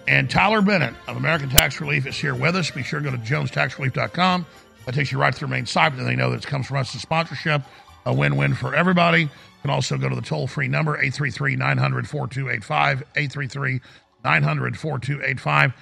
[0.08, 2.70] And Tyler Bennett of American Tax Relief is here with us.
[2.70, 4.46] Be sure to go to jonestaxrelief.com.
[4.86, 6.78] That takes you right to their main site, then they know that it comes from
[6.78, 7.64] us as sponsorship.
[8.06, 9.22] A win win for everybody.
[9.22, 9.30] You
[9.64, 13.00] can also go to the toll free number, 833 900 4285.
[13.16, 13.82] 833
[14.24, 15.74] 900 4285.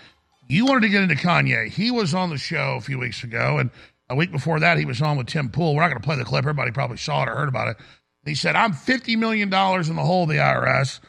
[0.47, 1.67] You wanted to get into Kanye.
[1.67, 3.69] He was on the show a few weeks ago, and
[4.09, 5.75] a week before that, he was on with Tim Pool.
[5.75, 6.43] We're not going to play the clip.
[6.43, 7.77] Everybody probably saw it or heard about it.
[8.25, 10.99] He said, I'm $50 million in the hole of the IRS,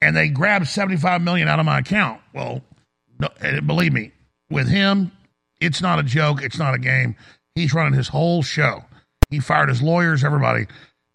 [0.00, 2.20] and they grabbed 75 million out of my account.
[2.32, 2.62] Well,
[3.18, 3.28] no,
[3.60, 4.12] believe me,
[4.50, 5.12] with him,
[5.60, 6.42] it's not a joke.
[6.42, 7.16] It's not a game.
[7.54, 8.84] He's running his whole show.
[9.30, 10.66] He fired his lawyers, everybody.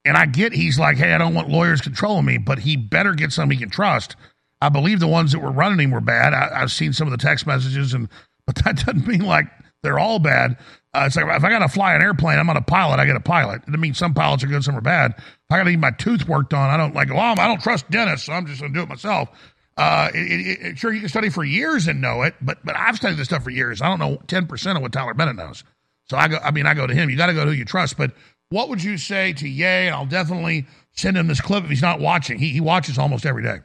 [0.05, 3.13] And I get he's like, hey, I don't want lawyers controlling me, but he better
[3.13, 4.15] get some he can trust.
[4.61, 6.33] I believe the ones that were running him were bad.
[6.33, 8.09] I, I've seen some of the text messages, and
[8.45, 9.47] but that doesn't mean like
[9.83, 10.57] they're all bad.
[10.93, 12.99] Uh, it's like if I got to fly an airplane, I'm not a pilot.
[12.99, 13.61] I get a pilot.
[13.67, 15.13] It doesn't some pilots are good, some are bad.
[15.17, 17.09] If I got to get my tooth worked on, I don't like.
[17.09, 19.29] Well, I don't trust dentists, so I'm just going to do it myself.
[19.77, 22.97] Uh, it, it, sure, you can study for years and know it, but but I've
[22.97, 23.81] studied this stuff for years.
[23.81, 25.63] I don't know ten percent of what Tyler Bennett knows.
[26.09, 26.37] So I go.
[26.37, 27.09] I mean, I go to him.
[27.09, 27.95] You got to go to who you trust.
[27.95, 28.11] But
[28.49, 29.63] what would you say to Ye?
[29.65, 32.39] And I'll definitely send him this clip if he's not watching.
[32.39, 33.59] He he watches almost every day.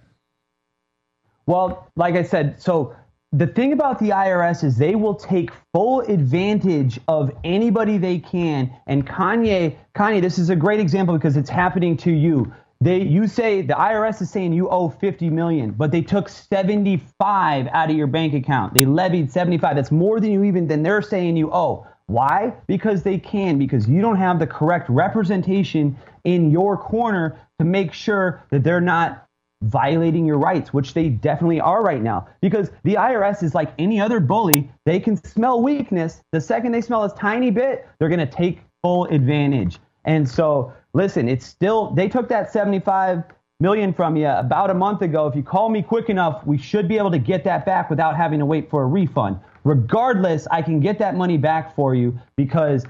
[1.46, 2.94] Well, like I said, so
[3.36, 8.72] the thing about the IRS is they will take full advantage of anybody they can.
[8.86, 12.52] And Kanye, Kanye, this is a great example because it's happening to you.
[12.80, 17.66] They, you say the IRS is saying you owe 50 million, but they took 75
[17.72, 18.72] out of your bank account.
[18.72, 19.74] They levied 75.
[19.74, 21.86] That's more than you even than they're saying you owe.
[22.06, 22.52] Why?
[22.68, 27.94] Because they can, because you don't have the correct representation in your corner to make
[27.94, 29.23] sure that they're not
[29.64, 32.26] violating your rights, which they definitely are right now.
[32.40, 36.22] Because the IRS is like any other bully, they can smell weakness.
[36.32, 39.78] The second they smell a tiny bit, they're going to take full advantage.
[40.04, 43.24] And so, listen, it's still, they took that 75
[43.60, 45.26] million from you about a month ago.
[45.26, 48.16] If you call me quick enough, we should be able to get that back without
[48.16, 49.38] having to wait for a refund.
[49.64, 52.84] Regardless, I can get that money back for you because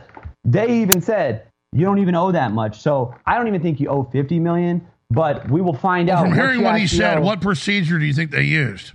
[0.45, 2.81] they even said you don't even owe that much.
[2.81, 6.23] So I don't even think you owe 50 million but we will find well, out.
[6.25, 8.93] From hearing what he said, what procedure do you think they used?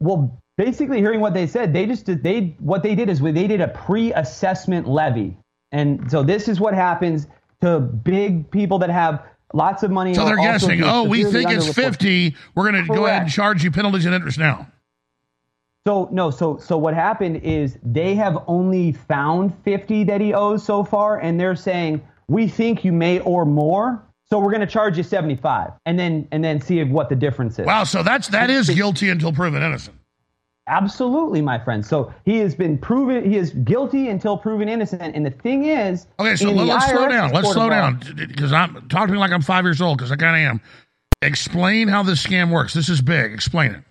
[0.00, 3.46] Well, basically, hearing what they said, they just did, they what they did is they
[3.46, 5.36] did a pre-assessment levy,
[5.70, 7.26] and so this is what happens
[7.60, 9.24] to big people that have
[9.54, 10.14] lots of money.
[10.14, 12.34] So they're guessing, oh, we think it's fifty.
[12.54, 14.66] We're going to go ahead and charge you penalties and interest now.
[15.86, 20.64] So no, so so what happened is they have only found 50 that he owes
[20.64, 24.00] so far, and they're saying we think you may owe more,
[24.32, 27.58] so we're going to charge you 75, and then and then see what the difference
[27.58, 27.66] is.
[27.66, 29.94] Wow, so that's that is guilty until proven innocent.
[30.68, 31.84] Absolutely, my friend.
[31.84, 36.06] So he has been proven he is guilty until proven innocent, and the thing is,
[36.18, 36.34] okay.
[36.36, 37.30] So let's slow down.
[37.30, 40.16] Let's slow down because I'm talking to me like I'm five years old because I
[40.16, 40.62] kind of am.
[41.20, 42.72] Explain how this scam works.
[42.72, 43.34] This is big.
[43.34, 43.84] Explain it.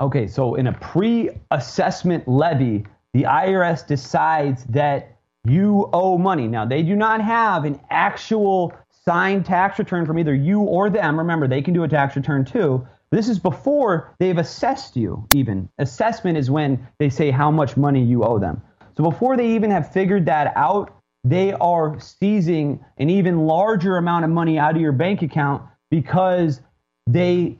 [0.00, 6.48] Okay, so in a pre-assessment levy, the IRS decides that you owe money.
[6.48, 8.72] Now, they do not have an actual
[9.04, 11.18] signed tax return from either you or them.
[11.18, 12.86] Remember, they can do a tax return too.
[13.10, 15.68] This is before they've assessed you, even.
[15.78, 18.62] Assessment is when they say how much money you owe them.
[18.96, 24.24] So before they even have figured that out, they are seizing an even larger amount
[24.24, 26.60] of money out of your bank account because
[27.06, 27.58] they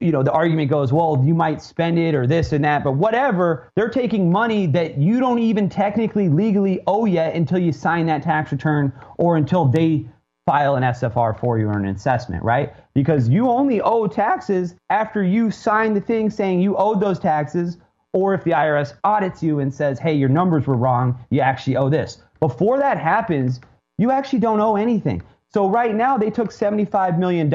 [0.00, 2.92] you know, the argument goes, well, you might spend it or this and that, but
[2.92, 3.70] whatever.
[3.76, 8.22] They're taking money that you don't even technically legally owe yet until you sign that
[8.22, 10.06] tax return or until they
[10.50, 12.74] file an SFR for you or an assessment, right?
[12.92, 17.78] Because you only owe taxes after you sign the thing saying you owed those taxes,
[18.12, 21.76] or if the IRS audits you and says, hey, your numbers were wrong, you actually
[21.76, 22.20] owe this.
[22.40, 23.60] Before that happens,
[23.96, 25.22] you actually don't owe anything.
[25.54, 27.48] So right now they took $75 million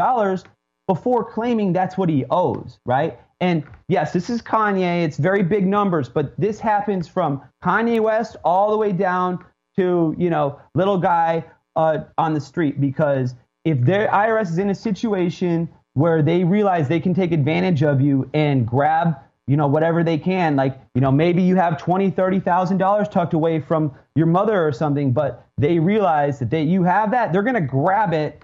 [0.87, 3.19] before claiming that's what he owes, right?
[3.41, 5.03] And yes, this is Kanye.
[5.03, 9.43] It's very big numbers, but this happens from Kanye West all the way down
[9.75, 11.43] to, you know, little guy
[11.75, 16.87] uh, on the street because if their IRS is in a situation where they realize
[16.87, 19.15] they can take advantage of you and grab,
[19.47, 23.07] you know, whatever they can, like, you know, maybe you have twenty, thirty thousand dollars
[23.07, 27.31] tucked away from your mother or something, but they realize that they, you have that,
[27.31, 28.43] they're gonna grab it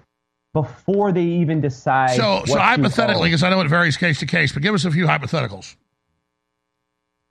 [0.54, 2.16] before they even decide.
[2.16, 4.74] So, what so to hypothetically, because I know it varies case to case, but give
[4.74, 5.76] us a few hypotheticals.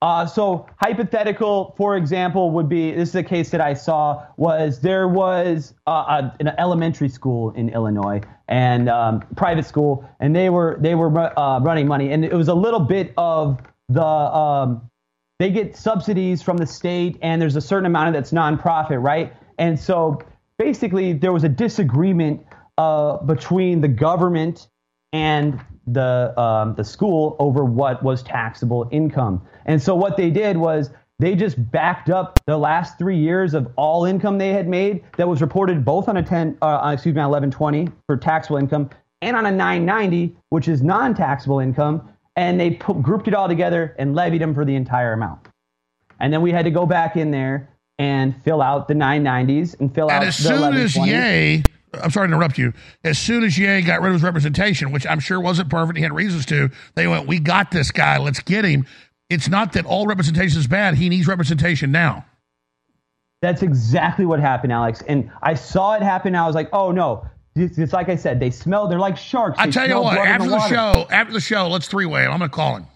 [0.02, 4.80] Uh, so hypothetical, for example, would be this is a case that I saw was
[4.82, 10.50] there was uh, a, an elementary school in Illinois and um, private school, and they
[10.50, 14.90] were they were uh, running money, and it was a little bit of the um,
[15.38, 19.34] they get subsidies from the state, and there's a certain amount of that's nonprofit, right?
[19.60, 20.20] And so
[20.58, 22.44] basically, there was a disagreement
[22.80, 24.68] uh, between the government
[25.14, 29.42] and the um, the school over what was taxable income.
[29.66, 33.72] And so what they did was they just backed up the last three years of
[33.76, 37.22] all income they had made that was reported both on a 10, uh, excuse me,
[37.22, 38.90] on 1120 for taxable income
[39.22, 43.96] and on a 990, which is non-taxable income, and they put, grouped it all together
[44.00, 45.48] and levied them for the entire amount.
[46.20, 49.94] And then we had to go back in there and fill out the 990s and
[49.94, 51.66] fill And out as the soon as 1120s.
[51.94, 52.74] I'm sorry to interrupt you,
[53.04, 56.04] as soon as Ye got rid of his representation, which I'm sure wasn't perfect, he
[56.04, 58.86] had reasons to, they went, we got this guy, let's get him.
[59.30, 60.96] It's not that all representation is bad.
[60.96, 62.26] He needs representation now.
[63.42, 65.02] That's exactly what happened, Alex.
[65.08, 66.36] And I saw it happen.
[66.36, 67.26] I was like, oh no.
[67.56, 68.88] It's, it's like I said, they smell.
[68.88, 69.60] They're like sharks.
[69.60, 70.74] I tell you what, after the, water.
[70.74, 72.32] show, after the show, let's three way him.
[72.32, 72.88] I'm going to call him.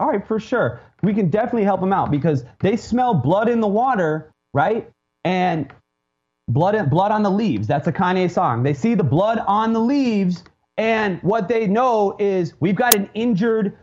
[0.00, 0.80] All right, for sure.
[1.02, 4.90] We can definitely help them out because they smell blood in the water, right?
[5.24, 5.72] And
[6.52, 7.66] blood blood on the leaves.
[7.66, 8.62] That's a Kanye song.
[8.62, 10.44] They see the blood on the leaves,
[10.76, 13.76] and what they know is we've got an injured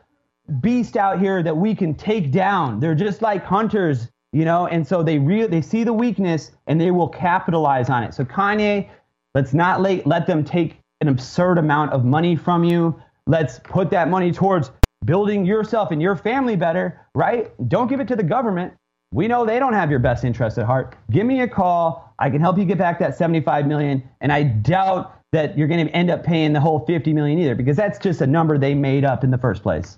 [0.62, 2.80] beast out here that we can take down.
[2.80, 6.80] They're just like hunters, you know, and so they re- they see the weakness and
[6.80, 8.14] they will capitalize on it.
[8.14, 8.90] So Kanye,
[9.36, 13.00] let's not let, let them take an absurd amount of money from you.
[13.28, 14.72] Let's put that money towards
[15.06, 17.52] building yourself and your family better, right?
[17.68, 18.74] Don't give it to the government.
[19.12, 20.96] We know they don't have your best interest at heart.
[21.12, 22.07] Give me a call.
[22.20, 25.86] I can help you get back that 75 million and I doubt that you're going
[25.86, 28.74] to end up paying the whole 50 million either because that's just a number they
[28.74, 29.98] made up in the first place.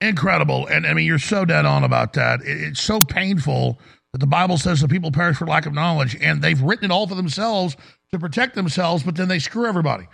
[0.00, 0.66] Incredible.
[0.66, 2.40] And I mean, you're so dead on about that.
[2.44, 3.78] It's so painful
[4.12, 6.90] that the Bible says the people perish for lack of knowledge, and they've written it
[6.90, 7.76] all for themselves
[8.12, 10.06] to protect themselves, but then they screw everybody.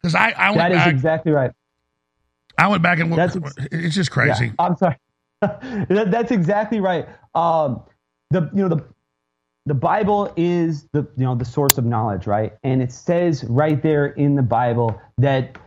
[0.00, 1.50] Because I, I went That is back, exactly right.
[2.58, 4.46] I went back and looked at it's just crazy.
[4.46, 4.96] Yeah, I'm sorry.
[5.88, 7.06] That's exactly right.
[7.34, 7.82] Um,
[8.30, 8.84] the you know the
[9.66, 12.54] the Bible is the you know the source of knowledge, right?
[12.62, 15.58] And it says right there in the Bible that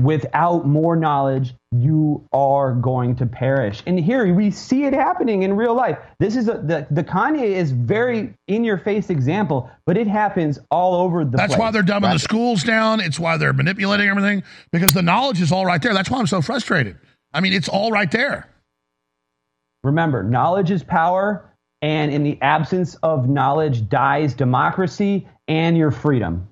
[0.00, 3.82] without more knowledge, you are going to perish.
[3.86, 5.98] And here we see it happening in real life.
[6.18, 10.58] This is a, the the Kanye is very in your face example, but it happens
[10.70, 11.60] all over the That's place.
[11.60, 12.12] why they're dumbing right?
[12.14, 13.00] the schools down.
[13.00, 14.42] It's why they're manipulating everything
[14.72, 15.92] because the knowledge is all right there.
[15.92, 16.96] That's why I'm so frustrated.
[17.34, 18.48] I mean, it's all right there.
[19.84, 21.51] Remember, knowledge is power,
[21.82, 26.48] and in the absence of knowledge dies democracy and your freedom.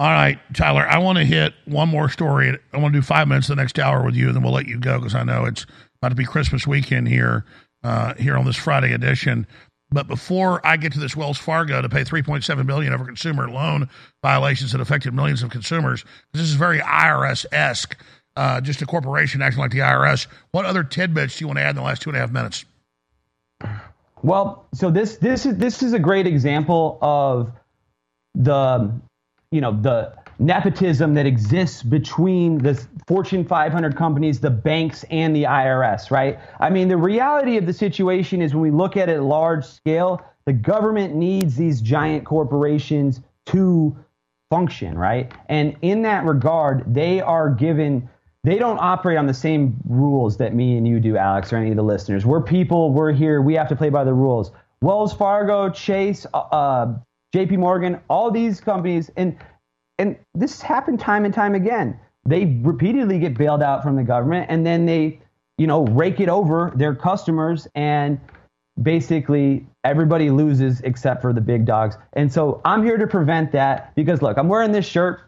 [0.00, 2.56] All right, Tyler, I want to hit one more story.
[2.72, 4.68] I want to do five minutes the next hour with you, and then we'll let
[4.68, 5.66] you go because I know it's
[5.96, 7.44] about to be Christmas weekend here,
[7.82, 9.44] uh, here on this Friday edition.
[9.90, 13.88] But before I get to this Wells Fargo to pay 3.7 billion over consumer loan
[14.22, 17.96] violations that affected millions of consumers, this is very IRS esque,
[18.36, 20.28] uh, just a corporation acting like the IRS.
[20.52, 22.30] What other tidbits do you want to add in the last two and a half
[22.30, 22.64] minutes?
[24.22, 27.52] Well, so this this is this is a great example of
[28.34, 28.92] the
[29.50, 32.74] you know the nepotism that exists between the
[33.06, 36.38] Fortune 500 companies, the banks, and the IRS, right?
[36.60, 40.22] I mean, the reality of the situation is when we look at it large scale,
[40.46, 43.96] the government needs these giant corporations to
[44.50, 45.32] function, right?
[45.48, 48.08] And in that regard, they are given
[48.44, 51.70] they don't operate on the same rules that me and you do, Alex, or any
[51.70, 52.24] of the listeners.
[52.24, 54.52] We're people, we're here, we have to play by the rules.
[54.80, 56.98] Wells Fargo, Chase, uh, uh,
[57.34, 59.36] JP Morgan, all these companies, and
[59.98, 61.98] and this happened time and time again.
[62.24, 65.20] They repeatedly get bailed out from the government, and then they,
[65.56, 68.20] you know, rake it over their customers, and
[68.80, 71.96] basically everybody loses except for the big dogs.
[72.12, 75.22] And so I'm here to prevent that because look, I'm wearing this shirt.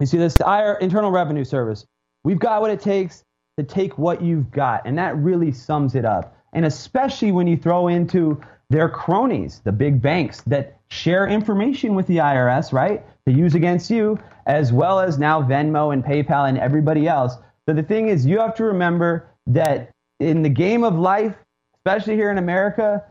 [0.00, 1.86] You see this, IR, Internal Revenue Service.
[2.26, 3.22] We've got what it takes
[3.56, 6.36] to take what you've got, and that really sums it up.
[6.54, 12.08] And especially when you throw into their cronies, the big banks that share information with
[12.08, 16.58] the IRS, right, to use against you, as well as now Venmo and PayPal and
[16.58, 17.36] everybody else.
[17.68, 21.36] So the thing is, you have to remember that in the game of life,
[21.76, 23.04] especially here in America,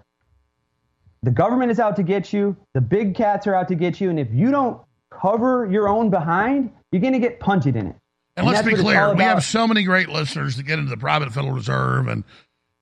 [1.23, 4.09] the government is out to get you, the big cats are out to get you,
[4.09, 7.95] and if you don't cover your own behind, you're going to get punted in it.
[8.37, 11.31] And, let's be clear, we have so many great listeners that get into the private
[11.31, 12.23] Federal Reserve and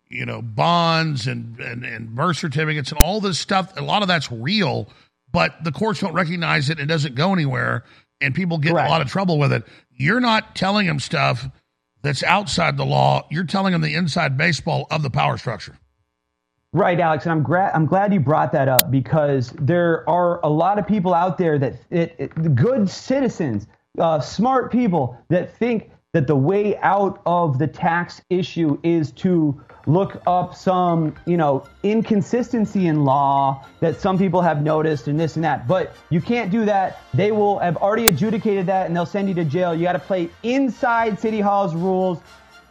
[0.10, 3.72] you know bonds and, and and birth certificates and all this stuff.
[3.78, 4.90] A lot of that's real,
[5.32, 6.80] but the courts don't recognize it.
[6.80, 7.84] It doesn't go anywhere,
[8.20, 8.88] and people get Correct.
[8.88, 9.64] a lot of trouble with it.
[9.92, 11.48] You're not telling them stuff
[12.02, 13.28] that's outside the law.
[13.30, 15.78] You're telling them the inside baseball of the power structure.
[16.74, 20.50] Right, Alex, and I'm glad I'm glad you brought that up because there are a
[20.50, 23.68] lot of people out there that it, it, good citizens,
[24.00, 29.60] uh, smart people that think that the way out of the tax issue is to
[29.86, 35.36] look up some, you know, inconsistency in law that some people have noticed and this
[35.36, 35.68] and that.
[35.68, 37.02] But you can't do that.
[37.14, 39.76] They will have already adjudicated that and they'll send you to jail.
[39.76, 42.20] You got to play inside City Hall's rules.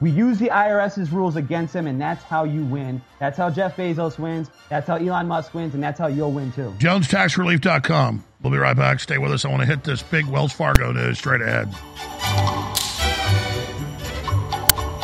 [0.00, 3.00] We use the IRS's rules against them, and that's how you win.
[3.20, 4.50] That's how Jeff Bezos wins.
[4.68, 6.74] That's how Elon Musk wins, and that's how you'll win too.
[6.78, 8.24] JonesTaxRelief.com.
[8.42, 8.98] We'll be right back.
[8.98, 9.44] Stay with us.
[9.44, 11.68] I want to hit this big Wells Fargo news straight ahead.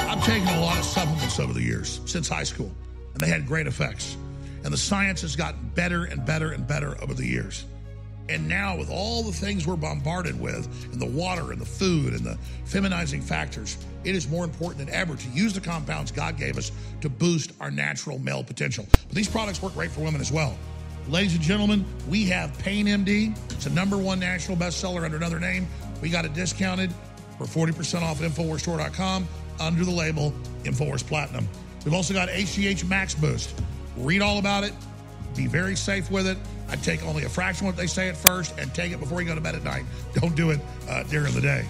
[0.09, 2.73] I've taken a lot of supplements over the years since high school,
[3.13, 4.17] and they had great effects.
[4.65, 7.65] And the science has gotten better and better and better over the years.
[8.29, 12.13] And now, with all the things we're bombarded with, and the water and the food
[12.13, 12.37] and the
[12.67, 16.73] feminizing factors, it is more important than ever to use the compounds God gave us
[17.01, 18.85] to boost our natural male potential.
[18.91, 20.59] But these products work great for women as well.
[21.09, 23.35] Ladies and gentlemen, we have Pain MD.
[23.53, 25.67] It's a number one national bestseller under another name.
[26.03, 26.93] We got it discounted
[27.39, 29.27] for 40% off at InfoWarsStore.com
[29.59, 31.49] under the label InfoWars Platinum.
[31.87, 33.59] We've also got HGH Max Boost.
[33.97, 34.75] Read all about it.
[35.35, 36.37] Be very safe with it.
[36.69, 39.23] I take only a fraction of what they say at first and take it before
[39.23, 39.85] you go to bed at night.
[40.13, 40.61] Don't do it
[40.91, 41.65] uh, during the day.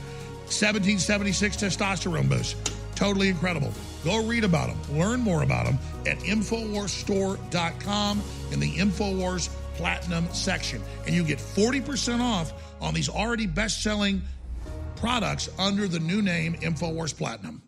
[0.47, 2.57] 1776 testosterone boost.
[2.97, 3.73] Totally incredible.
[4.05, 4.79] Go read about them.
[4.99, 8.23] Learn more about them at InfoWarsStore.com
[8.53, 10.81] in the InfoWars Platinum section.
[11.07, 14.23] And you get 40% off on these already best selling
[14.97, 17.63] products under the new name InfoWars Platinum.